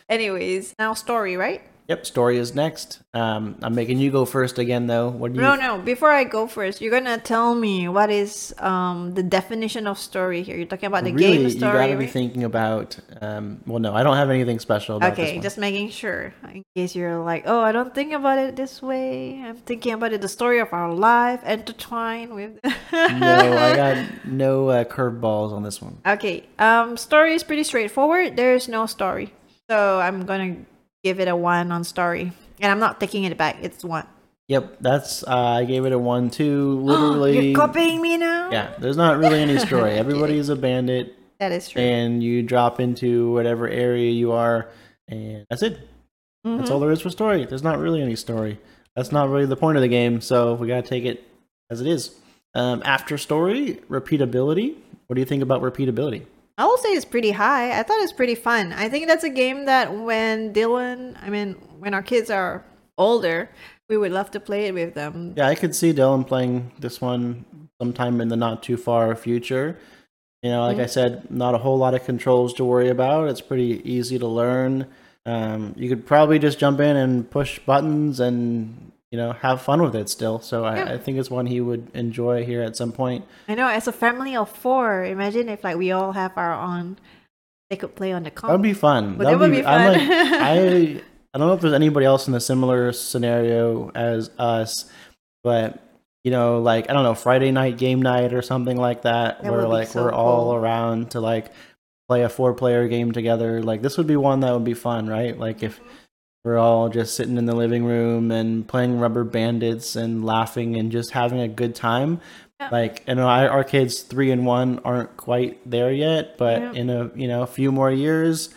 Anyways, 0.08 0.74
now 0.80 0.94
story, 0.94 1.36
right? 1.36 1.62
Yep, 1.90 2.06
story 2.06 2.38
is 2.38 2.56
next. 2.56 3.00
Um, 3.14 3.58
I'm 3.62 3.76
making 3.76 4.00
you 4.00 4.10
go 4.10 4.24
first 4.24 4.58
again 4.58 4.88
though. 4.88 5.10
What 5.10 5.34
do 5.34 5.40
you? 5.40 5.42
No, 5.42 5.56
no. 5.56 5.80
Before 5.80 6.10
I 6.10 6.24
go 6.24 6.48
first, 6.48 6.80
you're 6.80 6.92
gonna 6.92 7.18
tell 7.18 7.56
me 7.56 7.90
what 7.90 8.10
is 8.10 8.56
um 8.60 9.14
the 9.14 9.24
definition 9.24 9.86
of 9.86 10.00
story 10.00 10.44
here. 10.44 10.56
You're 10.56 10.66
talking 10.66 10.88
about 10.88 11.04
the 11.04 11.12
really, 11.12 11.38
game 11.38 11.48
you 11.48 11.60
gotta 11.60 11.98
be 11.98 12.08
thinking 12.08 12.46
about. 12.46 12.98
Um, 13.22 13.60
well, 13.68 13.80
no, 13.80 13.94
I 13.94 14.02
don't 14.02 14.16
have 14.16 14.30
anything 14.30 14.60
special 14.60 14.98
about 14.98 15.18
this 15.18 15.30
Okay, 15.30 15.40
just 15.40 15.58
making 15.58 15.90
sure 15.90 16.34
in 16.54 16.64
case 16.74 16.96
you're 16.96 17.20
like, 17.20 17.44
oh, 17.48 17.60
I 17.60 17.74
don't 17.74 17.94
think 17.94 18.14
about 18.14 18.40
it 18.40 18.56
this 18.56 18.82
way. 18.82 19.42
I'm 19.44 19.58
thinking 19.58 19.94
about 19.94 20.14
it 20.14 20.22
the 20.22 20.30
story 20.30 20.60
of 20.60 20.72
our 20.72 20.94
life 20.94 21.44
intertwined 21.44 22.34
with. 22.34 22.60
no, 22.64 22.72
I 22.94 23.76
got 23.76 24.26
no 24.26 24.70
uh, 24.70 24.84
curveballs 24.86 25.52
on 25.52 25.64
this 25.64 25.82
one. 25.82 25.98
Okay. 26.06 26.48
Um, 26.60 26.96
story 26.96 27.34
is 27.34 27.44
pretty 27.44 27.64
straightforward. 27.64 28.38
There's 28.38 28.70
no 28.70 28.86
story, 28.86 29.34
so 29.70 30.00
I'm 30.00 30.26
gonna 30.26 30.56
give 31.04 31.20
it 31.20 31.28
a 31.28 31.36
one 31.36 31.72
on 31.72 31.84
story, 31.84 32.32
and 32.60 32.72
I'm 32.72 32.80
not 32.80 33.00
taking 33.00 33.24
it 33.26 33.38
back. 33.38 33.58
It's 33.62 33.84
one. 33.84 34.08
Yep, 34.48 34.78
that's. 34.82 35.24
Uh, 35.24 35.36
I 35.62 35.66
gave 35.66 35.86
it 35.86 35.92
a 35.94 36.00
one, 36.00 36.30
two. 36.30 36.80
Literally. 36.82 37.50
You're 37.50 37.56
copying 37.56 38.02
me 38.02 38.18
now. 38.18 38.50
Yeah, 38.52 38.74
there's 38.80 38.98
not 38.98 39.18
really 39.18 39.40
any 39.40 39.58
story. 39.68 39.92
Everybody's 39.92 40.50
a 40.50 40.56
bandit. 40.56 41.16
that 41.40 41.52
is 41.52 41.68
true. 41.70 41.82
and 41.82 42.24
you 42.24 42.42
drop 42.42 42.80
into 42.80 43.32
whatever 43.34 43.68
area 43.68 44.12
you 44.12 44.32
are, 44.32 44.70
and 45.08 45.46
that's 45.50 45.62
it. 45.64 45.80
That's 46.44 46.70
Mhm. 46.70 46.74
all 46.74 46.80
there 46.82 46.92
is 46.92 47.02
for 47.02 47.10
story. 47.10 47.46
There's 47.46 47.64
not 47.64 47.80
really 47.80 48.02
any 48.02 48.16
story. 48.18 48.60
That's 48.96 49.12
not 49.12 49.30
really 49.30 49.46
the 49.46 49.56
point 49.56 49.78
of 49.78 49.82
the 49.82 49.88
game, 49.88 50.20
so 50.22 50.54
we 50.56 50.68
gotta 50.68 50.82
take 50.88 51.06
it 51.06 51.24
as 51.70 51.80
it 51.82 51.88
is. 51.88 52.16
Um, 52.54 52.82
after 52.86 53.18
story, 53.18 53.80
repeatability. 53.90 54.76
What 55.08 55.16
do 55.16 55.22
you 55.22 55.26
think 55.26 55.42
about 55.42 55.62
repeatability? 55.62 56.26
I 56.58 56.66
will 56.66 56.78
say 56.78 56.90
it's 56.90 57.06
pretty 57.06 57.32
high. 57.32 57.78
I 57.78 57.84
thought 57.84 58.02
it's 58.02 58.14
pretty 58.14 58.36
fun. 58.36 58.74
I 58.74 58.88
think 58.90 59.08
that's 59.08 59.24
a 59.24 59.30
game 59.30 59.66
that 59.66 59.94
when 59.94 60.54
Dylan, 60.54 61.18
I 61.22 61.30
mean, 61.30 61.54
when 61.80 61.94
our 61.94 62.04
kids 62.04 62.30
are 62.30 62.64
older, 62.98 63.50
we 63.90 63.98
would 63.98 64.12
love 64.12 64.32
to 64.32 64.40
play 64.40 64.68
it 64.68 64.74
with 64.74 64.94
them. 64.94 65.34
Yeah, 65.36 65.48
I 65.48 65.56
could 65.56 65.76
see 65.76 65.94
Dylan 65.94 66.28
playing 66.28 66.72
this 66.80 67.02
one 67.02 67.46
sometime 67.82 68.22
in 68.22 68.28
the 68.28 68.36
not 68.36 68.64
too 68.64 68.78
far 68.78 69.16
future. 69.16 69.78
You 70.44 70.52
know, 70.52 70.62
like 70.68 70.78
I 70.78 70.88
said, 70.88 71.32
not 71.32 71.56
a 71.56 71.58
whole 71.58 71.78
lot 71.78 71.96
of 71.96 72.04
controls 72.04 72.54
to 72.56 72.66
worry 72.66 72.90
about. 72.90 73.30
It's 73.30 73.42
pretty 73.42 73.82
easy 73.90 74.20
to 74.20 74.28
learn. 74.28 74.88
Um, 75.26 75.74
you 75.78 75.88
could 75.90 76.06
probably 76.06 76.38
just 76.38 76.60
jump 76.60 76.80
in 76.80 76.98
and 76.98 77.30
push 77.30 77.60
buttons 77.60 78.20
and 78.20 78.92
you 79.14 79.18
know 79.18 79.32
have 79.32 79.62
fun 79.62 79.80
with 79.80 79.96
it 79.96 80.10
still. 80.10 80.40
So 80.40 80.64
Yeah. 80.64 80.72
I, 80.72 80.94
I 80.94 80.98
think 80.98 81.20
it's 81.20 81.30
one 81.30 81.46
he 81.46 81.62
would 81.62 81.92
enjoy 81.94 82.44
here 82.44 82.64
at 82.64 82.76
some 82.76 82.92
point. 82.92 83.24
I 83.48 83.54
know, 83.54 83.68
as 83.68 83.88
a 83.88 83.92
family 83.92 84.36
of 84.36 84.50
four, 84.50 85.06
imagine 85.06 85.50
if 85.50 85.64
like 85.64 85.78
we 85.78 85.92
all 85.92 86.14
have 86.14 86.36
our 86.36 86.52
own, 86.52 86.98
they 87.70 87.78
could 87.78 87.96
play 87.96 88.12
on 88.12 88.24
the 88.24 88.32
that'd 88.32 88.64
be 88.64 88.74
fun. 88.74 89.20
Well, 89.20 89.30
that 89.30 89.40
would 89.40 89.52
be 89.52 89.64
I'm 89.64 89.94
fun. 89.94 90.08
like, 90.08 90.10
I 90.42 91.02
I 91.32 91.38
don't 91.38 91.48
know 91.48 91.54
if 91.54 91.62
there's 91.62 91.76
anybody 91.76 92.08
else 92.08 92.28
in 92.28 92.34
a 92.34 92.40
similar 92.40 92.92
scenario 92.92 93.92
as 93.94 94.32
us, 94.40 94.90
but 95.44 95.80
you 96.24 96.32
know, 96.32 96.60
like 96.60 96.90
I 96.90 96.94
don't 96.94 97.04
know, 97.04 97.14
Friday 97.14 97.52
night 97.52 97.78
game 97.78 98.02
night 98.02 98.34
or 98.34 98.42
something 98.42 98.78
like 98.78 99.04
that, 99.04 99.44
That 99.44 99.52
where 99.52 99.68
like 99.68 99.90
so 99.90 100.06
we're 100.06 100.12
all 100.12 100.56
around 100.56 101.12
to 101.12 101.20
like 101.20 101.52
play 102.08 102.24
a 102.24 102.30
four 102.30 102.56
player 102.56 102.88
game 102.88 103.12
together. 103.12 103.62
Like 103.62 103.84
this 103.84 103.96
would 104.00 104.08
be 104.08 104.16
one 104.16 104.40
that 104.40 104.54
would 104.54 104.64
be 104.64 104.74
fun, 104.74 105.06
right? 105.06 105.38
Like 105.38 105.62
if 105.62 105.80
mm-hmm. 105.80 105.90
We're 106.44 106.58
all 106.58 106.90
just 106.90 107.16
sitting 107.16 107.38
in 107.38 107.46
the 107.46 107.56
living 107.56 107.86
room 107.86 108.30
and 108.32 108.68
playing 108.68 109.00
rubber 109.00 109.24
bandits 109.24 109.96
and 109.96 110.26
laughing 110.26 110.76
and 110.76 110.92
just 110.92 111.12
having 111.12 111.40
a 111.40 111.48
good 111.48 111.74
time. 111.76 112.20
Yeah. 112.60 112.70
Like, 112.72 113.04
you 113.08 113.16
know, 113.16 113.28
our, 113.28 113.50
our 113.50 113.64
kids 113.64 114.02
three 114.02 114.30
and 114.32 114.46
one 114.46 114.80
aren't 114.84 115.16
quite 115.16 115.60
there 115.70 115.92
yet, 115.92 116.38
but 116.38 116.62
Yeah. 116.62 116.74
in 116.74 116.90
a 116.90 117.12
you 117.16 117.28
know 117.28 117.44
a 117.44 117.48
few 117.48 117.72
more 117.72 117.92
years, 117.92 118.54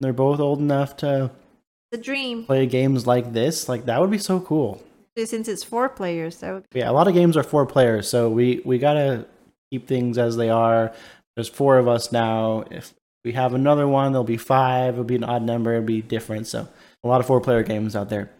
they're 0.00 0.12
both 0.14 0.40
old 0.40 0.60
enough 0.60 0.96
to 0.98 1.30
the 1.92 1.98
dream. 1.98 2.44
play 2.44 2.66
games 2.66 3.06
like 3.06 3.32
this. 3.32 3.68
Like 3.68 3.84
that 3.86 4.00
would 4.00 4.10
be 4.10 4.18
so 4.18 4.40
cool. 4.40 4.82
Since 5.22 5.48
it's 5.48 5.64
four 5.64 5.90
players, 5.90 6.38
that 6.38 6.54
would 6.54 6.64
Yeah, 6.72 6.88
a 6.90 6.92
lot 6.92 7.06
of 7.06 7.12
games 7.12 7.36
are 7.36 7.42
four 7.42 7.66
players, 7.66 8.08
so 8.08 8.30
we 8.30 8.62
we 8.64 8.78
gotta 8.78 9.26
keep 9.70 9.86
things 9.86 10.16
as 10.16 10.36
they 10.36 10.48
are. 10.48 10.92
There's 11.36 11.48
four 11.48 11.76
of 11.78 11.86
us 11.86 12.10
now. 12.12 12.64
If 12.70 12.94
we 13.24 13.32
have 13.32 13.52
another 13.52 13.86
one, 13.86 14.12
there'll 14.12 14.24
be 14.24 14.38
five. 14.38 14.94
It'll 14.94 15.04
be 15.04 15.16
an 15.16 15.24
odd 15.24 15.42
number. 15.42 15.74
It'll 15.74 15.84
be 15.84 16.00
different. 16.00 16.46
So 16.46 16.68
a 17.04 17.08
lot 17.08 17.20
of 17.20 17.26
four 17.26 17.40
player 17.40 17.62
games 17.62 17.96
out 17.96 18.08
there. 18.08 18.30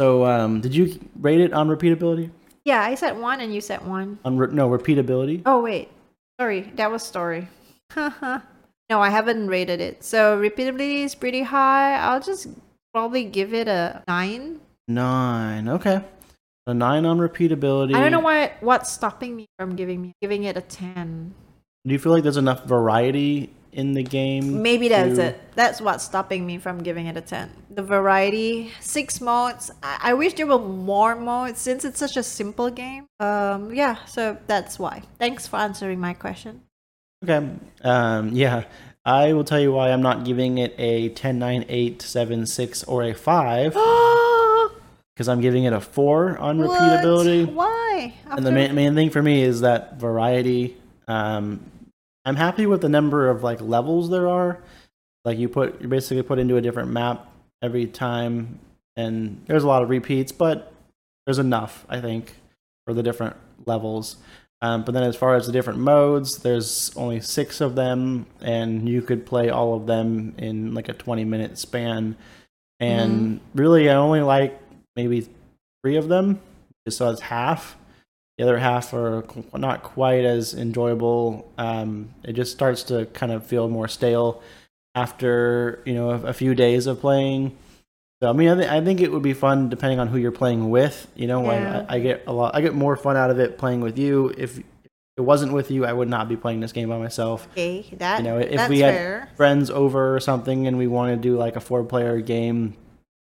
So 0.00 0.24
um, 0.24 0.60
did 0.60 0.74
you 0.74 0.98
rate 1.20 1.40
it 1.40 1.52
on 1.52 1.68
repeatability? 1.68 2.30
yeah, 2.64 2.82
I 2.82 2.94
said 2.94 3.18
one 3.18 3.40
and 3.40 3.54
you 3.54 3.60
said 3.60 3.86
one. 3.86 4.18
On 4.24 4.36
re- 4.36 4.52
no 4.52 4.68
repeatability. 4.68 5.42
Oh 5.46 5.62
wait, 5.62 5.90
sorry, 6.40 6.62
that 6.76 6.90
was 6.90 7.02
story. 7.02 7.48
no, 7.96 8.40
I 8.90 9.10
haven't 9.10 9.48
rated 9.48 9.80
it. 9.80 10.02
So 10.02 10.40
repeatability 10.40 11.04
is 11.04 11.14
pretty 11.14 11.42
high. 11.42 11.94
I'll 11.96 12.20
just 12.20 12.48
probably 12.94 13.24
give 13.24 13.52
it 13.54 13.68
a 13.68 14.02
nine. 14.08 14.60
Nine. 14.88 15.68
Okay. 15.68 16.02
A 16.66 16.74
nine 16.74 17.04
on 17.04 17.18
repeatability. 17.18 17.94
I 17.94 18.00
don't 18.00 18.12
know 18.12 18.20
why. 18.20 18.54
What's 18.60 18.92
stopping 18.92 19.36
me 19.36 19.46
from 19.58 19.76
giving 19.76 20.00
me 20.00 20.12
giving 20.22 20.44
it 20.44 20.56
a 20.56 20.62
ten? 20.62 21.34
Do 21.84 21.92
you 21.92 21.98
feel 21.98 22.12
like 22.12 22.22
there's 22.22 22.36
enough 22.36 22.64
variety 22.64 23.52
in 23.72 23.94
the 23.94 24.02
game? 24.02 24.62
Maybe 24.62 24.88
that's 24.88 25.16
to- 25.16 25.24
it. 25.26 25.40
That's 25.54 25.80
what's 25.80 26.04
stopping 26.04 26.46
me 26.46 26.58
from 26.58 26.82
giving 26.82 27.06
it 27.06 27.16
a 27.16 27.20
10. 27.20 27.50
The 27.70 27.82
variety, 27.82 28.70
six 28.80 29.20
modes. 29.20 29.70
I, 29.82 29.98
I 30.02 30.14
wish 30.14 30.34
there 30.34 30.46
were 30.46 30.58
more 30.58 31.16
modes 31.16 31.60
since 31.60 31.84
it's 31.84 31.98
such 31.98 32.16
a 32.16 32.22
simple 32.22 32.70
game. 32.70 33.06
Um, 33.20 33.74
yeah, 33.74 34.04
so 34.06 34.36
that's 34.46 34.78
why. 34.78 35.02
Thanks 35.18 35.46
for 35.46 35.56
answering 35.56 36.00
my 36.00 36.12
question. 36.14 36.62
Okay. 37.24 37.48
Um, 37.82 38.30
yeah. 38.32 38.64
I 39.04 39.32
will 39.32 39.44
tell 39.44 39.58
you 39.58 39.72
why 39.72 39.90
I'm 39.90 40.02
not 40.02 40.24
giving 40.24 40.58
it 40.58 40.74
a 40.78 41.08
10, 41.08 41.38
9, 41.38 41.64
8, 41.68 42.02
7, 42.02 42.46
6, 42.46 42.84
or 42.84 43.02
a 43.02 43.12
5 43.14 43.72
because 45.14 45.28
I'm 45.28 45.40
giving 45.40 45.64
it 45.64 45.72
a 45.72 45.80
4 45.80 46.38
on 46.38 46.58
repeatability. 46.58 47.46
What? 47.46 47.54
Why? 47.68 48.14
And 48.30 48.46
the 48.46 48.50
After- 48.50 48.52
main, 48.52 48.74
main 48.74 48.94
thing 48.94 49.10
for 49.10 49.22
me 49.22 49.42
is 49.42 49.60
that 49.62 49.98
variety. 49.98 50.76
Um, 51.08 51.60
I'm 52.24 52.36
happy 52.36 52.66
with 52.66 52.80
the 52.80 52.88
number 52.88 53.28
of 53.28 53.42
like 53.42 53.60
levels 53.60 54.10
there 54.10 54.28
are. 54.28 54.62
Like 55.24 55.38
you 55.38 55.48
put, 55.48 55.80
you 55.80 55.88
basically 55.88 56.22
put 56.22 56.38
into 56.38 56.56
a 56.56 56.60
different 56.60 56.90
map 56.90 57.28
every 57.62 57.86
time, 57.86 58.58
and 58.96 59.42
there's 59.46 59.64
a 59.64 59.68
lot 59.68 59.82
of 59.82 59.90
repeats, 59.90 60.32
but 60.32 60.72
there's 61.26 61.38
enough, 61.38 61.86
I 61.88 62.00
think, 62.00 62.34
for 62.84 62.94
the 62.94 63.02
different 63.02 63.36
levels. 63.66 64.16
Um, 64.60 64.84
but 64.84 64.92
then 64.92 65.02
as 65.02 65.16
far 65.16 65.34
as 65.34 65.46
the 65.46 65.52
different 65.52 65.80
modes, 65.80 66.38
there's 66.38 66.92
only 66.96 67.20
six 67.20 67.60
of 67.60 67.74
them, 67.74 68.26
and 68.40 68.88
you 68.88 69.02
could 69.02 69.26
play 69.26 69.50
all 69.50 69.74
of 69.74 69.86
them 69.86 70.34
in 70.38 70.74
like 70.74 70.88
a 70.88 70.92
20 70.92 71.24
minute 71.24 71.58
span. 71.58 72.16
And 72.78 73.40
really, 73.54 73.88
I 73.90 73.94
only 73.94 74.22
like 74.22 74.60
maybe 74.96 75.28
three 75.82 75.96
of 75.96 76.08
them, 76.08 76.40
just 76.86 76.98
so 76.98 77.10
it's 77.10 77.20
half. 77.20 77.76
The 78.42 78.48
other 78.48 78.58
half 78.58 78.92
are 78.92 79.22
not 79.54 79.84
quite 79.84 80.24
as 80.24 80.52
enjoyable. 80.52 81.48
Um, 81.58 82.10
it 82.24 82.32
just 82.32 82.50
starts 82.50 82.82
to 82.84 83.06
kind 83.06 83.30
of 83.30 83.46
feel 83.46 83.68
more 83.68 83.86
stale 83.86 84.42
after 84.96 85.80
you 85.86 85.94
know 85.94 86.10
a, 86.10 86.22
a 86.24 86.32
few 86.32 86.52
days 86.56 86.88
of 86.88 86.98
playing. 87.00 87.56
So 88.20 88.28
I 88.28 88.32
mean, 88.32 88.48
I, 88.48 88.54
th- 88.56 88.68
I 88.68 88.80
think 88.84 89.00
it 89.00 89.12
would 89.12 89.22
be 89.22 89.32
fun 89.32 89.68
depending 89.68 90.00
on 90.00 90.08
who 90.08 90.18
you're 90.18 90.32
playing 90.32 90.70
with. 90.70 91.06
You 91.14 91.28
know, 91.28 91.44
Yeah. 91.44 91.86
I, 91.88 91.94
I 91.94 91.98
get 92.00 92.24
a 92.26 92.32
lot. 92.32 92.56
I 92.56 92.62
get 92.62 92.74
more 92.74 92.96
fun 92.96 93.16
out 93.16 93.30
of 93.30 93.38
it 93.38 93.58
playing 93.58 93.80
with 93.80 93.96
you. 93.96 94.34
If 94.36 94.58
it 94.58 95.20
wasn't 95.20 95.52
with 95.52 95.70
you, 95.70 95.86
I 95.86 95.92
would 95.92 96.08
not 96.08 96.28
be 96.28 96.36
playing 96.36 96.58
this 96.58 96.72
game 96.72 96.88
by 96.88 96.98
myself. 96.98 97.46
Okay, 97.52 97.86
that, 97.98 98.18
You 98.18 98.24
know, 98.24 98.38
if 98.38 98.68
we 98.68 98.80
had 98.80 98.92
fair. 98.94 99.28
friends 99.36 99.70
over 99.70 100.16
or 100.16 100.18
something 100.18 100.66
and 100.66 100.76
we 100.78 100.88
wanted 100.88 101.22
to 101.22 101.22
do 101.22 101.36
like 101.36 101.54
a 101.54 101.60
four 101.60 101.84
player 101.84 102.20
game, 102.20 102.74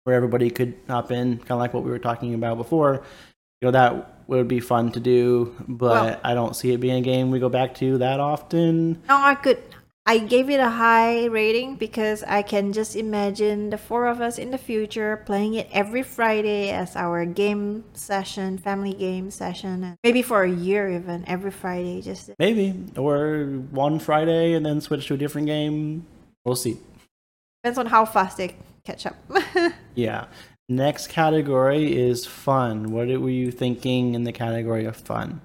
where 0.06 0.16
everybody 0.16 0.50
could 0.50 0.74
hop 0.88 1.12
in, 1.12 1.38
kind 1.38 1.52
of 1.52 1.60
like 1.60 1.76
what 1.76 1.84
we 1.84 1.92
were 1.92 2.00
talking 2.00 2.34
about 2.34 2.58
before. 2.58 3.04
You 3.62 3.68
know, 3.68 3.72
that 3.72 4.12
would 4.28 4.48
be 4.48 4.60
fun 4.60 4.92
to 4.92 5.00
do, 5.00 5.56
but 5.68 5.92
Well- 5.92 6.20
I 6.24 6.34
don't 6.34 6.56
see 6.56 6.72
it 6.74 6.80
being 6.80 6.98
a 6.98 7.02
game 7.02 7.32
we 7.32 7.40
go 7.40 7.50
back 7.50 7.76
to 7.76 7.98
that 8.00 8.20
often. 8.20 9.02
No, 9.08 9.18
I 9.18 9.36
could. 9.36 9.60
I 10.08 10.20
gave 10.20 10.52
it 10.52 10.60
a 10.60 10.70
high 10.70 11.26
rating 11.26 11.78
because 11.78 12.22
I 12.28 12.44
can 12.44 12.74
just 12.74 12.96
imagine 12.96 13.72
the 13.72 13.78
four 13.80 14.06
of 14.06 14.22
us 14.22 14.38
in 14.38 14.52
the 14.52 14.58
future 14.60 15.18
playing 15.26 15.56
it 15.56 15.68
every 15.74 16.04
Friday 16.04 16.70
as 16.70 16.96
our 16.96 17.26
game 17.26 17.86
session, 17.94 18.60
family 18.60 18.94
game 18.94 19.32
session, 19.32 19.84
and 19.84 19.98
maybe 20.04 20.22
for 20.22 20.44
a 20.44 20.50
year 20.52 20.92
even 20.92 21.24
every 21.28 21.50
Friday. 21.50 22.02
Just 22.04 22.30
Maybe. 22.38 22.76
Or 22.98 23.46
one 23.72 23.98
Friday 23.98 24.54
and 24.54 24.64
then 24.64 24.80
switch 24.80 25.08
to 25.08 25.16
a 25.16 25.18
different 25.18 25.48
game. 25.48 26.06
We'll 26.46 26.56
see. 26.56 26.78
depends 27.64 27.80
on 27.80 27.88
how 27.88 28.06
fast 28.06 28.38
they 28.38 28.56
catch 28.84 29.08
up. 29.08 29.16
Yeah. 29.96 30.26
Next 30.68 31.08
category 31.08 31.96
is 31.96 32.26
fun. 32.26 32.92
What 32.92 33.08
were 33.08 33.30
you 33.30 33.52
thinking 33.52 34.16
in 34.16 34.24
the 34.24 34.32
category 34.32 34.86
of 34.86 34.96
fun? 34.96 35.42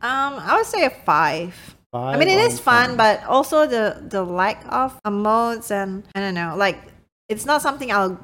um, 0.00 0.34
I 0.40 0.56
would 0.56 0.66
say 0.66 0.84
a 0.84 0.90
five. 0.90 1.76
Five 1.92 2.16
I 2.16 2.18
mean, 2.18 2.28
it 2.28 2.40
is 2.40 2.58
fun, 2.58 2.96
but 2.96 3.22
also 3.24 3.66
the 3.66 4.02
the 4.08 4.24
lack 4.24 4.64
of 4.72 4.98
modes 5.04 5.70
and 5.70 6.02
I 6.14 6.20
don't 6.20 6.34
know, 6.34 6.54
like 6.56 6.78
it's 7.28 7.44
not 7.44 7.60
something 7.60 7.92
I'll 7.92 8.18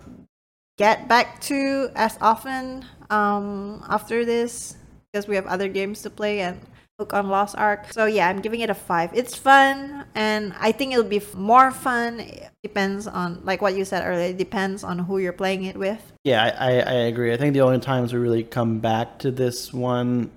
get 0.78 1.06
back 1.06 1.40
to 1.42 1.90
as 1.94 2.16
often 2.20 2.84
um 3.10 3.84
after 3.88 4.24
this 4.24 4.76
because 5.12 5.28
we 5.28 5.34
have 5.36 5.46
other 5.46 5.68
games 5.68 6.02
to 6.02 6.10
play 6.10 6.40
and 6.40 6.60
look 6.98 7.14
on 7.14 7.28
Lost 7.28 7.56
Ark. 7.56 7.92
So 7.92 8.06
yeah, 8.06 8.28
I'm 8.28 8.40
giving 8.40 8.60
it 8.60 8.70
a 8.70 8.74
five. 8.74 9.10
It's 9.14 9.34
fun, 9.34 10.04
and 10.14 10.52
I 10.58 10.72
think 10.72 10.92
it'll 10.92 11.04
be 11.04 11.22
more 11.34 11.70
fun. 11.70 12.20
It 12.20 12.50
depends 12.62 13.06
on 13.06 13.40
like 13.44 13.62
what 13.62 13.76
you 13.76 13.84
said 13.84 14.04
earlier. 14.04 14.30
It 14.30 14.36
depends 14.36 14.82
on 14.82 14.98
who 14.98 15.18
you're 15.18 15.32
playing 15.32 15.64
it 15.64 15.76
with. 15.76 16.12
Yeah, 16.24 16.42
I, 16.58 16.80
I, 16.80 16.92
agree. 17.06 17.32
I 17.32 17.36
think 17.36 17.54
the 17.54 17.60
only 17.60 17.78
times 17.78 18.12
we 18.12 18.18
really 18.18 18.42
come 18.42 18.80
back 18.80 19.20
to 19.20 19.30
this 19.30 19.72
one 19.72 20.30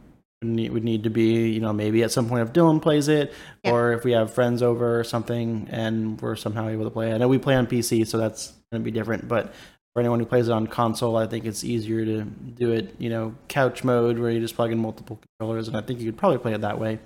would 0.43 0.83
need, 0.83 1.03
to 1.03 1.09
be, 1.09 1.49
you 1.49 1.59
know, 1.59 1.73
maybe 1.73 2.03
at 2.03 2.11
some 2.11 2.27
point 2.29 2.47
if 2.47 2.53
Dylan 2.53 2.81
plays 2.81 3.07
it, 3.07 3.33
Yeah. 3.63 3.71
or 3.71 3.93
if 3.93 4.03
we 4.03 4.11
have 4.13 4.33
friends 4.33 4.63
over 4.63 4.99
or 4.99 5.03
something 5.03 5.67
and 5.69 6.19
we're 6.19 6.35
somehow 6.35 6.67
able 6.67 6.85
to 6.85 6.89
play. 6.89 7.13
I 7.13 7.17
know 7.17 7.27
we 7.27 7.37
play 7.37 7.55
on 7.55 7.67
PC, 7.67 8.07
so 8.07 8.17
that's 8.17 8.53
going 8.71 8.81
to 8.81 8.85
be 8.85 8.91
different. 8.91 9.27
But 9.27 9.53
for 9.93 9.99
anyone 9.99 10.19
who 10.19 10.25
plays 10.25 10.47
it 10.47 10.51
on 10.51 10.67
console, 10.67 11.17
I 11.17 11.27
think 11.27 11.45
it's 11.45 11.63
easier 11.63 12.05
to 12.05 12.23
do 12.23 12.71
it, 12.71 12.95
you 12.97 13.09
know, 13.09 13.35
couch 13.47 13.83
mode 13.83 14.17
where 14.19 14.31
you 14.31 14.39
just 14.39 14.55
plug 14.55 14.71
in 14.71 14.79
multiple 14.79 15.19
controllers, 15.39 15.67
and 15.67 15.75
I 15.75 15.81
think 15.81 15.99
you 15.99 16.05
could 16.05 16.17
probably 16.17 16.37
play 16.37 16.53
it 16.53 16.61
that 16.61 16.79
way. 16.79 16.99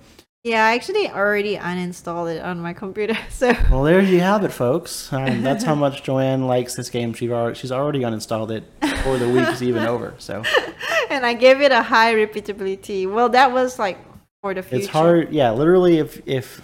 Yeah, 0.44 0.64
I 0.64 0.76
actually 0.76 1.10
already 1.10 1.56
uninstalled 1.56 2.32
it 2.32 2.40
on 2.40 2.60
my 2.60 2.72
computer. 2.72 3.18
So 3.30 3.52
Well, 3.68 3.82
there 3.82 4.00
you 4.00 4.20
have 4.20 4.44
it, 4.44 4.52
folks. 4.52 5.12
Um, 5.12 5.42
that's 5.42 5.64
how 5.64 5.74
much 5.74 6.04
Joanne 6.04 6.46
likes 6.46 6.76
this 6.76 6.88
game. 6.88 7.12
She's 7.14 7.30
already, 7.30 7.58
she's 7.58 7.72
already 7.72 8.00
uninstalled 8.00 8.50
it 8.52 8.80
before 8.80 9.18
the 9.18 9.28
week 9.28 9.48
is 9.48 9.62
even 9.64 9.82
over. 9.94 10.14
So 10.18 10.44
and 11.10 11.26
I 11.26 11.34
gave 11.34 11.60
it 11.60 11.72
a 11.72 11.82
high 11.82 12.14
repeatability. 12.14 13.12
Well, 13.12 13.28
that 13.30 13.50
was 13.50 13.80
like 13.80 13.98
for 14.40 14.54
the 14.54 14.62
future. 14.62 14.84
it's 14.84 14.86
hard. 14.92 15.32
Yeah, 15.32 15.50
literally, 15.50 15.98
if 15.98 16.22
if 16.26 16.62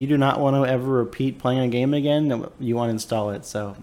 you 0.00 0.08
do 0.08 0.16
not 0.16 0.40
want 0.40 0.56
to 0.56 0.70
ever 0.72 0.86
repeat 0.90 1.38
playing 1.38 1.60
a 1.60 1.68
game 1.68 1.92
again, 1.92 2.28
then 2.28 2.46
you 2.58 2.76
uninstall 2.76 3.34
it. 3.36 3.44
So 3.44 3.76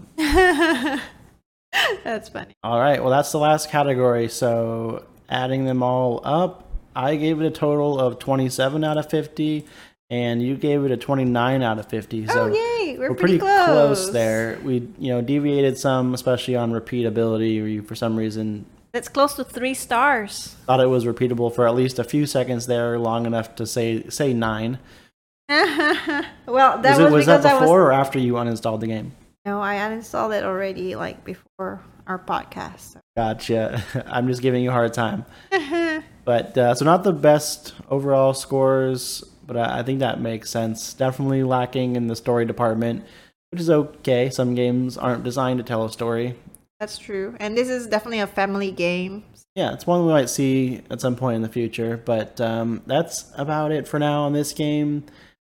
That's 2.04 2.28
funny. 2.28 2.54
all 2.62 2.78
right, 2.78 3.00
well 3.00 3.10
that's 3.10 3.32
the 3.32 3.38
last 3.38 3.70
category. 3.70 4.28
So 4.28 5.04
adding 5.28 5.64
them 5.64 5.82
all 5.82 6.20
up, 6.24 6.68
I 6.94 7.16
gave 7.16 7.40
it 7.40 7.46
a 7.46 7.50
total 7.50 8.00
of 8.00 8.18
27 8.18 8.84
out 8.84 8.96
of 8.96 9.10
50, 9.10 9.66
and 10.10 10.42
you 10.42 10.56
gave 10.56 10.84
it 10.84 10.90
a 10.90 10.96
29 10.96 11.62
out 11.62 11.78
of 11.78 11.86
50. 11.88 12.26
So 12.28 12.44
oh 12.44 12.46
yay, 12.46 12.96
we're, 12.98 13.10
we're 13.10 13.16
pretty, 13.16 13.38
pretty 13.38 13.38
close. 13.38 13.66
close 13.66 14.10
there. 14.12 14.58
We 14.62 14.88
you 14.98 15.12
know 15.12 15.20
deviated 15.20 15.78
some, 15.78 16.14
especially 16.14 16.56
on 16.56 16.72
repeatability. 16.72 17.62
Or 17.62 17.66
you 17.66 17.82
for 17.82 17.94
some 17.94 18.16
reason 18.16 18.64
That's 18.92 19.08
close 19.08 19.34
to 19.34 19.44
three 19.44 19.74
stars. 19.74 20.56
thought 20.66 20.80
it 20.80 20.86
was 20.86 21.04
repeatable 21.04 21.54
for 21.54 21.66
at 21.66 21.74
least 21.74 21.98
a 21.98 22.04
few 22.04 22.26
seconds 22.26 22.66
there, 22.66 22.98
long 22.98 23.26
enough 23.26 23.54
to 23.56 23.66
say 23.66 24.08
say 24.08 24.32
nine. 24.32 24.78
well, 25.48 26.24
that 26.46 26.82
was 26.82 26.98
it 26.98 27.10
was 27.10 27.26
because 27.26 27.42
that 27.42 27.46
I 27.46 27.60
before 27.60 27.80
was 27.80 27.88
or 27.88 27.92
after 27.92 28.18
you 28.18 28.34
uninstalled 28.34 28.80
the 28.80 28.88
game? 28.88 29.12
No, 29.46 29.62
I 29.62 29.76
uninstalled 29.76 30.36
it 30.36 30.44
already, 30.44 30.96
like 30.96 31.24
before 31.24 31.80
our 32.06 32.18
podcast. 32.18 32.96
Gotcha. 33.16 33.82
I'm 34.06 34.26
just 34.26 34.42
giving 34.42 34.62
you 34.62 34.70
a 34.70 34.72
hard 34.72 34.92
time. 34.92 35.24
But 36.26 36.58
uh, 36.58 36.74
so 36.74 36.84
not 36.84 37.04
the 37.04 37.12
best 37.12 37.72
overall 37.88 38.34
scores, 38.34 39.22
but 39.46 39.56
I, 39.56 39.78
I 39.78 39.82
think 39.84 40.00
that 40.00 40.20
makes 40.20 40.50
sense. 40.50 40.92
Definitely 40.92 41.44
lacking 41.44 41.94
in 41.94 42.08
the 42.08 42.16
story 42.16 42.44
department, 42.44 43.04
which 43.52 43.60
is 43.60 43.70
okay. 43.70 44.28
Some 44.28 44.56
games 44.56 44.98
aren't 44.98 45.22
designed 45.22 45.58
to 45.58 45.64
tell 45.64 45.84
a 45.84 45.88
story. 45.88 46.34
That's 46.80 46.98
true, 46.98 47.36
and 47.38 47.56
this 47.56 47.68
is 47.68 47.86
definitely 47.86 48.18
a 48.18 48.26
family 48.26 48.72
game. 48.72 49.22
Yeah, 49.54 49.72
it's 49.72 49.86
one 49.86 50.04
we 50.04 50.12
might 50.12 50.28
see 50.28 50.82
at 50.90 51.00
some 51.00 51.14
point 51.14 51.36
in 51.36 51.42
the 51.42 51.48
future, 51.48 52.02
but 52.04 52.40
um, 52.40 52.82
that's 52.86 53.32
about 53.36 53.70
it 53.70 53.86
for 53.86 54.00
now 54.00 54.24
on 54.24 54.32
this 54.32 54.52
game. 54.52 55.04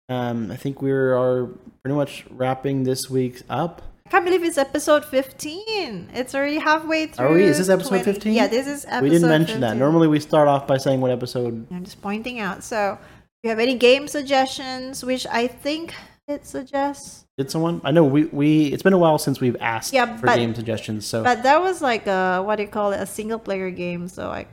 Um, 0.09 0.51
I 0.53 0.57
think 0.57 0.81
we 0.81 0.91
are 0.93 1.47
pretty 1.83 1.97
much 1.97 2.25
wrapping 2.31 2.85
this 2.85 3.11
week 3.11 3.43
up. 3.49 3.83
I 4.07 4.11
can't 4.11 4.25
believe 4.25 4.45
it's 4.45 4.57
episode 4.59 5.05
15. 5.05 6.11
It's 6.15 6.33
already 6.33 6.59
halfway 6.59 7.07
through. 7.07 7.27
Are 7.27 7.33
we? 7.33 7.43
Is 7.43 7.59
this 7.59 7.69
episode 7.69 7.89
20 7.89 8.05
15? 8.05 8.33
Yeah, 8.33 8.47
this 8.47 8.69
is 8.69 8.85
episode 8.85 9.03
we 9.03 9.11
didn't 9.11 9.29
mention 9.29 9.61
that. 9.63 9.77
Normally 9.77 10.07
we 10.07 10.21
start 10.21 10.47
off 10.47 10.67
by 10.67 10.77
saying 10.77 11.01
what 11.01 11.11
episode 11.11 11.67
I'm 11.73 11.85
just 11.85 12.01
pointing 12.01 12.39
out. 12.39 12.63
So, 12.63 12.99
if 13.03 13.09
you 13.43 13.51
have 13.51 13.59
any 13.59 13.75
game 13.75 14.07
suggestions, 14.07 15.05
which 15.05 15.27
I 15.27 15.49
think 15.49 15.93
it 16.29 16.47
suggests, 16.47 17.25
did 17.37 17.51
someone. 17.51 17.81
I 17.83 17.91
know 17.91 18.05
we, 18.05 18.27
we 18.27 18.67
it's 18.67 18.85
been 18.85 18.93
a 18.93 18.99
while 18.99 19.19
since 19.19 19.41
we've 19.41 19.57
asked 19.61 19.93
Yeah, 19.93 20.17
for 20.19 20.27
but- 20.27 20.37
game 20.37 20.55
suggestions, 20.55 21.05
so 21.05 21.25
but 21.25 21.43
that 21.43 21.61
was 21.61 21.83
like 21.83 22.07
a 22.07 22.45
what 22.45 22.57
do 22.57 22.63
you 22.63 22.69
call 22.69 22.93
it, 22.93 23.01
a 23.01 23.07
single 23.07 23.41
player 23.41 23.71
game. 23.71 24.07
So, 24.07 24.31
I 24.31 24.47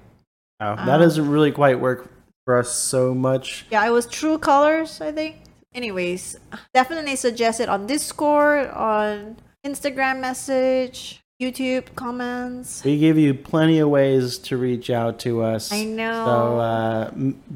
oh, 0.61 0.75
that 0.77 0.89
um, 0.89 0.99
doesn't 0.99 1.29
really 1.29 1.51
quite 1.51 1.79
work 1.79 2.09
for 2.45 2.57
us 2.57 2.71
so 2.75 3.13
much. 3.13 3.67
yeah, 3.69 3.85
it 3.85 3.91
was 3.91 4.07
True 4.07 4.39
Colors, 4.39 4.99
I 4.99 5.11
think. 5.11 5.35
Anyways, 5.75 6.37
definitely 6.73 7.15
suggest 7.15 7.59
it 7.59 7.69
on 7.69 7.87
Discord, 7.87 8.69
on 8.69 9.37
Instagram 9.65 10.19
message, 10.19 11.21
YouTube 11.41 11.95
comments. 11.95 12.83
We 12.83 12.99
give 12.99 13.17
you 13.17 13.33
plenty 13.33 13.79
of 13.79 13.89
ways 13.89 14.37
to 14.39 14.57
reach 14.57 14.89
out 14.89 15.19
to 15.19 15.41
us. 15.41 15.71
I 15.71 15.83
know. 15.83 16.25
So 16.25 16.59
uh, 16.59 17.11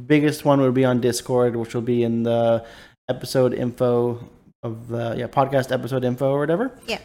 biggest 0.07 0.45
one 0.45 0.61
would 0.61 0.73
be 0.73 0.85
on 0.85 0.99
Discord, 0.99 1.55
which 1.55 1.75
will 1.75 1.81
be 1.81 2.03
in 2.03 2.23
the 2.23 2.65
episode 3.09 3.53
info 3.53 4.27
of 4.63 4.87
the 4.87 5.15
yeah 5.17 5.27
podcast 5.27 5.71
episode 5.71 6.03
info 6.03 6.31
or 6.31 6.39
whatever. 6.39 6.71
Yeah. 6.87 6.99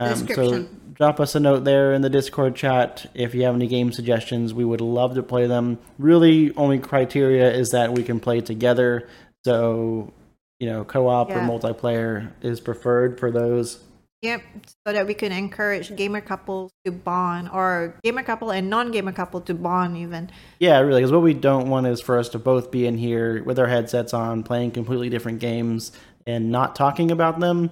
Um, 0.00 0.28
so 0.28 0.68
drop 0.92 1.18
us 1.18 1.34
a 1.34 1.40
note 1.40 1.64
there 1.64 1.92
in 1.92 2.02
the 2.02 2.10
Discord 2.10 2.54
chat 2.54 3.10
if 3.14 3.34
you 3.34 3.42
have 3.42 3.54
any 3.54 3.66
game 3.66 3.90
suggestions. 3.90 4.54
We 4.54 4.64
would 4.64 4.80
love 4.80 5.14
to 5.16 5.22
play 5.22 5.46
them. 5.46 5.78
Really, 5.98 6.54
only 6.56 6.78
criteria 6.78 7.52
is 7.52 7.70
that 7.70 7.92
we 7.92 8.04
can 8.04 8.20
play 8.20 8.40
together. 8.40 9.08
So 9.44 10.12
you 10.60 10.68
know, 10.68 10.84
co-op 10.84 11.28
Yeah. 11.30 11.44
or 11.44 11.48
multiplayer 11.48 12.30
is 12.42 12.60
preferred 12.60 13.18
for 13.18 13.30
those. 13.30 13.82
Yep, 14.22 14.42
so 14.84 14.92
that 14.92 15.06
we 15.06 15.14
can 15.14 15.30
encourage 15.30 15.94
gamer 15.94 16.20
couples 16.20 16.72
to 16.84 16.90
bond, 16.90 17.50
or 17.52 17.94
gamer 18.02 18.24
couple 18.24 18.50
and 18.50 18.68
non-gamer 18.68 19.12
couple 19.12 19.40
to 19.42 19.54
bond 19.54 19.96
even. 19.96 20.28
Yeah, 20.58 20.80
really, 20.80 21.00
because 21.02 21.12
what 21.12 21.22
we 21.22 21.34
don't 21.34 21.68
want 21.68 21.86
is 21.86 22.00
for 22.00 22.18
us 22.18 22.28
to 22.30 22.38
both 22.40 22.72
be 22.72 22.84
in 22.86 22.98
here 22.98 23.44
with 23.44 23.60
our 23.60 23.68
headsets 23.68 24.12
on, 24.12 24.42
playing 24.42 24.72
completely 24.72 25.08
different 25.08 25.38
games 25.38 25.92
and 26.26 26.50
not 26.50 26.74
talking 26.74 27.12
about 27.12 27.38
them. 27.38 27.70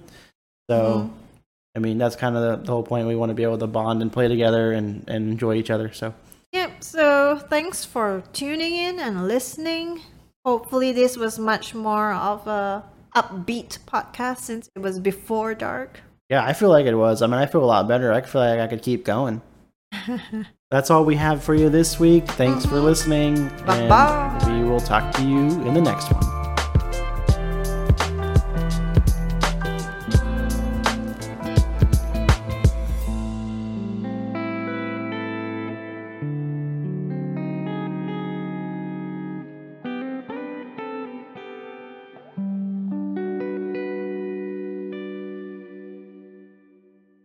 So, 0.69 1.09
Mhm. 1.09 1.09
I 1.75 1.79
mean, 1.79 1.97
that's 1.97 2.15
kind 2.15 2.37
of 2.37 2.41
the, 2.59 2.65
the 2.65 2.71
whole 2.71 2.81
point. 2.83 3.07
We 3.07 3.15
want 3.17 3.29
to 3.29 3.35
be 3.35 3.43
able 3.43 3.57
to 3.57 3.67
bond 3.67 4.01
and 4.01 4.11
play 4.11 4.29
together 4.29 4.71
and, 4.71 5.03
and 5.09 5.29
enjoy 5.29 5.55
each 5.55 5.69
other. 5.69 5.91
So, 5.91 6.13
Yep, 6.53 6.71
so 6.81 7.37
thanks 7.49 7.83
for 7.83 8.23
tuning 8.31 8.73
in 8.73 8.99
and 8.99 9.27
listening. 9.27 9.99
Hopefully 10.47 10.93
this 10.93 11.17
was 11.17 11.37
much 11.37 11.75
more 11.75 12.13
of 12.13 12.47
a 12.47 12.81
upbeat 13.13 13.79
podcast 13.79 14.37
since 14.37 14.69
it 14.77 14.79
was 14.79 14.97
before 14.97 15.53
dark. 15.53 15.99
yeah, 16.29 16.41
I 16.41 16.53
feel 16.53 16.69
like 16.69 16.85
it 16.85 16.95
was. 16.95 17.21
I 17.21 17.27
mean, 17.27 17.33
I 17.33 17.47
feel 17.47 17.61
a 17.61 17.65
lot 17.65 17.85
better. 17.89 18.13
I 18.13 18.21
feel 18.21 18.39
like 18.39 18.61
I 18.61 18.67
could 18.67 18.81
keep 18.81 19.03
going. 19.03 19.41
That's 20.71 20.89
all 20.89 21.03
we 21.03 21.15
have 21.15 21.43
for 21.43 21.53
you 21.53 21.69
this 21.69 21.99
week. 21.99 22.25
Thanks 22.25 22.65
for 22.65 22.75
mm-hmm. 22.75 22.85
listening. 22.85 23.49
Bye-bye. 23.65 24.39
And 24.43 24.63
we 24.63 24.69
will 24.69 24.79
talk 24.79 25.13
to 25.15 25.21
you 25.21 25.47
in 25.67 25.73
the 25.73 25.81
next 25.81 26.13
one. 26.13 26.36